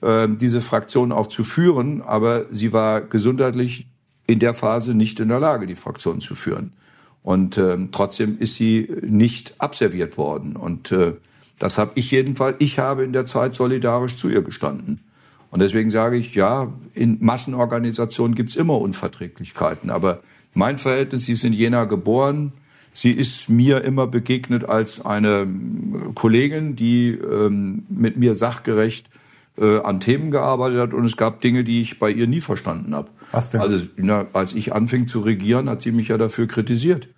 äh, 0.00 0.28
diese 0.28 0.60
Fraktion 0.60 1.12
auch 1.12 1.26
zu 1.26 1.44
führen, 1.44 2.02
aber 2.02 2.46
sie 2.50 2.72
war 2.72 3.00
gesundheitlich 3.00 3.86
in 4.26 4.38
der 4.38 4.54
Phase 4.54 4.94
nicht 4.94 5.20
in 5.20 5.28
der 5.28 5.40
Lage, 5.40 5.66
die 5.66 5.76
Fraktion 5.76 6.20
zu 6.20 6.34
führen. 6.34 6.72
Und 7.22 7.58
ähm, 7.58 7.90
trotzdem 7.92 8.38
ist 8.38 8.54
sie 8.54 8.88
nicht 9.02 9.54
abserviert 9.58 10.16
worden. 10.16 10.56
Und 10.56 10.92
äh, 10.92 11.14
das 11.58 11.76
habe 11.76 11.92
ich 11.96 12.10
jedenfalls, 12.10 12.56
ich 12.60 12.78
habe 12.78 13.04
in 13.04 13.12
der 13.12 13.26
Zeit 13.26 13.54
solidarisch 13.54 14.16
zu 14.16 14.30
ihr 14.30 14.42
gestanden. 14.42 15.00
Und 15.50 15.60
deswegen 15.60 15.90
sage 15.90 16.16
ich, 16.16 16.34
ja, 16.34 16.72
in 16.94 17.18
Massenorganisationen 17.20 18.34
gibt's 18.36 18.56
immer 18.56 18.78
Unverträglichkeiten. 18.80 19.90
Aber 19.90 20.20
mein 20.54 20.78
Verhältnis, 20.78 21.26
sie 21.26 21.32
ist 21.32 21.44
in 21.44 21.52
Jena 21.52 21.84
geboren, 21.84 22.52
sie 22.92 23.12
ist 23.12 23.48
mir 23.48 23.82
immer 23.82 24.06
begegnet 24.06 24.64
als 24.64 25.04
eine 25.04 25.46
Kollegin, 26.14 26.76
die 26.76 27.10
ähm, 27.10 27.84
mit 27.88 28.16
mir 28.16 28.34
sachgerecht 28.34 29.08
äh, 29.58 29.78
an 29.80 30.00
Themen 30.00 30.30
gearbeitet 30.30 30.78
hat 30.80 30.94
und 30.94 31.04
es 31.04 31.16
gab 31.16 31.40
Dinge, 31.40 31.64
die 31.64 31.82
ich 31.82 31.98
bei 31.98 32.10
ihr 32.10 32.26
nie 32.26 32.40
verstanden 32.40 32.94
habe. 32.94 33.10
Was 33.32 33.50
denn? 33.50 33.60
Also 33.60 33.80
na, 33.96 34.26
als 34.32 34.52
ich 34.52 34.72
anfing 34.72 35.06
zu 35.06 35.20
regieren, 35.20 35.68
hat 35.68 35.82
sie 35.82 35.92
mich 35.92 36.08
ja 36.08 36.18
dafür 36.18 36.46
kritisiert. 36.46 37.08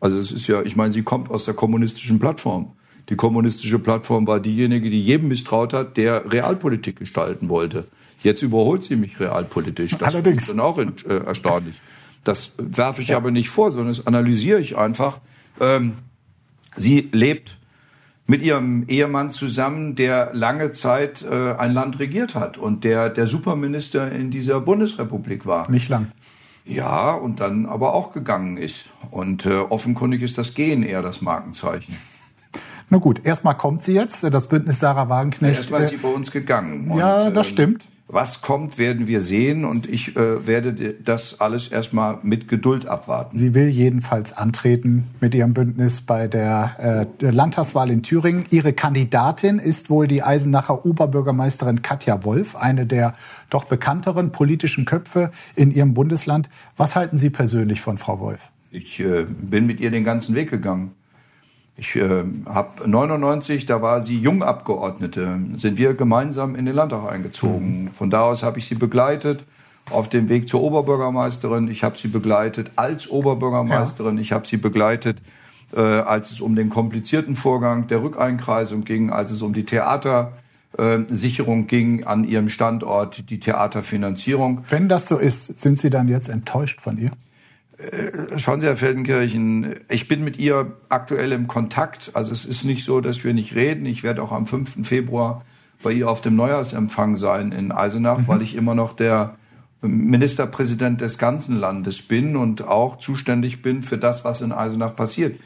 Also 0.00 0.18
es 0.18 0.32
ist 0.32 0.46
ja, 0.46 0.62
ich 0.62 0.76
meine, 0.76 0.92
sie 0.92 1.02
kommt 1.02 1.30
aus 1.30 1.44
der 1.44 1.54
kommunistischen 1.54 2.18
Plattform. 2.18 2.72
Die 3.08 3.16
kommunistische 3.16 3.78
Plattform 3.78 4.26
war 4.26 4.40
diejenige, 4.40 4.90
die 4.90 5.02
jedem 5.02 5.28
misstraut 5.28 5.72
hat, 5.72 5.96
der 5.96 6.32
Realpolitik 6.32 6.98
gestalten 6.98 7.48
wollte. 7.48 7.84
Jetzt 8.22 8.42
überholt 8.42 8.84
sie 8.84 8.96
mich 8.96 9.18
realpolitisch. 9.18 9.92
Das 9.98 10.14
Allerdings. 10.14 10.44
ist 10.44 10.50
dann 10.50 10.60
auch 10.60 10.78
äh, 10.78 10.86
erstaunlich. 11.26 11.80
Das 12.24 12.52
werfe 12.58 13.02
ich 13.02 13.08
ja. 13.08 13.16
aber 13.16 13.30
nicht 13.30 13.50
vor, 13.50 13.70
sondern 13.70 13.88
das 13.88 14.06
analysiere 14.06 14.60
ich 14.60 14.76
einfach. 14.76 15.20
Ähm, 15.60 15.94
sie 16.76 17.08
lebt 17.12 17.58
mit 18.26 18.42
ihrem 18.42 18.84
Ehemann 18.88 19.30
zusammen, 19.30 19.96
der 19.96 20.30
lange 20.32 20.72
Zeit 20.72 21.22
äh, 21.22 21.54
ein 21.54 21.72
Land 21.74 21.98
regiert 21.98 22.34
hat 22.34 22.56
und 22.56 22.84
der 22.84 23.10
der 23.10 23.26
Superminister 23.26 24.10
in 24.12 24.30
dieser 24.30 24.60
Bundesrepublik 24.60 25.44
war. 25.46 25.70
Nicht 25.70 25.88
lang. 25.88 26.12
Ja, 26.64 27.14
und 27.14 27.40
dann 27.40 27.66
aber 27.66 27.92
auch 27.92 28.12
gegangen 28.12 28.56
ist. 28.56 28.86
Und 29.10 29.46
äh, 29.46 29.56
offenkundig 29.58 30.22
ist 30.22 30.38
das 30.38 30.54
Gehen 30.54 30.82
eher 30.82 31.02
das 31.02 31.20
Markenzeichen. 31.20 31.96
Na 32.88 32.98
gut, 32.98 33.24
erstmal 33.24 33.56
kommt 33.56 33.82
sie 33.82 33.94
jetzt, 33.94 34.22
das 34.22 34.48
Bündnis 34.48 34.78
Sarah 34.78 35.08
Wagenknecht. 35.08 35.56
Erstmal 35.56 35.82
ist 35.82 35.90
sie 35.90 35.96
bei 35.96 36.08
uns 36.08 36.30
gegangen. 36.30 36.96
ja, 36.96 37.30
das 37.30 37.48
ähm, 37.48 37.52
stimmt. 37.52 37.86
Was 38.12 38.42
kommt, 38.42 38.76
werden 38.76 39.06
wir 39.06 39.22
sehen 39.22 39.64
und 39.64 39.88
ich 39.88 40.16
äh, 40.16 40.46
werde 40.46 40.92
das 41.02 41.40
alles 41.40 41.68
erstmal 41.68 42.18
mit 42.22 42.46
Geduld 42.46 42.84
abwarten. 42.84 43.38
Sie 43.38 43.54
will 43.54 43.68
jedenfalls 43.68 44.34
antreten 44.34 45.06
mit 45.20 45.34
ihrem 45.34 45.54
Bündnis 45.54 46.02
bei 46.02 46.28
der, 46.28 47.06
äh, 47.22 47.30
Landtagswahl 47.30 47.88
in 47.88 48.02
Thüringen. 48.02 48.44
Ihre 48.50 48.74
Kandidatin 48.74 49.58
ist 49.58 49.88
wohl 49.88 50.08
die 50.08 50.22
Eisenacher 50.22 50.84
Oberbürgermeisterin 50.84 51.80
Katja 51.80 52.22
Wolf, 52.22 52.54
eine 52.54 52.84
der 52.84 53.14
doch 53.48 53.64
bekannteren 53.64 54.30
politischen 54.30 54.84
Köpfe 54.84 55.30
in 55.56 55.70
ihrem 55.70 55.94
Bundesland. 55.94 56.50
Was 56.76 56.94
halten 56.94 57.16
Sie 57.16 57.30
persönlich 57.30 57.80
von 57.80 57.96
Frau 57.96 58.20
Wolf? 58.20 58.50
Ich 58.70 59.00
äh, 59.00 59.24
bin 59.24 59.64
mit 59.64 59.80
ihr 59.80 59.90
den 59.90 60.04
ganzen 60.04 60.34
Weg 60.34 60.50
gegangen. 60.50 60.90
Ich 61.82 61.96
äh, 61.96 62.22
habe 62.46 62.88
99, 62.88 63.66
da 63.66 63.82
war 63.82 64.02
sie 64.02 64.20
Jungabgeordnete, 64.20 65.40
sind 65.56 65.78
wir 65.78 65.94
gemeinsam 65.94 66.54
in 66.54 66.64
den 66.64 66.76
Landtag 66.76 67.10
eingezogen. 67.10 67.84
Mhm. 67.84 67.88
Von 67.88 68.08
da 68.08 68.22
aus 68.22 68.44
habe 68.44 68.60
ich 68.60 68.66
sie 68.66 68.76
begleitet 68.76 69.42
auf 69.90 70.08
dem 70.08 70.28
Weg 70.28 70.48
zur 70.48 70.62
Oberbürgermeisterin. 70.62 71.66
Ich 71.66 71.82
habe 71.82 71.98
sie 71.98 72.06
begleitet 72.06 72.70
als 72.76 73.10
Oberbürgermeisterin. 73.10 74.14
Ja. 74.14 74.22
Ich 74.22 74.30
habe 74.30 74.46
sie 74.46 74.58
begleitet, 74.58 75.18
äh, 75.74 75.80
als 75.80 76.30
es 76.30 76.40
um 76.40 76.54
den 76.54 76.70
komplizierten 76.70 77.34
Vorgang 77.34 77.88
der 77.88 78.04
Rückeinkreisung 78.04 78.84
ging, 78.84 79.10
als 79.10 79.32
es 79.32 79.42
um 79.42 79.52
die 79.52 79.66
Theatersicherung 79.66 81.66
ging 81.66 82.04
an 82.04 82.22
ihrem 82.22 82.48
Standort, 82.48 83.28
die 83.28 83.40
Theaterfinanzierung. 83.40 84.62
Wenn 84.68 84.88
das 84.88 85.08
so 85.08 85.18
ist, 85.18 85.58
sind 85.58 85.80
Sie 85.80 85.90
dann 85.90 86.06
jetzt 86.06 86.28
enttäuscht 86.28 86.80
von 86.80 86.96
ihr? 86.96 87.10
Äh, 87.90 88.38
schauen 88.38 88.60
Sie, 88.60 88.66
Herr 88.66 88.76
Feldenkirchen, 88.76 89.76
ich 89.90 90.08
bin 90.08 90.22
mit 90.24 90.38
ihr 90.38 90.72
aktuell 90.88 91.32
im 91.32 91.48
Kontakt. 91.48 92.10
Also 92.14 92.32
es 92.32 92.44
ist 92.44 92.64
nicht 92.64 92.84
so, 92.84 93.00
dass 93.00 93.24
wir 93.24 93.34
nicht 93.34 93.54
reden. 93.54 93.86
Ich 93.86 94.02
werde 94.02 94.22
auch 94.22 94.32
am 94.32 94.46
5. 94.46 94.86
Februar 94.86 95.44
bei 95.82 95.92
ihr 95.92 96.08
auf 96.08 96.20
dem 96.20 96.36
Neujahrsempfang 96.36 97.16
sein 97.16 97.50
in 97.50 97.72
Eisenach, 97.72 98.18
mhm. 98.18 98.28
weil 98.28 98.42
ich 98.42 98.54
immer 98.54 98.74
noch 98.74 98.92
der 98.92 99.36
Ministerpräsident 99.80 101.00
des 101.00 101.18
ganzen 101.18 101.58
Landes 101.58 102.02
bin 102.02 102.36
und 102.36 102.62
auch 102.62 102.98
zuständig 102.98 103.62
bin 103.62 103.82
für 103.82 103.98
das, 103.98 104.24
was 104.24 104.40
in 104.40 104.52
Eisenach 104.52 104.94
passiert. 104.94 105.40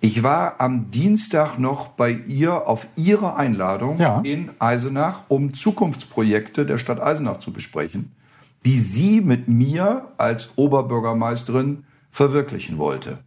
Ich 0.00 0.22
war 0.22 0.60
am 0.60 0.90
Dienstag 0.90 1.58
noch 1.58 1.88
bei 1.88 2.12
ihr 2.12 2.68
auf 2.68 2.86
ihre 2.96 3.36
Einladung 3.36 3.98
ja. 3.98 4.20
in 4.22 4.50
Eisenach, 4.58 5.22
um 5.28 5.54
Zukunftsprojekte 5.54 6.66
der 6.66 6.78
Stadt 6.78 7.00
Eisenach 7.00 7.38
zu 7.38 7.52
besprechen 7.52 8.12
die 8.64 8.78
sie 8.78 9.20
mit 9.20 9.48
mir 9.48 10.08
als 10.18 10.50
Oberbürgermeisterin 10.56 11.84
verwirklichen 12.10 12.78
wollte. 12.78 13.18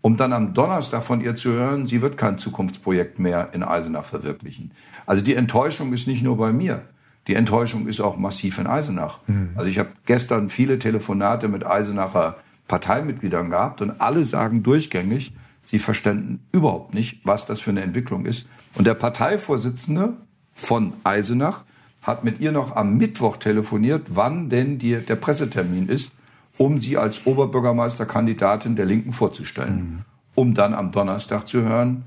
Um 0.00 0.16
dann 0.16 0.32
am 0.32 0.52
Donnerstag 0.52 1.04
von 1.04 1.20
ihr 1.20 1.36
zu 1.36 1.52
hören, 1.52 1.86
sie 1.86 2.02
wird 2.02 2.16
kein 2.16 2.36
Zukunftsprojekt 2.36 3.20
mehr 3.20 3.50
in 3.52 3.62
Eisenach 3.62 4.04
verwirklichen. 4.04 4.72
Also 5.06 5.24
die 5.24 5.34
Enttäuschung 5.34 5.92
ist 5.92 6.08
nicht 6.08 6.24
nur 6.24 6.36
bei 6.36 6.52
mir. 6.52 6.82
Die 7.28 7.36
Enttäuschung 7.36 7.86
ist 7.86 8.00
auch 8.00 8.16
massiv 8.16 8.58
in 8.58 8.66
Eisenach. 8.66 9.20
Mhm. 9.28 9.50
Also 9.54 9.70
ich 9.70 9.78
habe 9.78 9.90
gestern 10.06 10.50
viele 10.50 10.80
Telefonate 10.80 11.46
mit 11.48 11.64
Eisenacher 11.64 12.36
Parteimitgliedern 12.66 13.50
gehabt 13.50 13.80
und 13.80 14.00
alle 14.00 14.24
sagen 14.24 14.64
durchgängig, 14.64 15.32
sie 15.62 15.78
verständen 15.78 16.40
überhaupt 16.50 16.94
nicht, 16.94 17.20
was 17.24 17.46
das 17.46 17.60
für 17.60 17.70
eine 17.70 17.82
Entwicklung 17.82 18.26
ist. 18.26 18.46
Und 18.74 18.86
der 18.86 18.94
Parteivorsitzende 18.94 20.14
von 20.52 20.94
Eisenach 21.04 21.62
hat 22.02 22.24
mit 22.24 22.40
ihr 22.40 22.52
noch 22.52 22.76
am 22.76 22.96
Mittwoch 22.96 23.36
telefoniert, 23.36 24.08
wann 24.10 24.50
denn 24.50 24.78
die, 24.78 24.96
der 24.96 25.16
Pressetermin 25.16 25.88
ist, 25.88 26.12
um 26.58 26.78
sie 26.78 26.98
als 26.98 27.26
Oberbürgermeisterkandidatin 27.26 28.76
der 28.76 28.84
Linken 28.84 29.12
vorzustellen. 29.12 29.76
Mhm. 29.76 29.98
Um 30.34 30.54
dann 30.54 30.74
am 30.74 30.92
Donnerstag 30.92 31.46
zu 31.46 31.62
hören, 31.62 32.04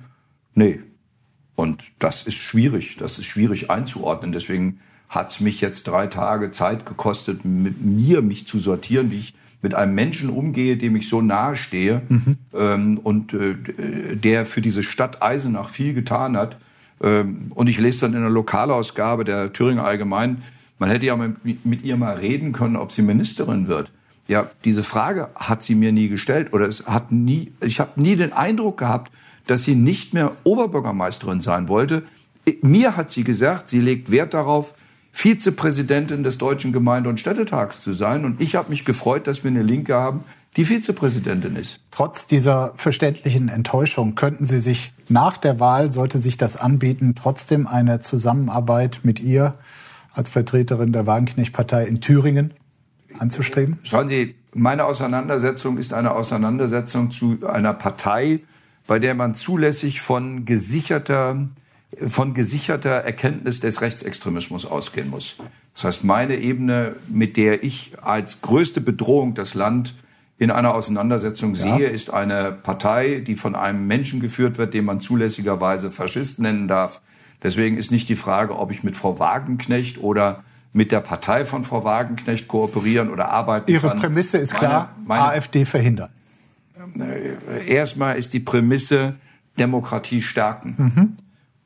nee. 0.53 0.79
Und 1.55 1.83
das 1.99 2.23
ist 2.23 2.35
schwierig, 2.35 2.97
das 2.97 3.17
ist 3.17 3.25
schwierig 3.25 3.71
einzuordnen. 3.71 4.33
Deswegen 4.33 4.79
hat 5.07 5.31
es 5.31 5.39
mich 5.39 5.61
jetzt 5.61 5.87
drei 5.87 6.07
Tage 6.07 6.51
Zeit 6.51 6.85
gekostet, 6.85 7.45
mit 7.45 7.83
mir 7.83 8.21
mich 8.21 8.47
zu 8.47 8.59
sortieren, 8.59 9.11
wie 9.11 9.19
ich 9.19 9.35
mit 9.61 9.73
einem 9.73 9.95
Menschen 9.95 10.29
umgehe, 10.29 10.75
dem 10.75 10.95
ich 10.95 11.07
so 11.07 11.21
nahe 11.21 11.55
stehe 11.55 12.01
mhm. 12.09 12.37
ähm, 12.53 12.97
und 12.97 13.33
äh, 13.33 13.55
der 14.15 14.45
für 14.45 14.61
diese 14.61 14.83
Stadt 14.83 15.23
Eisenach 15.23 15.69
viel 15.69 15.93
getan 15.93 16.35
hat 16.35 16.57
und 16.99 17.67
ich 17.67 17.79
lese 17.79 18.01
dann 18.01 18.13
in 18.13 18.21
der 18.21 18.29
Lokalausgabe 18.29 19.25
der 19.25 19.51
Thüringer 19.51 19.83
Allgemein, 19.83 20.43
man 20.79 20.89
hätte 20.89 21.05
ja 21.05 21.15
mit, 21.15 21.65
mit 21.65 21.83
ihr 21.83 21.97
mal 21.97 22.15
reden 22.15 22.51
können, 22.51 22.75
ob 22.75 22.91
sie 22.91 23.01
Ministerin 23.01 23.67
wird. 23.67 23.91
Ja, 24.27 24.49
diese 24.63 24.83
Frage 24.83 25.29
hat 25.35 25.61
sie 25.61 25.75
mir 25.75 25.91
nie 25.91 26.09
gestellt 26.09 26.51
oder 26.53 26.67
es 26.67 26.85
hat 26.87 27.11
nie, 27.11 27.51
ich 27.61 27.79
habe 27.79 28.01
nie 28.01 28.15
den 28.15 28.33
Eindruck 28.33 28.77
gehabt, 28.79 29.11
dass 29.45 29.63
sie 29.63 29.75
nicht 29.75 30.13
mehr 30.13 30.31
Oberbürgermeisterin 30.43 31.41
sein 31.41 31.67
wollte. 31.67 32.03
Mir 32.61 32.97
hat 32.97 33.11
sie 33.11 33.23
gesagt, 33.23 33.69
sie 33.69 33.79
legt 33.79 34.09
Wert 34.09 34.33
darauf, 34.33 34.73
Vizepräsidentin 35.11 36.23
des 36.23 36.37
Deutschen 36.37 36.73
Gemeinde- 36.73 37.09
und 37.09 37.19
Städtetags 37.19 37.81
zu 37.81 37.93
sein. 37.93 38.25
Und 38.25 38.41
ich 38.41 38.55
habe 38.55 38.69
mich 38.69 38.83
gefreut, 38.83 39.27
dass 39.27 39.43
wir 39.43 39.51
eine 39.51 39.63
Linke 39.63 39.93
haben, 39.95 40.23
die 40.55 40.65
Vizepräsidentin 40.65 41.55
ist. 41.55 41.81
Trotz 41.91 42.27
dieser 42.27 42.73
verständlichen 42.75 43.49
Enttäuschung 43.49 44.15
könnten 44.15 44.45
Sie 44.45 44.59
sich 44.59 44.93
nach 45.09 45.37
der 45.37 45.59
Wahl, 45.59 45.91
sollte 45.91 46.19
sich 46.19 46.37
das 46.37 46.55
anbieten, 46.55 47.15
trotzdem 47.15 47.67
eine 47.67 47.99
Zusammenarbeit 47.99 49.01
mit 49.03 49.19
ihr 49.19 49.55
als 50.13 50.29
Vertreterin 50.29 50.93
der 50.93 51.05
Wagenknecht-Partei 51.05 51.85
in 51.85 51.99
Thüringen 51.99 52.53
anzustreben? 53.19 53.79
Schauen 53.83 54.07
Sie, 54.09 54.35
meine 54.53 54.85
Auseinandersetzung 54.85 55.77
ist 55.77 55.93
eine 55.93 56.11
Auseinandersetzung 56.11 57.11
zu 57.11 57.39
einer 57.45 57.73
Partei, 57.73 58.39
bei 58.87 58.99
der 58.99 59.13
man 59.13 59.35
zulässig 59.35 59.99
von 59.99 60.45
gesicherter, 60.45 61.47
von 62.07 62.33
gesicherter 62.33 62.91
Erkenntnis 62.91 63.59
des 63.59 63.81
Rechtsextremismus 63.81 64.65
ausgehen 64.65 65.09
muss. 65.09 65.35
Das 65.73 65.83
heißt, 65.83 66.03
meine 66.05 66.37
Ebene, 66.37 66.95
mit 67.09 67.35
der 67.35 67.63
ich 67.63 67.93
als 68.01 68.41
größte 68.41 68.79
Bedrohung 68.79 69.35
das 69.35 69.55
Land 69.55 69.95
in 70.37 70.51
einer 70.51 70.75
Auseinandersetzung 70.75 71.55
ja. 71.55 71.77
sehe, 71.77 71.87
ist 71.87 72.11
eine 72.11 72.51
Partei, 72.51 73.23
die 73.25 73.35
von 73.35 73.55
einem 73.55 73.87
Menschen 73.87 74.19
geführt 74.19 74.57
wird, 74.57 74.73
den 74.73 74.85
man 74.85 74.99
zulässigerweise 74.99 75.91
Faschist 75.91 76.39
nennen 76.39 76.67
darf. 76.67 77.01
Deswegen 77.41 77.77
ist 77.77 77.91
nicht 77.91 78.09
die 78.09 78.15
Frage, 78.15 78.57
ob 78.57 78.71
ich 78.71 78.83
mit 78.83 78.97
Frau 78.97 79.19
Wagenknecht 79.19 79.97
oder 79.99 80.43
mit 80.73 80.91
der 80.91 80.99
Partei 80.99 81.45
von 81.45 81.63
Frau 81.63 81.85
Wagenknecht 81.85 82.49
kooperieren 82.49 83.09
oder 83.09 83.29
arbeiten 83.29 83.71
Ihre 83.71 83.87
kann. 83.87 83.97
Ihre 83.97 84.07
Prämisse 84.07 84.37
ist 84.37 84.53
meine, 84.53 84.65
klar, 84.65 84.95
meine, 85.05 85.23
AfD 85.23 85.63
verhindern. 85.63 86.09
Äh, 86.99 87.73
erstmal 87.73 88.17
ist 88.17 88.33
die 88.33 88.41
Prämisse 88.41 89.15
Demokratie 89.57 90.21
stärken. 90.21 90.75
Mhm. 90.77 91.13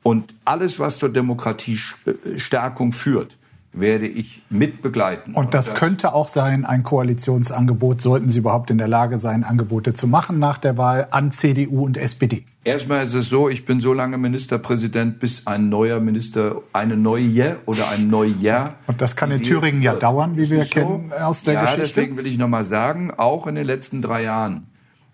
Und 0.02 0.34
alles, 0.44 0.78
was 0.78 0.98
zur 0.98 1.08
Demokratiestärkung 1.08 2.92
führt, 2.92 3.36
werde 3.72 4.06
ich 4.06 4.42
mit 4.50 4.82
begleiten. 4.82 5.34
Und 5.34 5.54
das, 5.54 5.68
und 5.68 5.74
das, 5.74 5.80
könnte 5.80 6.12
auch 6.12 6.28
sein, 6.28 6.64
ein 6.64 6.82
Koalitionsangebot, 6.82 8.00
sollten 8.00 8.28
Sie 8.28 8.40
überhaupt 8.40 8.70
in 8.70 8.78
der 8.78 8.88
Lage 8.88 9.18
sein, 9.18 9.44
Angebote 9.44 9.94
zu 9.94 10.08
machen 10.08 10.38
nach 10.38 10.58
der 10.58 10.76
Wahl 10.76 11.06
an 11.10 11.30
CDU 11.30 11.84
und 11.84 11.96
SPD. 11.96 12.44
Erstmal 12.64 13.04
ist 13.04 13.14
es 13.14 13.28
so, 13.28 13.48
ich 13.48 13.64
bin 13.64 13.80
so 13.80 13.94
lange 13.94 14.18
Ministerpräsident, 14.18 15.20
bis 15.20 15.46
ein 15.46 15.68
neuer 15.68 16.00
Minister, 16.00 16.60
eine 16.72 16.96
neue 16.96 17.56
oder 17.64 17.88
ein 17.90 18.10
Neujahr. 18.10 18.74
Und 18.86 19.00
das 19.00 19.16
kann 19.16 19.30
in 19.30 19.42
Thüringen 19.42 19.82
ja 19.82 19.94
dauern, 19.94 20.36
wie 20.36 20.50
wir 20.50 20.64
kennen 20.64 21.10
so? 21.10 21.24
aus 21.24 21.42
der 21.42 21.54
ja, 21.54 21.60
Geschichte. 21.62 21.80
Ja, 21.80 21.86
deswegen 21.86 22.16
will 22.16 22.26
ich 22.26 22.38
nochmal 22.38 22.64
sagen, 22.64 23.12
auch 23.16 23.46
in 23.46 23.54
den 23.54 23.64
letzten 23.64 24.02
drei 24.02 24.24
Jahren 24.24 24.66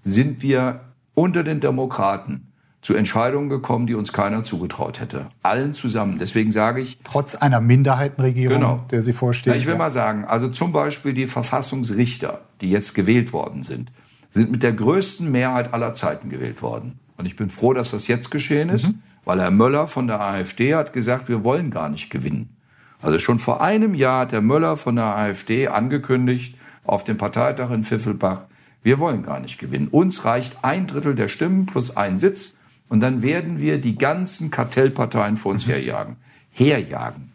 sind 0.02 0.42
wir 0.42 0.80
unter 1.14 1.44
den 1.44 1.60
Demokraten 1.60 2.52
zu 2.82 2.94
Entscheidungen 2.94 3.48
gekommen, 3.48 3.86
die 3.86 3.94
uns 3.94 4.12
keiner 4.12 4.44
zugetraut 4.44 5.00
hätte. 5.00 5.26
Allen 5.42 5.74
zusammen. 5.74 6.18
Deswegen 6.18 6.52
sage 6.52 6.80
ich. 6.80 6.98
Trotz 7.02 7.34
einer 7.34 7.60
Minderheitenregierung, 7.60 8.60
genau. 8.60 8.84
der 8.90 9.02
Sie 9.02 9.12
vorstehen. 9.12 9.54
Ja, 9.54 9.58
ich 9.58 9.66
will 9.66 9.74
ja. 9.74 9.78
mal 9.78 9.90
sagen, 9.90 10.24
also 10.24 10.48
zum 10.48 10.72
Beispiel 10.72 11.12
die 11.12 11.26
Verfassungsrichter, 11.26 12.42
die 12.60 12.70
jetzt 12.70 12.94
gewählt 12.94 13.32
worden 13.32 13.62
sind, 13.62 13.90
sind 14.32 14.50
mit 14.50 14.62
der 14.62 14.72
größten 14.72 15.30
Mehrheit 15.30 15.74
aller 15.74 15.94
Zeiten 15.94 16.30
gewählt 16.30 16.62
worden. 16.62 16.98
Und 17.16 17.26
ich 17.26 17.36
bin 17.36 17.50
froh, 17.50 17.72
dass 17.72 17.90
das 17.90 18.06
jetzt 18.06 18.30
geschehen 18.30 18.68
ist, 18.68 18.88
mhm. 18.88 19.02
weil 19.24 19.40
Herr 19.40 19.50
Möller 19.50 19.88
von 19.88 20.06
der 20.06 20.20
AfD 20.20 20.74
hat 20.74 20.92
gesagt, 20.92 21.28
wir 21.28 21.42
wollen 21.42 21.70
gar 21.70 21.88
nicht 21.88 22.10
gewinnen. 22.10 22.56
Also 23.00 23.18
schon 23.18 23.38
vor 23.38 23.60
einem 23.60 23.94
Jahr 23.94 24.22
hat 24.22 24.32
Herr 24.32 24.42
Möller 24.42 24.76
von 24.76 24.96
der 24.96 25.16
AfD 25.16 25.68
angekündigt, 25.68 26.56
auf 26.84 27.04
dem 27.04 27.16
Parteitag 27.18 27.70
in 27.70 27.84
Pfiffelbach, 27.84 28.42
wir 28.82 29.00
wollen 29.00 29.24
gar 29.24 29.40
nicht 29.40 29.58
gewinnen. 29.58 29.88
Uns 29.88 30.24
reicht 30.24 30.64
ein 30.64 30.86
Drittel 30.86 31.16
der 31.16 31.28
Stimmen 31.28 31.66
plus 31.66 31.96
ein 31.96 32.20
Sitz 32.20 32.55
und 32.88 33.00
dann 33.00 33.22
werden 33.22 33.58
wir 33.58 33.78
die 33.78 33.96
ganzen 33.96 34.50
Kartellparteien 34.50 35.36
vor 35.36 35.52
uns 35.52 35.66
mhm. 35.66 35.70
herjagen. 35.70 36.16
Herjagen, 36.50 37.32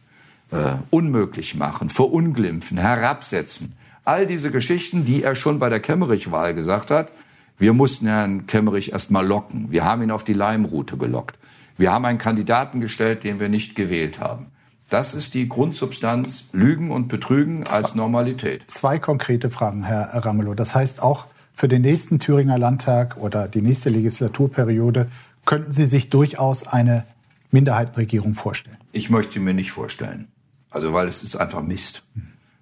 äh, 0.51 0.73
unmöglich 0.89 1.55
machen, 1.55 1.89
verunglimpfen, 1.89 2.77
herabsetzen. 2.77 3.73
All 4.03 4.25
diese 4.25 4.49
Geschichten, 4.51 5.05
die 5.05 5.23
er 5.23 5.35
schon 5.35 5.59
bei 5.59 5.69
der 5.69 5.79
Kemmerich-Wahl 5.79 6.55
gesagt 6.55 6.89
hat. 6.89 7.11
Wir 7.59 7.73
mussten 7.73 8.07
Herrn 8.07 8.47
Kemmerich 8.47 8.93
erst 8.93 9.11
mal 9.11 9.25
locken. 9.25 9.67
Wir 9.69 9.85
haben 9.85 10.01
ihn 10.01 10.09
auf 10.09 10.23
die 10.23 10.33
Leimroute 10.33 10.97
gelockt. 10.97 11.37
Wir 11.77 11.91
haben 11.91 12.05
einen 12.05 12.17
Kandidaten 12.17 12.81
gestellt, 12.81 13.23
den 13.23 13.39
wir 13.39 13.49
nicht 13.49 13.75
gewählt 13.75 14.19
haben. 14.19 14.47
Das 14.89 15.13
ist 15.13 15.35
die 15.35 15.47
Grundsubstanz 15.47 16.49
Lügen 16.51 16.91
und 16.91 17.07
Betrügen 17.07 17.65
als 17.65 17.95
Normalität. 17.95 18.63
Zwei 18.67 18.99
konkrete 18.99 19.49
Fragen, 19.49 19.83
Herr 19.83 20.09
Ramelow. 20.13 20.53
Das 20.53 20.75
heißt 20.75 21.01
auch 21.01 21.27
für 21.53 21.67
den 21.67 21.83
nächsten 21.83 22.19
Thüringer 22.19 22.57
Landtag 22.57 23.17
oder 23.17 23.47
die 23.47 23.61
nächste 23.61 23.89
Legislaturperiode 23.89 25.07
könnten 25.45 25.71
Sie 25.71 25.85
sich 25.85 26.09
durchaus 26.09 26.67
eine 26.67 27.05
Minderheitenregierung 27.51 28.33
vorstellen? 28.33 28.77
Ich 28.91 29.09
möchte 29.09 29.33
sie 29.33 29.39
mir 29.39 29.53
nicht 29.53 29.71
vorstellen. 29.71 30.27
Also 30.69 30.93
weil 30.93 31.07
es 31.07 31.23
ist 31.23 31.35
einfach 31.35 31.61
Mist. 31.61 32.03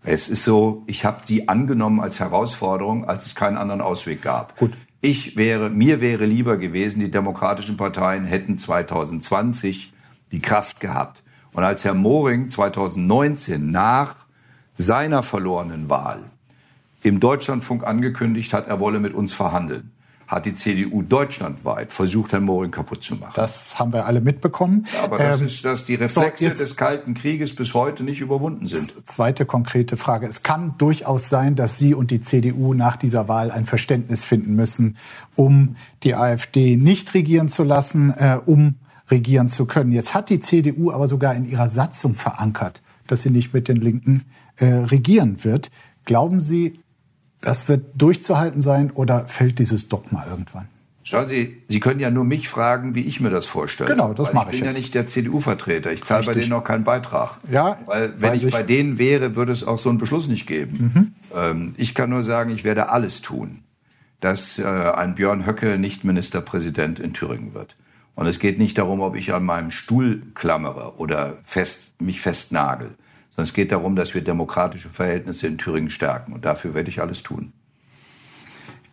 Es 0.03 0.29
ist 0.29 0.43
so, 0.43 0.83
ich 0.87 1.05
habe 1.05 1.21
sie 1.25 1.47
angenommen 1.47 1.99
als 1.99 2.19
Herausforderung, 2.19 3.05
als 3.05 3.25
es 3.25 3.35
keinen 3.35 3.57
anderen 3.57 3.81
Ausweg 3.81 4.21
gab. 4.21 4.57
Gut. 4.57 4.73
Ich 5.01 5.37
wäre, 5.37 5.69
mir 5.69 6.01
wäre 6.01 6.25
lieber 6.25 6.57
gewesen, 6.57 6.99
die 6.99 7.11
demokratischen 7.11 7.77
Parteien 7.77 8.25
hätten 8.25 8.57
2020 8.57 9.93
die 10.31 10.39
Kraft 10.39 10.79
gehabt. 10.79 11.23
Und 11.53 11.63
als 11.63 11.85
Herr 11.85 11.93
Moring 11.93 12.49
2019 12.49 13.71
nach 13.71 14.15
seiner 14.75 15.23
verlorenen 15.23 15.89
Wahl 15.89 16.23
im 17.03 17.19
Deutschlandfunk 17.19 17.85
angekündigt 17.85 18.53
hat, 18.53 18.67
er 18.67 18.79
wolle 18.79 18.99
mit 18.99 19.13
uns 19.13 19.33
verhandeln, 19.33 19.91
hat 20.29 20.45
die 20.45 20.53
CDU 20.53 21.01
deutschlandweit 21.01 21.91
versucht, 21.91 22.33
Herrn 22.33 22.43
Moring 22.43 22.69
kaputt 22.69 23.03
zu 23.03 23.15
machen. 23.15 23.33
Das 23.35 23.79
haben 23.79 23.91
wir 23.91 24.05
alle 24.05 24.21
mitbekommen. 24.21 24.85
Ja, 24.93 25.05
aber 25.05 25.17
das 25.17 25.41
ähm, 25.41 25.47
ist, 25.47 25.65
dass 25.65 25.85
die 25.85 25.95
Reflexe 25.95 26.49
so, 26.49 26.55
des 26.55 26.75
Kalten 26.75 27.15
Krieges 27.15 27.55
bis 27.55 27.73
heute 27.73 28.03
nicht 28.03 28.21
überwunden 28.21 28.67
sind. 28.67 28.93
Zweite 29.07 29.47
konkrete 29.47 29.97
Frage. 29.97 30.27
Es 30.27 30.43
kann 30.43 30.75
durchaus 30.77 31.29
sein, 31.29 31.55
dass 31.55 31.79
Sie 31.79 31.95
und 31.95 32.11
die 32.11 32.21
CDU 32.21 32.75
nach 32.75 32.95
dieser 32.95 33.27
Wahl 33.27 33.49
ein 33.49 33.65
Verständnis 33.65 34.23
finden 34.23 34.55
müssen, 34.55 34.97
um 35.35 35.75
die 36.03 36.13
AfD 36.13 36.75
nicht 36.75 37.15
regieren 37.15 37.49
zu 37.49 37.63
lassen, 37.63 38.11
äh, 38.11 38.37
um 38.45 38.75
regieren 39.09 39.49
zu 39.49 39.65
können. 39.65 39.91
Jetzt 39.91 40.13
hat 40.13 40.29
die 40.29 40.41
CDU 40.41 40.91
aber 40.91 41.07
sogar 41.07 41.33
in 41.33 41.49
ihrer 41.49 41.69
Satzung 41.69 42.13
verankert, 42.13 42.83
dass 43.07 43.23
sie 43.23 43.31
nicht 43.31 43.51
mit 43.51 43.67
den 43.67 43.77
Linken 43.77 44.25
äh, 44.57 44.67
regieren 44.67 45.43
wird. 45.43 45.71
Glauben 46.05 46.39
Sie, 46.39 46.79
das 47.41 47.67
wird 47.67 47.85
durchzuhalten 47.95 48.61
sein 48.61 48.91
oder 48.91 49.25
fällt 49.27 49.59
dieses 49.59 49.87
Dogma 49.87 50.25
irgendwann? 50.29 50.67
Schauen 51.03 51.27
Sie, 51.27 51.63
Sie 51.67 51.79
können 51.79 51.99
ja 51.99 52.11
nur 52.11 52.23
mich 52.23 52.49
fragen, 52.49 52.93
wie 52.93 53.01
ich 53.01 53.19
mir 53.19 53.31
das 53.31 53.45
vorstelle. 53.45 53.89
Genau, 53.89 54.13
das 54.13 54.31
mache 54.31 54.49
ich. 54.49 54.55
Ich 54.55 54.59
bin 54.59 54.67
jetzt. 54.67 54.75
ja 54.75 54.79
nicht 54.81 54.93
der 54.93 55.07
CDU-Vertreter. 55.07 55.91
Ich 55.91 56.03
zahle 56.03 56.23
bei 56.23 56.33
denen 56.33 56.53
auch 56.53 56.63
keinen 56.63 56.83
Beitrag. 56.83 57.39
Ja, 57.49 57.79
weil 57.87 58.13
wenn 58.21 58.35
ich, 58.35 58.43
ich, 58.43 58.53
bei 58.53 58.61
denen 58.61 58.99
wäre, 58.99 59.35
würde 59.35 59.51
es 59.51 59.63
auch 59.63 59.79
so 59.79 59.89
einen 59.89 59.97
Beschluss 59.97 60.27
nicht 60.27 60.45
geben. 60.45 60.91
Mhm. 60.93 61.13
Ähm, 61.35 61.73
ich 61.77 61.95
kann 61.95 62.11
nur 62.11 62.21
sagen, 62.21 62.51
ich 62.51 62.63
werde 62.63 62.89
alles 62.89 63.23
tun, 63.23 63.61
dass 64.19 64.59
äh, 64.59 64.65
ein 64.65 65.15
Björn 65.15 65.47
Höcke 65.47 65.79
nicht 65.79 66.03
Ministerpräsident 66.03 66.99
in 66.99 67.13
Thüringen 67.13 67.55
wird. 67.55 67.75
Und 68.13 68.27
es 68.27 68.37
geht 68.37 68.59
nicht 68.59 68.77
darum, 68.77 68.99
ob 68.99 69.15
ich 69.15 69.33
an 69.33 69.45
meinem 69.45 69.71
Stuhl 69.71 70.21
klammere 70.35 70.99
oder 70.99 71.37
fest, 71.43 71.99
mich 71.99 72.21
festnagel 72.21 72.91
sondern 73.39 73.47
es 73.47 73.53
geht 73.53 73.71
darum, 73.71 73.95
dass 73.95 74.13
wir 74.13 74.21
demokratische 74.21 74.89
Verhältnisse 74.89 75.47
in 75.47 75.57
Thüringen 75.57 75.89
stärken. 75.89 76.33
Und 76.33 76.43
dafür 76.43 76.73
werde 76.73 76.89
ich 76.89 76.99
alles 76.99 77.23
tun. 77.23 77.53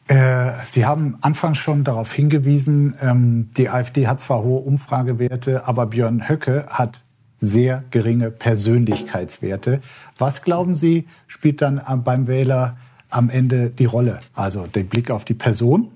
Äh, 0.07 0.53
Sie 0.67 0.87
haben 0.87 1.19
anfangs 1.21 1.59
schon 1.59 1.83
darauf 1.83 2.13
hingewiesen, 2.13 2.95
ähm, 3.01 3.51
die 3.57 3.69
AfD 3.69 4.07
hat 4.07 4.21
zwar 4.21 4.45
hohe 4.45 4.61
Umfragewerte, 4.61 5.67
aber 5.67 5.87
Björn 5.87 6.29
Höcke 6.29 6.67
hat 6.69 7.03
sehr 7.41 7.83
geringe 7.91 8.31
Persönlichkeitswerte. 8.31 9.81
Was 10.17 10.43
glauben 10.43 10.77
Sie, 10.77 11.09
spielt 11.27 11.61
dann 11.61 11.83
beim 12.05 12.29
Wähler 12.29 12.77
am 13.11 13.31
Ende 13.31 13.71
die 13.71 13.85
Rolle? 13.85 14.21
Also 14.33 14.69
der 14.69 14.85
Blick 14.85 15.11
auf 15.11 15.25
die 15.25 15.35
Person 15.35 15.91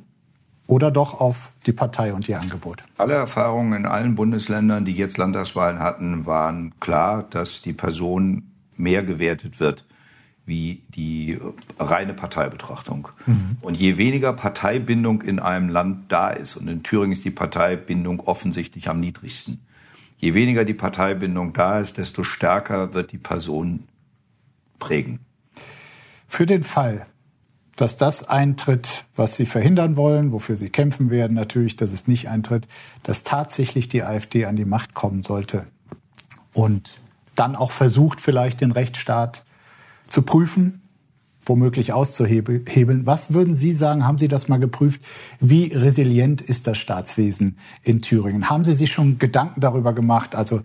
oder 0.70 0.92
doch 0.92 1.20
auf 1.20 1.52
die 1.66 1.72
Partei 1.72 2.14
und 2.14 2.28
ihr 2.28 2.40
Angebot? 2.40 2.84
Alle 2.96 3.14
Erfahrungen 3.14 3.72
in 3.72 3.86
allen 3.86 4.14
Bundesländern, 4.14 4.84
die 4.84 4.92
jetzt 4.92 5.18
Landtagswahlen 5.18 5.80
hatten, 5.80 6.26
waren 6.26 6.72
klar, 6.78 7.24
dass 7.28 7.60
die 7.60 7.72
Person 7.72 8.52
mehr 8.76 9.02
gewertet 9.02 9.58
wird 9.58 9.84
wie 10.46 10.82
die 10.94 11.38
reine 11.78 12.14
Parteibetrachtung. 12.14 13.08
Mhm. 13.26 13.58
Und 13.60 13.76
je 13.76 13.98
weniger 13.98 14.32
Parteibindung 14.32 15.22
in 15.22 15.38
einem 15.38 15.68
Land 15.68 16.10
da 16.10 16.30
ist, 16.30 16.56
und 16.56 16.68
in 16.68 16.82
Thüringen 16.82 17.12
ist 17.12 17.24
die 17.24 17.30
Parteibindung 17.30 18.20
offensichtlich 18.20 18.88
am 18.88 19.00
niedrigsten, 19.00 19.60
je 20.18 20.34
weniger 20.34 20.64
die 20.64 20.74
Parteibindung 20.74 21.52
da 21.52 21.80
ist, 21.80 21.98
desto 21.98 22.24
stärker 22.24 22.94
wird 22.94 23.12
die 23.12 23.18
Person 23.18 23.84
prägen. 24.78 25.20
Für 26.26 26.46
den 26.46 26.62
Fall, 26.62 27.06
dass 27.80 27.96
das 27.96 28.28
eintritt, 28.28 29.04
was 29.16 29.36
sie 29.36 29.46
verhindern 29.46 29.96
wollen, 29.96 30.32
wofür 30.32 30.56
sie 30.56 30.68
kämpfen 30.68 31.10
werden, 31.10 31.34
natürlich, 31.34 31.76
dass 31.76 31.92
es 31.92 32.06
nicht 32.06 32.28
eintritt, 32.28 32.68
dass 33.02 33.24
tatsächlich 33.24 33.88
die 33.88 34.02
AfD 34.02 34.44
an 34.44 34.56
die 34.56 34.66
Macht 34.66 34.92
kommen 34.92 35.22
sollte 35.22 35.66
und 36.52 37.00
dann 37.34 37.56
auch 37.56 37.70
versucht, 37.70 38.20
vielleicht 38.20 38.60
den 38.60 38.72
Rechtsstaat 38.72 39.44
zu 40.08 40.20
prüfen, 40.22 40.82
womöglich 41.46 41.94
auszuhebeln. 41.94 43.06
Was 43.06 43.32
würden 43.32 43.54
Sie 43.54 43.72
sagen, 43.72 44.06
haben 44.06 44.18
Sie 44.18 44.28
das 44.28 44.48
mal 44.48 44.58
geprüft? 44.58 45.00
Wie 45.40 45.72
resilient 45.72 46.42
ist 46.42 46.66
das 46.66 46.76
Staatswesen 46.76 47.56
in 47.82 48.00
Thüringen? 48.00 48.50
Haben 48.50 48.64
Sie 48.64 48.74
sich 48.74 48.92
schon 48.92 49.18
Gedanken 49.18 49.62
darüber 49.62 49.94
gemacht, 49.94 50.34
also 50.34 50.60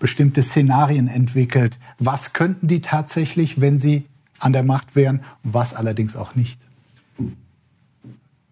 bestimmte 0.00 0.42
Szenarien 0.42 1.06
entwickelt? 1.06 1.78
Was 2.00 2.32
könnten 2.32 2.66
die 2.66 2.80
tatsächlich, 2.80 3.60
wenn 3.60 3.78
sie 3.78 4.06
an 4.38 4.52
der 4.52 4.62
Macht 4.62 4.96
wären, 4.96 5.22
was 5.42 5.74
allerdings 5.74 6.16
auch 6.16 6.34
nicht? 6.34 6.60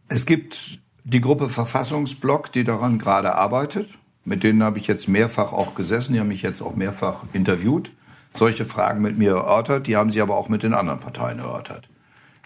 Es 0.09 0.27
gibt 0.27 0.81
die 1.05 1.21
Gruppe 1.21 1.51
Verfassungsblock, 1.51 2.53
die 2.53 2.65
daran 2.65 2.99
gerade 2.99 3.35
arbeitet. 3.35 3.91
Mit 4.25 4.43
denen 4.43 4.63
habe 4.63 4.79
ich 4.79 4.87
jetzt 4.87 5.09
mehrfach 5.09 5.53
auch 5.53 5.75
gesessen. 5.75 6.15
Die 6.15 6.21
haben 6.21 6.29
mich 6.29 6.43
jetzt 6.43 6.63
auch 6.63 6.77
mehrfach 6.77 7.25
interviewt, 7.33 7.91
solche 8.33 8.65
Fragen 8.65 9.03
mit 9.03 9.19
mir 9.19 9.33
erörtert. 9.33 9.87
Die 9.87 9.97
haben 9.97 10.11
sie 10.11 10.23
aber 10.23 10.37
auch 10.37 10.49
mit 10.49 10.63
den 10.63 10.73
anderen 10.73 11.01
Parteien 11.01 11.39
erörtert. 11.39 11.89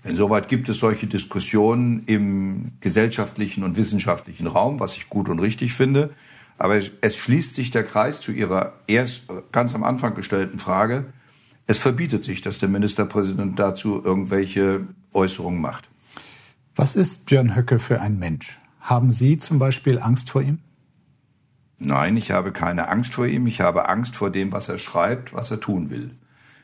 Insoweit 0.05 0.49
gibt 0.49 0.69
es 0.69 0.79
solche 0.79 1.07
Diskussionen 1.07 2.05
im 2.07 2.73
gesellschaftlichen 2.81 3.63
und 3.65 3.77
wissenschaftlichen 3.77 4.47
Raum, 4.47 4.81
was 4.81 4.97
ich 4.97 5.09
gut 5.09 5.29
und 5.29 5.39
richtig 5.39 5.73
finde. 5.73 6.11
Aber 6.57 6.81
es 7.01 7.17
schließt 7.17 7.55
sich 7.55 7.71
der 7.71 7.85
Kreis 7.85 8.21
zu 8.21 8.33
Ihrer 8.33 8.73
erst 8.87 9.23
ganz 9.53 9.75
am 9.75 9.85
Anfang 9.85 10.15
gestellten 10.15 10.59
Frage. 10.59 11.07
Es 11.71 11.77
verbietet 11.77 12.25
sich, 12.25 12.41
dass 12.41 12.59
der 12.59 12.71
Ministerpräsident 12.71 13.59
dazu 13.59 14.03
irgendwelche 14.03 14.87
Äußerungen 15.13 15.61
macht. 15.61 15.87
Was 16.75 16.97
ist 16.97 17.27
Björn 17.27 17.55
Höcke 17.55 17.79
für 17.79 18.01
ein 18.01 18.19
Mensch? 18.19 18.59
Haben 18.81 19.11
Sie 19.11 19.39
zum 19.39 19.59
Beispiel 19.59 19.99
Angst 19.99 20.31
vor 20.31 20.41
ihm? 20.41 20.61
Nein, 21.79 22.17
ich 22.17 22.31
habe 22.31 22.53
keine 22.53 22.89
Angst 22.89 23.13
vor 23.13 23.27
ihm. 23.27 23.47
Ich 23.47 23.61
habe 23.61 23.87
Angst 23.87 24.17
vor 24.17 24.31
dem, 24.31 24.51
was 24.51 24.71
er 24.71 24.79
schreibt, 24.79 25.35
was 25.35 25.51
er 25.51 25.61
tun 25.61 25.91
will. 25.91 26.13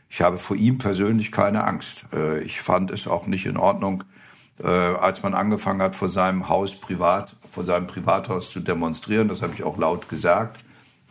Ich 0.08 0.22
habe 0.22 0.38
vor 0.38 0.56
ihm 0.56 0.78
persönlich 0.78 1.30
keine 1.30 1.64
Angst. 1.64 2.06
Äh, 2.14 2.40
ich 2.40 2.62
fand 2.62 2.90
es 2.90 3.06
auch 3.06 3.26
nicht 3.26 3.44
in 3.44 3.58
Ordnung, 3.58 4.04
äh, 4.58 4.68
als 4.68 5.22
man 5.22 5.34
angefangen 5.34 5.82
hat, 5.82 5.96
vor 5.96 6.08
seinem 6.08 6.48
Haus 6.48 6.80
privat, 6.80 7.36
vor 7.50 7.64
seinem 7.64 7.86
Privathaus 7.86 8.50
zu 8.50 8.60
demonstrieren. 8.60 9.28
Das 9.28 9.42
habe 9.42 9.52
ich 9.54 9.64
auch 9.64 9.76
laut 9.76 10.08
gesagt. 10.08 10.64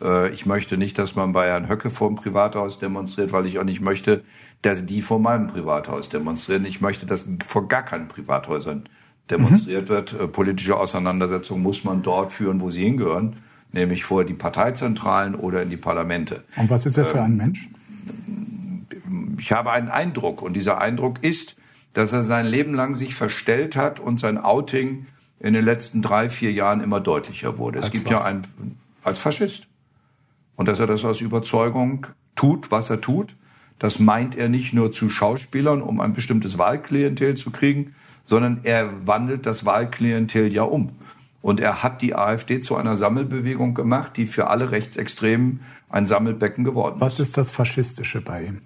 Äh, 0.04 0.30
ich 0.30 0.46
möchte 0.46 0.76
nicht, 0.76 0.98
dass 0.98 1.16
man 1.16 1.32
bei 1.32 1.46
Herrn 1.48 1.68
Höcke 1.68 1.90
vor 1.90 2.08
dem 2.08 2.16
Privathaus 2.16 2.78
demonstriert, 2.78 3.32
weil 3.32 3.46
ich 3.46 3.58
auch 3.58 3.64
nicht 3.64 3.80
möchte, 3.80 4.22
dass 4.62 4.86
die 4.86 5.02
vor 5.02 5.18
meinem 5.18 5.48
Privathaus 5.48 6.08
demonstrieren. 6.08 6.64
Ich 6.64 6.80
möchte, 6.80 7.06
dass 7.06 7.26
vor 7.44 7.66
gar 7.68 7.82
keinen 7.82 8.08
Privathäusern 8.08 8.88
demonstriert 9.30 9.84
mhm. 9.84 9.88
wird. 9.88 10.32
Politische 10.32 10.76
Auseinandersetzungen 10.76 11.62
muss 11.62 11.82
man 11.82 12.02
dort 12.02 12.32
führen, 12.32 12.60
wo 12.60 12.70
sie 12.70 12.84
hingehören 12.84 13.36
nämlich 13.74 14.04
vor 14.04 14.24
die 14.24 14.34
Parteizentralen 14.34 15.34
oder 15.34 15.62
in 15.62 15.68
die 15.68 15.76
Parlamente. 15.76 16.44
Und 16.56 16.70
was 16.70 16.86
ist 16.86 16.96
er 16.96 17.04
für 17.04 17.20
ein 17.20 17.32
ähm, 17.32 17.36
Mensch? 17.36 17.68
Ich 19.38 19.52
habe 19.52 19.72
einen 19.72 19.88
Eindruck 19.88 20.40
und 20.40 20.54
dieser 20.54 20.80
Eindruck 20.80 21.22
ist, 21.22 21.56
dass 21.92 22.12
er 22.12 22.24
sein 22.24 22.46
Leben 22.46 22.74
lang 22.74 22.94
sich 22.94 23.14
verstellt 23.14 23.76
hat 23.76 24.00
und 24.00 24.18
sein 24.18 24.38
Outing 24.38 25.06
in 25.40 25.52
den 25.52 25.64
letzten 25.64 26.00
drei, 26.00 26.30
vier 26.30 26.52
Jahren 26.52 26.80
immer 26.80 27.00
deutlicher 27.00 27.58
wurde. 27.58 27.78
Als 27.78 27.88
es 27.88 27.92
gibt 27.92 28.06
was? 28.06 28.12
ja 28.12 28.24
ein 28.24 28.46
als 29.02 29.18
Faschist. 29.18 29.66
Und 30.56 30.68
dass 30.68 30.78
er 30.78 30.86
das 30.86 31.04
aus 31.04 31.20
Überzeugung 31.20 32.06
tut, 32.36 32.70
was 32.70 32.90
er 32.90 33.00
tut, 33.00 33.34
das 33.78 33.98
meint 33.98 34.36
er 34.36 34.48
nicht 34.48 34.72
nur 34.72 34.92
zu 34.92 35.10
Schauspielern, 35.10 35.82
um 35.82 36.00
ein 36.00 36.14
bestimmtes 36.14 36.58
Wahlklientel 36.58 37.36
zu 37.36 37.50
kriegen, 37.50 37.94
sondern 38.24 38.60
er 38.62 39.06
wandelt 39.06 39.46
das 39.46 39.66
Wahlklientel 39.66 40.52
ja 40.52 40.62
um. 40.62 40.90
Und 41.42 41.60
er 41.60 41.82
hat 41.82 42.00
die 42.00 42.14
AfD 42.14 42.60
zu 42.60 42.76
einer 42.76 42.96
Sammelbewegung 42.96 43.74
gemacht, 43.74 44.16
die 44.16 44.26
für 44.26 44.46
alle 44.46 44.70
Rechtsextremen 44.70 45.60
ein 45.90 46.06
Sammelbecken 46.06 46.64
geworden 46.64 46.96
ist. 46.96 47.00
Was 47.02 47.20
ist 47.20 47.36
das 47.36 47.50
Faschistische 47.50 48.20
bei 48.20 48.44
ihm? 48.44 48.62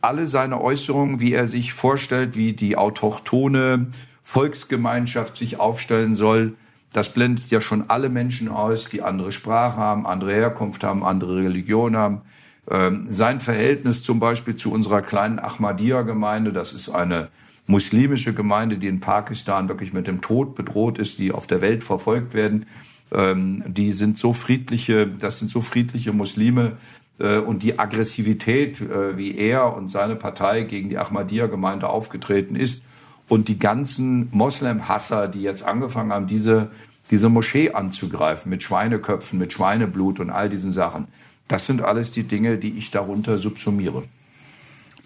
Alle 0.00 0.26
seine 0.26 0.60
Äußerungen, 0.60 1.20
wie 1.20 1.32
er 1.32 1.46
sich 1.46 1.72
vorstellt, 1.72 2.34
wie 2.34 2.54
die 2.54 2.76
autochtone 2.76 3.88
Volksgemeinschaft 4.22 5.36
sich 5.36 5.60
aufstellen 5.60 6.14
soll, 6.14 6.54
das 6.92 7.12
blendet 7.12 7.50
ja 7.50 7.60
schon 7.60 7.84
alle 7.88 8.08
Menschen 8.08 8.48
aus, 8.48 8.88
die 8.88 9.02
andere 9.02 9.32
Sprache 9.32 9.76
haben, 9.76 10.06
andere 10.06 10.32
Herkunft 10.32 10.82
haben, 10.82 11.04
andere 11.04 11.36
Religion 11.36 11.96
haben. 11.96 12.22
Ähm, 12.68 13.06
sein 13.08 13.40
Verhältnis 13.40 14.02
zum 14.02 14.18
Beispiel 14.20 14.56
zu 14.56 14.72
unserer 14.72 15.02
kleinen 15.02 15.38
Ahmadiyya-Gemeinde, 15.38 16.52
das 16.52 16.72
ist 16.72 16.88
eine 16.88 17.28
muslimische 17.66 18.34
Gemeinde, 18.34 18.76
die 18.78 18.88
in 18.88 19.00
Pakistan 19.00 19.68
wirklich 19.68 19.92
mit 19.92 20.08
dem 20.08 20.20
Tod 20.20 20.56
bedroht 20.56 20.98
ist, 20.98 21.18
die 21.18 21.30
auf 21.32 21.46
der 21.46 21.60
Welt 21.60 21.84
verfolgt 21.84 22.34
werden. 22.34 22.66
Ähm, 23.12 23.62
die 23.66 23.92
sind 23.92 24.18
so 24.18 24.32
friedliche, 24.32 25.06
das 25.06 25.38
sind 25.38 25.50
so 25.50 25.60
friedliche 25.60 26.12
Muslime. 26.12 26.72
Äh, 27.18 27.38
und 27.38 27.62
die 27.62 27.78
Aggressivität, 27.78 28.80
äh, 28.80 29.16
wie 29.16 29.36
er 29.36 29.76
und 29.76 29.88
seine 29.88 30.16
Partei 30.16 30.62
gegen 30.62 30.88
die 30.88 30.98
Ahmadiyya-Gemeinde 30.98 31.88
aufgetreten 31.88 32.56
ist 32.56 32.82
und 33.30 33.46
die 33.46 33.60
ganzen 33.60 34.28
Moslem-Hasser, 34.32 35.28
die 35.28 35.40
jetzt 35.40 35.62
angefangen 35.62 36.12
haben, 36.12 36.26
diese, 36.26 36.72
diese 37.12 37.28
Moschee 37.28 37.70
anzugreifen 37.70 38.50
mit 38.50 38.64
Schweineköpfen, 38.64 39.38
mit 39.38 39.52
Schweineblut 39.52 40.18
und 40.18 40.30
all 40.30 40.50
diesen 40.50 40.72
Sachen. 40.72 41.06
Das 41.46 41.64
sind 41.64 41.80
alles 41.80 42.10
die 42.10 42.24
Dinge, 42.24 42.58
die 42.58 42.76
ich 42.76 42.90
darunter 42.90 43.38
subsumiere. 43.38 44.02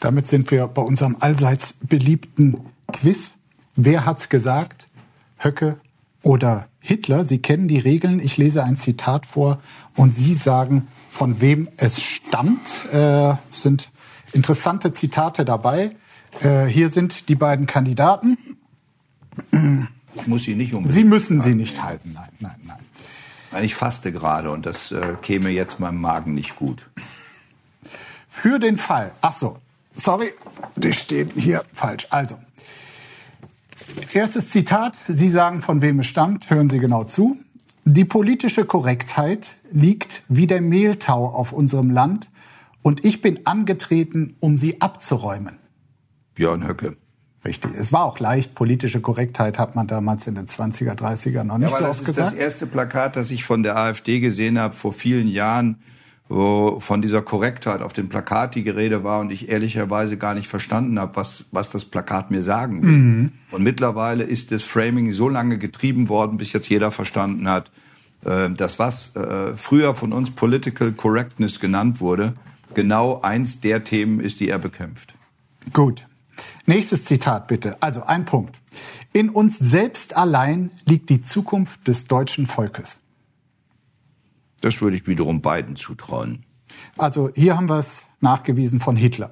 Damit 0.01 0.27
sind 0.27 0.51
wir 0.51 0.67
bei 0.69 0.81
unserem 0.81 1.17
allseits 1.21 1.75
beliebten 1.83 2.57
Quiz. 2.91 3.35
Wer 3.77 4.07
hat's 4.07 4.31
gesagt? 4.31 4.89
Höcke 5.37 5.77
oder 6.23 6.69
Hitler? 6.81 7.25
Sie 7.25 7.41
kennen 7.41 7.69
die 7.69 7.79
Regeln. 7.79 8.21
Ich 8.21 8.39
lese 8.39 8.65
ein 8.65 8.77
Zitat 8.77 9.27
vor 9.27 9.61
und 9.97 10.17
Sie 10.17 10.33
sagen, 10.33 10.89
von 11.11 11.43
wem 11.43 11.69
es 11.77 12.01
stammt. 12.01 12.91
Äh, 12.91 13.35
sind 13.51 13.91
interessante 14.33 14.93
Zitate 14.93 15.45
dabei. 15.45 15.95
Äh, 16.41 16.67
hier 16.67 16.89
sind 16.89 17.29
die 17.29 17.35
beiden 17.35 17.67
Kandidaten. 17.67 18.39
Ich 20.15 20.27
muss 20.27 20.45
sie 20.45 20.55
nicht 20.55 20.75
unbedingt. 20.75 20.95
Sie 20.95 21.05
müssen 21.05 21.43
sie 21.43 21.55
nicht 21.55 21.83
halten. 21.83 22.13
Nein, 22.15 22.29
nein, 22.41 22.57
nein. 22.65 22.79
Nein, 23.53 23.65
ich 23.65 23.75
faste 23.75 24.13
gerade 24.13 24.51
und 24.51 24.67
das 24.67 24.93
äh, 24.93 25.15
käme 25.23 25.51
jetzt 25.51 25.81
meinem 25.81 26.01
Magen 26.01 26.35
nicht 26.35 26.57
gut. 26.57 26.89
Für 28.29 28.59
den 28.59 28.79
Fall. 28.79 29.13
Ach 29.21 29.33
so, 29.33 29.59
Sorry, 29.95 30.33
die 30.77 30.93
stehen 30.93 31.31
hier 31.37 31.65
falsch. 31.73 32.09
Also, 32.11 32.37
erstes 34.13 34.51
Zitat. 34.51 34.95
Sie 35.07 35.29
sagen, 35.29 35.63
von 35.63 35.83
wem 35.83 36.01
es 36.01 36.07
stammt. 36.07 36.51
Hören 36.51 36.69
Sie 36.69 36.81
genau 36.81 37.05
zu. 37.05 37.37
Die 37.85 38.05
politische 38.05 38.65
Korrektheit 38.65 39.53
liegt 39.71 40.23
wie 40.29 40.47
der 40.47 40.63
Mehltau 40.63 41.27
auf 41.27 41.53
unserem 41.53 41.91
Land 41.91 42.31
und 42.83 43.05
ich 43.05 43.21
bin 43.21 43.47
angetreten, 43.47 44.37
um 44.41 44.57
sie 44.57 44.81
abzuräumen. 44.81 45.59
Björn 46.35 46.67
Höcke. 46.67 46.97
Richtig. 47.45 47.73
Es 47.77 47.93
war 47.93 48.05
auch 48.05 48.19
leicht. 48.19 48.55
Politische 48.55 49.01
Korrektheit 49.01 49.59
hat 49.59 49.77
man 49.77 49.87
damals 49.87 50.27
in 50.27 50.35
den 50.35 50.47
20er, 50.47 50.95
30er 50.95 51.45
noch 51.45 51.59
nicht 51.59 51.73
ja, 51.73 51.77
so 51.77 51.85
oft 51.85 52.05
gesagt. 52.05 52.19
Das 52.19 52.33
ist 52.33 52.39
das 52.39 52.45
erste 52.45 52.67
Plakat, 52.67 53.17
das 53.17 53.31
ich 53.31 53.45
von 53.45 53.63
der 53.63 53.77
AfD 53.77 54.21
gesehen 54.21 54.59
habe 54.59 54.75
vor 54.75 54.93
vielen 54.93 55.29
Jahren 55.29 55.79
wo 56.29 56.81
von 56.81 57.03
dieser 57.03 57.23
Korrektheit 57.23 57.83
auf 57.83 57.93
dem 57.93 58.09
Plakat 58.09 58.55
die 58.55 58.63
Gerede 58.63 59.05
war 59.05 59.21
und 59.21 59.31
ich 59.31 59.51
ehrlicherweise 59.51 60.17
gar 60.17 60.35
nicht 60.35 60.49
verstanden 60.49 60.99
habe, 60.99 61.17
was, 61.17 61.45
was 61.51 61.71
das 61.71 61.85
Plakat 61.85 62.31
mir 62.31 62.43
sagen 62.43 62.83
will. 62.83 62.91
Mhm. 62.91 63.33
Und 63.51 63.63
mittlerweile 63.63 64.25
ist 64.25 64.51
das 64.51 64.63
Framing 64.63 65.13
so 65.13 65.29
lange 65.29 65.59
getrieben 65.59 66.09
worden, 66.09 66.39
bis 66.39 66.53
jetzt 66.53 66.69
jeder 66.69 66.91
verstanden 66.91 67.49
hat, 67.49 67.71
äh, 68.25 68.49
dass 68.51 68.79
was 68.79 69.15
äh, 69.17 69.55
früher 69.57 69.95
von 69.95 70.13
uns 70.13 70.31
Political 70.31 70.93
Correctness 70.93 71.61
genannt 71.61 72.01
wurde, 72.01 72.33
genau 72.73 73.21
eins 73.21 73.61
der 73.61 73.85
Themen 73.85 74.21
ist, 74.21 74.41
die 74.41 74.49
er 74.49 74.59
bekämpft. 74.59 75.15
Gut. 75.73 76.07
Nächstes 76.67 77.05
Zitat 77.05 77.49
bitte. 77.49 77.83
Also 77.83 78.03
ein 78.05 78.25
Punkt. 78.25 78.61
In 79.13 79.31
uns 79.31 79.59
selbst 79.59 80.17
allein 80.17 80.71
liegt 80.85 81.11
die 81.11 81.23
Zukunft 81.23 81.87
des 81.87 82.07
deutschen 82.07 82.47
Volkes. 82.47 82.99
Das 84.61 84.81
würde 84.81 84.97
ich 84.97 85.07
wiederum 85.07 85.43
beiden 85.43 85.77
zutrauen. 85.77 86.45
Also 86.97 87.31
hier 87.35 87.57
haben 87.57 87.69
wir 87.69 87.79
es 87.79 88.07
nachgewiesen 88.21 88.81
von 88.81 88.97
Hitler. 88.97 89.31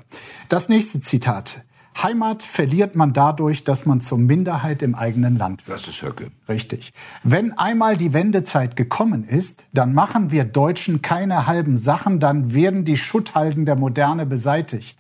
Das 0.49 0.69
nächste 0.69 1.01
Zitat. 1.01 1.65
Heimat 2.01 2.43
verliert 2.43 2.97
man 2.97 3.13
dadurch, 3.13 3.65
dass 3.65 3.85
man 3.85 4.01
zur 4.01 4.19
Minderheit 4.19 4.83
im 4.83 4.95
eigenen 4.95 5.37
Land 5.37 5.67
wird. 5.67 5.79
Das 5.79 5.89
ist 5.89 6.03
Höcke. 6.03 6.31
Richtig. 6.49 6.93
Wenn 7.23 7.53
einmal 7.59 7.97
die 7.97 8.13
Wendezeit 8.13 8.77
gekommen 8.77 9.25
ist, 9.25 9.65
dann 9.73 9.93
machen 9.93 10.31
wir 10.31 10.45
Deutschen 10.45 11.03
keine 11.03 11.47
halben 11.47 11.77
Sachen, 11.77 12.19
dann 12.19 12.55
werden 12.55 12.85
die 12.85 12.97
Schutthalden 12.97 13.67
der 13.67 13.77
Moderne 13.77 14.25
beseitigt. 14.27 14.99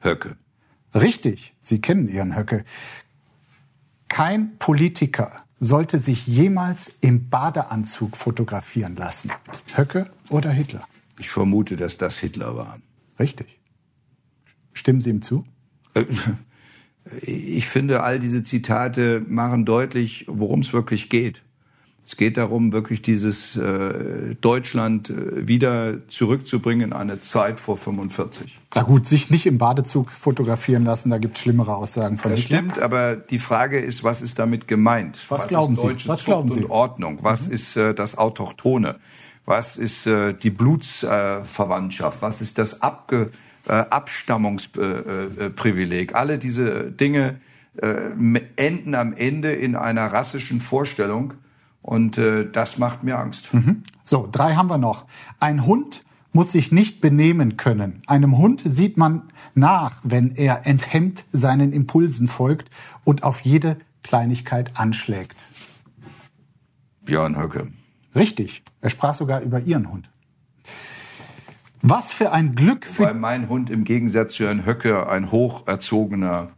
Höcke. 0.00 0.36
Richtig. 0.94 1.54
Sie 1.62 1.80
kennen 1.80 2.08
Ihren 2.08 2.36
Höcke. 2.36 2.64
Kein 4.08 4.56
Politiker 4.58 5.44
sollte 5.60 5.98
sich 5.98 6.26
jemals 6.26 6.92
im 7.00 7.28
Badeanzug 7.28 8.16
fotografieren 8.16 8.96
lassen? 8.96 9.30
Höcke 9.74 10.10
oder 10.30 10.50
Hitler? 10.50 10.86
Ich 11.18 11.30
vermute, 11.30 11.76
dass 11.76 11.98
das 11.98 12.18
Hitler 12.18 12.56
war. 12.56 12.78
Richtig. 13.18 13.58
Stimmen 14.72 15.00
Sie 15.00 15.10
ihm 15.10 15.22
zu? 15.22 15.44
Äh, 15.94 16.04
ich 17.22 17.66
finde, 17.66 18.02
all 18.02 18.20
diese 18.20 18.42
Zitate 18.44 19.24
machen 19.26 19.64
deutlich, 19.64 20.24
worum 20.28 20.60
es 20.60 20.72
wirklich 20.72 21.10
geht. 21.10 21.42
Es 22.08 22.16
geht 22.16 22.38
darum, 22.38 22.72
wirklich 22.72 23.02
dieses 23.02 23.54
äh, 23.54 24.34
Deutschland 24.40 25.10
äh, 25.10 25.46
wieder 25.46 26.08
zurückzubringen 26.08 26.88
in 26.88 26.92
eine 26.94 27.20
Zeit 27.20 27.60
vor 27.60 27.76
45. 27.76 28.58
Na 28.74 28.80
gut, 28.80 29.06
sich 29.06 29.28
nicht 29.28 29.44
im 29.44 29.58
Badezug 29.58 30.10
fotografieren 30.10 30.86
lassen, 30.86 31.10
da 31.10 31.18
gibt 31.18 31.36
es 31.36 31.42
schlimmere 31.42 31.76
Aussagen 31.76 32.16
von 32.16 32.30
Das 32.30 32.40
stimmt, 32.40 32.78
aber 32.78 33.14
die 33.14 33.38
Frage 33.38 33.78
ist, 33.78 34.04
was 34.04 34.22
ist 34.22 34.38
damit 34.38 34.66
gemeint? 34.66 35.18
Was, 35.28 35.48
glauben 35.48 35.74
ist 35.74 35.80
Sie? 35.80 35.86
deutsche 35.86 36.08
Was 36.08 36.20
Zucht 36.20 36.26
glauben 36.28 36.50
Sie? 36.50 36.60
und 36.60 36.70
Ordnung? 36.70 37.18
Was 37.20 37.46
ist 37.46 37.76
äh, 37.76 37.92
das 37.92 38.16
Autochtone? 38.16 38.96
Was 39.44 39.76
ist 39.76 40.06
äh, 40.06 40.32
die 40.32 40.48
Blutsverwandtschaft? 40.48 42.22
Was 42.22 42.40
ist 42.40 42.56
das 42.56 42.80
Abge 42.80 43.32
äh, 43.68 43.72
Abstammungsprivileg? 43.72 45.56
Privileg? 45.56 46.14
Alle 46.14 46.38
diese 46.38 46.90
Dinge 46.90 47.38
äh, 47.76 48.12
enden 48.56 48.94
am 48.94 49.12
Ende 49.12 49.52
in 49.52 49.76
einer 49.76 50.06
rassischen 50.10 50.62
Vorstellung 50.62 51.34
und 51.82 52.18
äh, 52.18 52.50
das 52.50 52.78
macht 52.78 53.02
mir 53.04 53.18
Angst. 53.18 53.48
So, 54.04 54.28
drei 54.30 54.54
haben 54.54 54.68
wir 54.68 54.78
noch. 54.78 55.06
Ein 55.40 55.66
Hund 55.66 56.02
muss 56.32 56.52
sich 56.52 56.72
nicht 56.72 57.00
benehmen 57.00 57.56
können. 57.56 58.02
Einem 58.06 58.38
Hund 58.38 58.62
sieht 58.64 58.96
man 58.96 59.32
nach, 59.54 59.96
wenn 60.02 60.36
er 60.36 60.66
enthemmt 60.66 61.24
seinen 61.32 61.72
Impulsen 61.72 62.26
folgt 62.26 62.70
und 63.04 63.22
auf 63.22 63.40
jede 63.40 63.76
Kleinigkeit 64.02 64.78
anschlägt. 64.78 65.36
Björn 67.02 67.36
Höcke. 67.36 67.68
Richtig. 68.14 68.62
Er 68.80 68.90
sprach 68.90 69.14
sogar 69.14 69.40
über 69.40 69.60
Ihren 69.60 69.90
Hund. 69.90 70.10
Was 71.82 72.12
für 72.12 72.32
ein 72.32 72.54
Glück 72.54 72.86
Weil 72.98 73.08
für 73.08 73.14
mein 73.14 73.48
Hund 73.48 73.70
im 73.70 73.84
Gegensatz 73.84 74.34
zu 74.34 74.44
Herrn 74.44 74.66
Höcke 74.66 75.08
ein 75.08 75.30
hocherzogener 75.30 76.50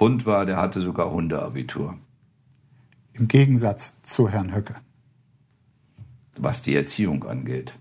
Hund 0.00 0.26
war, 0.26 0.46
der 0.46 0.56
hatte 0.56 0.80
sogar 0.80 1.10
Hundeabitur. 1.10 1.96
Im 3.14 3.28
Gegensatz 3.28 4.00
zu 4.02 4.28
Herrn 4.28 4.54
Höcke. 4.54 4.74
Was 6.36 6.62
die 6.62 6.74
Erziehung 6.74 7.24
angeht. 7.24 7.74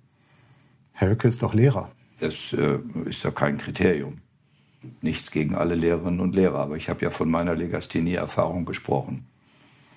Herr 0.92 1.10
Höcke 1.10 1.28
ist 1.28 1.42
doch 1.42 1.56
Lehrer. 1.56 1.92
Das 2.20 2.54
äh, 2.54 2.80
ist 3.06 3.24
ja 3.24 3.32
kein 3.32 3.58
Kriterium. 3.58 4.22
Nichts 5.02 5.32
gegen 5.32 5.56
alle 5.56 5.76
Lehrerinnen 5.76 6.20
und 6.20 6.36
Lehrer, 6.36 6.60
aber 6.60 6.78
ich 6.78 6.88
habe 6.88 7.02
ja 7.02 7.10
von 7.10 7.32
meiner 7.32 7.56
Legasthenie-Erfahrung 7.56 8.66
gesprochen. 8.66 9.26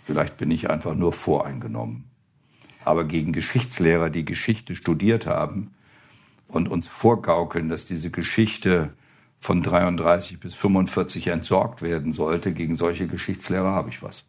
Vielleicht 0.05 0.39
bin 0.39 0.51
ich 0.51 0.71
einfach 0.71 0.95
nur 0.95 1.13
voreingenommen. 1.13 2.05
Aber 2.85 3.05
gegen 3.05 3.33
Geschichtslehrer, 3.33 4.11
die 4.11 4.25
Geschichte 4.25 4.75
studiert 4.75 5.27
haben 5.27 5.73
und 6.49 6.69
uns 6.69 6.87
vorgaukeln, 6.87 7.69
dass 7.69 7.85
diese 7.85 8.11
Geschichte 8.11 8.95
von 9.41 9.63
33 9.63 10.41
bis 10.41 10.55
45 10.55 11.27
entsorgt 11.27 11.83
werden 11.83 12.13
sollte, 12.13 12.53
gegen 12.53 12.77
solche 12.77 13.07
Geschichtslehrer 13.07 13.73
habe 13.73 13.91
ich 13.91 14.03
was. 14.03 14.25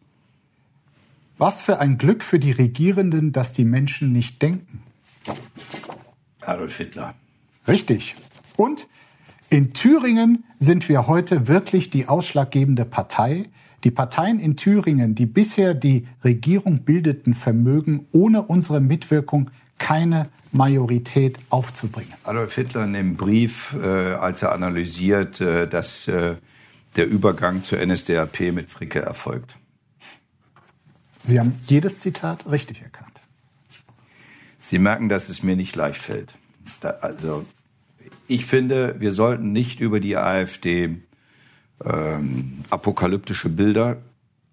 Was 1.38 1.60
für 1.60 1.78
ein 1.78 1.98
Glück 1.98 2.24
für 2.24 2.40
die 2.40 2.50
Regierenden, 2.50 3.32
dass 3.32 3.52
die 3.52 3.64
Menschen 3.64 4.12
nicht 4.12 4.42
denken. 4.42 4.82
Adolf 6.40 6.76
Hitler. 6.76 7.14
Richtig. 7.66 8.16
Und 8.56 8.88
in 9.48 9.72
Thüringen 9.72 10.44
sind 10.58 10.88
wir 10.88 11.06
heute 11.06 11.46
wirklich 11.46 11.90
die 11.90 12.08
ausschlaggebende 12.08 12.84
Partei. 12.84 13.46
Die 13.84 13.92
Parteien 13.92 14.40
in 14.40 14.56
Thüringen, 14.56 15.14
die 15.14 15.26
bisher 15.26 15.74
die 15.74 16.08
Regierung 16.24 16.80
bildeten, 16.80 17.34
vermögen 17.34 18.06
ohne 18.10 18.42
unsere 18.42 18.80
Mitwirkung 18.80 19.50
keine 19.78 20.28
Majorität 20.50 21.38
aufzubringen. 21.50 22.12
Adolf 22.24 22.56
Hitler 22.56 22.84
in 22.84 22.94
dem 22.94 23.16
Brief, 23.16 23.76
äh, 23.80 23.86
als 24.14 24.42
er 24.42 24.52
analysiert, 24.52 25.40
äh, 25.40 25.68
dass 25.68 26.08
äh, 26.08 26.34
der 26.96 27.06
Übergang 27.06 27.62
zur 27.62 27.78
NSDAP 27.78 28.52
mit 28.52 28.68
Fricke 28.68 28.98
erfolgt. 29.00 29.56
Sie 31.24 31.38
haben 31.38 31.58
jedes 31.66 32.00
Zitat 32.00 32.50
richtig 32.50 32.82
erkannt. 32.82 33.20
Sie 34.58 34.78
merken, 34.78 35.08
dass 35.08 35.28
es 35.28 35.42
mir 35.42 35.56
nicht 35.56 35.76
leicht 35.76 36.00
fällt. 36.00 36.34
Also, 37.00 37.44
ich 38.26 38.46
finde, 38.46 38.96
wir 38.98 39.12
sollten 39.12 39.52
nicht 39.52 39.80
über 39.80 40.00
die 40.00 40.16
AfD 40.16 40.98
ähm, 41.84 42.58
apokalyptische 42.70 43.48
Bilder 43.48 43.98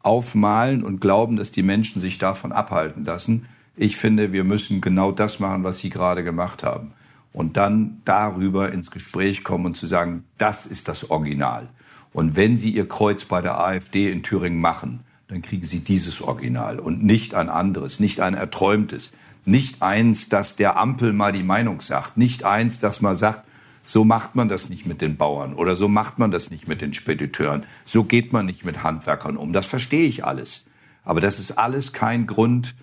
aufmalen 0.01 0.83
und 0.83 1.01
glauben, 1.01 1.35
dass 1.35 1.51
die 1.51 1.63
Menschen 1.63 2.01
sich 2.01 2.17
davon 2.17 2.51
abhalten 2.51 3.05
lassen. 3.05 3.47
Ich 3.75 3.97
finde, 3.97 4.31
wir 4.31 4.43
müssen 4.43 4.79
genau 4.79 5.11
das 5.11 5.39
machen, 5.39 5.63
was 5.63 5.79
Sie 5.79 5.89
gerade 5.89 6.23
gemacht 6.23 6.63
haben. 6.63 6.93
Und 7.33 7.57
dann 7.57 8.01
darüber 8.05 8.71
ins 8.71 8.91
Gespräch 8.91 9.43
kommen 9.43 9.65
und 9.65 9.75
zu 9.75 9.87
sagen, 9.87 10.23
das 10.37 10.65
ist 10.65 10.87
das 10.87 11.09
Original. 11.09 11.67
Und 12.13 12.37
wenn 12.37 12.57
Sie 12.57 12.69
Ihr 12.69 12.87
Kreuz 12.87 13.25
bei 13.25 13.41
der 13.41 13.59
AfD 13.59 14.09
in 14.09 14.23
Thüringen 14.23 14.61
machen, 14.61 15.01
dann 15.35 15.41
kriegen 15.41 15.65
Sie 15.65 15.81
dieses 15.81 16.21
Original 16.21 16.79
und 16.79 17.03
nicht 17.03 17.35
ein 17.35 17.49
anderes, 17.49 17.99
nicht 17.99 18.21
ein 18.21 18.35
erträumtes, 18.35 19.11
nicht 19.43 19.81
eins, 19.81 20.29
das 20.29 20.55
der 20.55 20.77
Ampel 20.77 21.11
mal 21.11 21.33
die 21.33 21.43
Meinung 21.43 21.81
sagt, 21.81 22.15
nicht 22.15 22.45
eins, 22.45 22.79
das 22.79 23.01
mal 23.01 23.15
sagt, 23.15 23.43
so 23.83 24.05
macht 24.05 24.35
man 24.35 24.47
das 24.47 24.69
nicht 24.69 24.85
mit 24.85 25.01
den 25.01 25.17
Bauern 25.17 25.53
oder 25.53 25.75
so 25.75 25.89
macht 25.89 26.19
man 26.19 26.31
das 26.31 26.51
nicht 26.51 26.69
mit 26.69 26.79
den 26.79 26.93
Spediteuren, 26.93 27.65
so 27.83 28.05
geht 28.05 28.31
man 28.31 28.45
nicht 28.45 28.63
mit 28.63 28.81
Handwerkern 28.81 29.35
um. 29.35 29.51
Das 29.51 29.65
verstehe 29.65 30.07
ich 30.07 30.23
alles. 30.23 30.65
Aber 31.03 31.19
das 31.19 31.37
ist 31.37 31.59
alles 31.59 31.91
kein 31.91 32.27
Grund, 32.27 32.73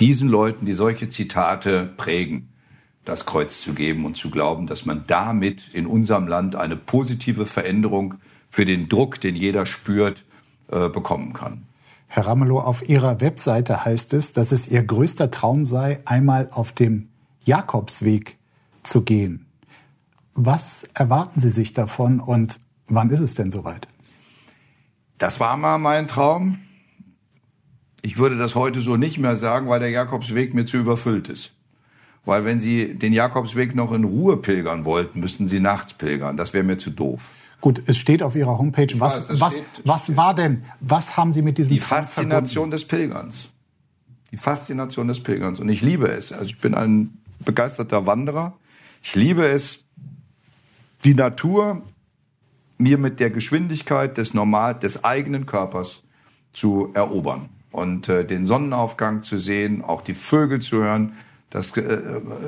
diesen 0.00 0.28
Leuten, 0.28 0.66
die 0.66 0.74
solche 0.74 1.10
Zitate 1.10 1.92
prägen, 1.96 2.48
das 3.04 3.24
Kreuz 3.24 3.62
zu 3.62 3.72
geben 3.72 4.04
und 4.04 4.16
zu 4.16 4.30
glauben, 4.30 4.66
dass 4.66 4.84
man 4.84 5.04
damit 5.06 5.72
in 5.72 5.86
unserem 5.86 6.26
Land 6.26 6.56
eine 6.56 6.74
positive 6.74 7.46
Veränderung 7.46 8.14
für 8.50 8.64
den 8.64 8.88
Druck, 8.88 9.20
den 9.20 9.36
jeder 9.36 9.64
spürt, 9.64 10.24
äh, 10.72 10.88
bekommen 10.88 11.34
kann. 11.34 11.66
Herr 12.12 12.26
Ramelow, 12.26 12.58
auf 12.58 12.88
Ihrer 12.88 13.20
Webseite 13.20 13.84
heißt 13.84 14.14
es, 14.14 14.32
dass 14.32 14.50
es 14.50 14.66
Ihr 14.66 14.82
größter 14.82 15.30
Traum 15.30 15.64
sei, 15.64 16.00
einmal 16.06 16.48
auf 16.50 16.72
dem 16.72 17.08
Jakobsweg 17.44 18.36
zu 18.82 19.02
gehen. 19.02 19.46
Was 20.34 20.88
erwarten 20.92 21.38
Sie 21.38 21.50
sich 21.50 21.72
davon 21.72 22.18
und 22.18 22.58
wann 22.88 23.10
ist 23.10 23.20
es 23.20 23.36
denn 23.36 23.52
soweit? 23.52 23.86
Das 25.18 25.38
war 25.38 25.56
mal 25.56 25.78
mein 25.78 26.08
Traum. 26.08 26.58
Ich 28.02 28.18
würde 28.18 28.36
das 28.36 28.56
heute 28.56 28.80
so 28.80 28.96
nicht 28.96 29.18
mehr 29.18 29.36
sagen, 29.36 29.68
weil 29.68 29.78
der 29.78 29.90
Jakobsweg 29.90 30.52
mir 30.52 30.66
zu 30.66 30.78
überfüllt 30.78 31.28
ist. 31.28 31.52
Weil 32.24 32.44
wenn 32.44 32.58
Sie 32.58 32.98
den 32.98 33.12
Jakobsweg 33.12 33.76
noch 33.76 33.92
in 33.92 34.02
Ruhe 34.02 34.36
pilgern 34.36 34.84
wollten, 34.84 35.20
müssten 35.20 35.46
Sie 35.46 35.60
nachts 35.60 35.94
pilgern. 35.94 36.36
Das 36.36 36.54
wäre 36.54 36.64
mir 36.64 36.76
zu 36.76 36.90
doof. 36.90 37.30
Gut, 37.60 37.82
es 37.86 37.98
steht 37.98 38.22
auf 38.22 38.36
Ihrer 38.36 38.58
Homepage. 38.58 38.88
Was, 38.98 39.26
das 39.26 39.40
was, 39.40 39.52
steht- 39.52 39.64
was 39.84 40.16
war 40.16 40.34
denn? 40.34 40.64
Was 40.80 41.16
haben 41.16 41.32
Sie 41.32 41.42
mit 41.42 41.58
diesem 41.58 41.72
Die 41.74 41.80
Faszination 41.80 42.70
des 42.70 42.86
Pilgerns. 42.86 43.52
Die 44.30 44.36
Faszination 44.36 45.08
des 45.08 45.22
Pilgerns. 45.22 45.60
Und 45.60 45.68
ich 45.68 45.82
liebe 45.82 46.08
es. 46.08 46.32
Also 46.32 46.46
ich 46.46 46.58
bin 46.58 46.74
ein 46.74 47.18
begeisterter 47.44 48.06
Wanderer. 48.06 48.54
Ich 49.02 49.14
liebe 49.14 49.46
es, 49.46 49.84
die 51.04 51.14
Natur 51.14 51.82
mir 52.78 52.96
mit 52.96 53.20
der 53.20 53.30
Geschwindigkeit 53.30 54.16
des 54.16 54.32
Normal, 54.32 54.74
des 54.78 55.04
eigenen 55.04 55.46
Körpers 55.46 56.02
zu 56.52 56.90
erobern. 56.94 57.50
Und 57.72 58.08
äh, 58.08 58.24
den 58.24 58.46
Sonnenaufgang 58.46 59.22
zu 59.22 59.38
sehen, 59.38 59.82
auch 59.84 60.02
die 60.02 60.14
Vögel 60.14 60.60
zu 60.60 60.78
hören, 60.78 61.12
das 61.50 61.76
äh, 61.76 62.00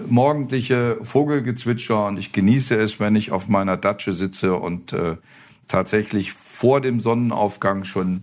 morgendliche 0.09 0.99
Vogelgezwitscher. 1.03 2.07
Und 2.07 2.19
ich 2.19 2.33
genieße 2.33 2.77
es, 2.77 3.01
wenn 3.01 3.17
ich 3.17 3.33
auf 3.33 3.49
meiner 3.49 3.77
Datsche 3.77 4.15
sitze 4.15 4.55
und 4.55 4.93
äh, 4.93 5.17
tatsächlich 5.69 6.33
vor 6.33 6.81
dem 6.81 7.01
Sonnenaufgang 7.01 7.85
schon 7.85 8.23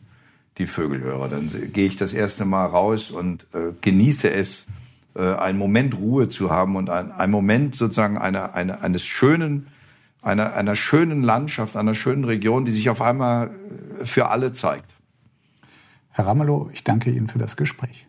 die 0.58 0.68
Vögel 0.68 1.02
höre. 1.02 1.28
Dann 1.30 1.50
gehe 1.74 1.88
ich 1.88 1.98
das 1.98 2.14
erste 2.14 2.46
Mal 2.46 2.66
raus 2.66 3.12
und 3.12 3.44
äh, 3.54 3.74
genieße 3.82 4.32
es, 4.32 4.68
äh, 5.16 5.36
einen 5.36 5.58
Moment 5.58 5.98
Ruhe 5.98 6.30
zu 6.30 6.52
haben 6.52 6.76
und 6.76 6.90
ein, 6.90 7.12
einen 7.12 7.32
Moment 7.32 7.76
sozusagen 7.76 8.18
einer, 8.18 8.54
einer, 8.54 8.82
eines 8.82 9.04
schönen, 9.06 9.68
einer, 10.22 10.54
einer 10.54 10.76
schönen 10.76 11.24
Landschaft, 11.24 11.76
einer 11.76 11.96
schönen 11.96 12.26
Region, 12.26 12.66
die 12.66 12.72
sich 12.72 12.90
auf 12.90 13.02
einmal 13.02 13.52
äh, 14.00 14.06
für 14.06 14.30
alle 14.30 14.54
zeigt. 14.54 14.94
Herr 16.12 16.28
Ramelow, 16.28 16.70
ich 16.74 16.84
danke 16.84 17.12
Ihnen 17.12 17.28
für 17.28 17.40
das 17.40 17.56
Gespräch. 17.56 18.09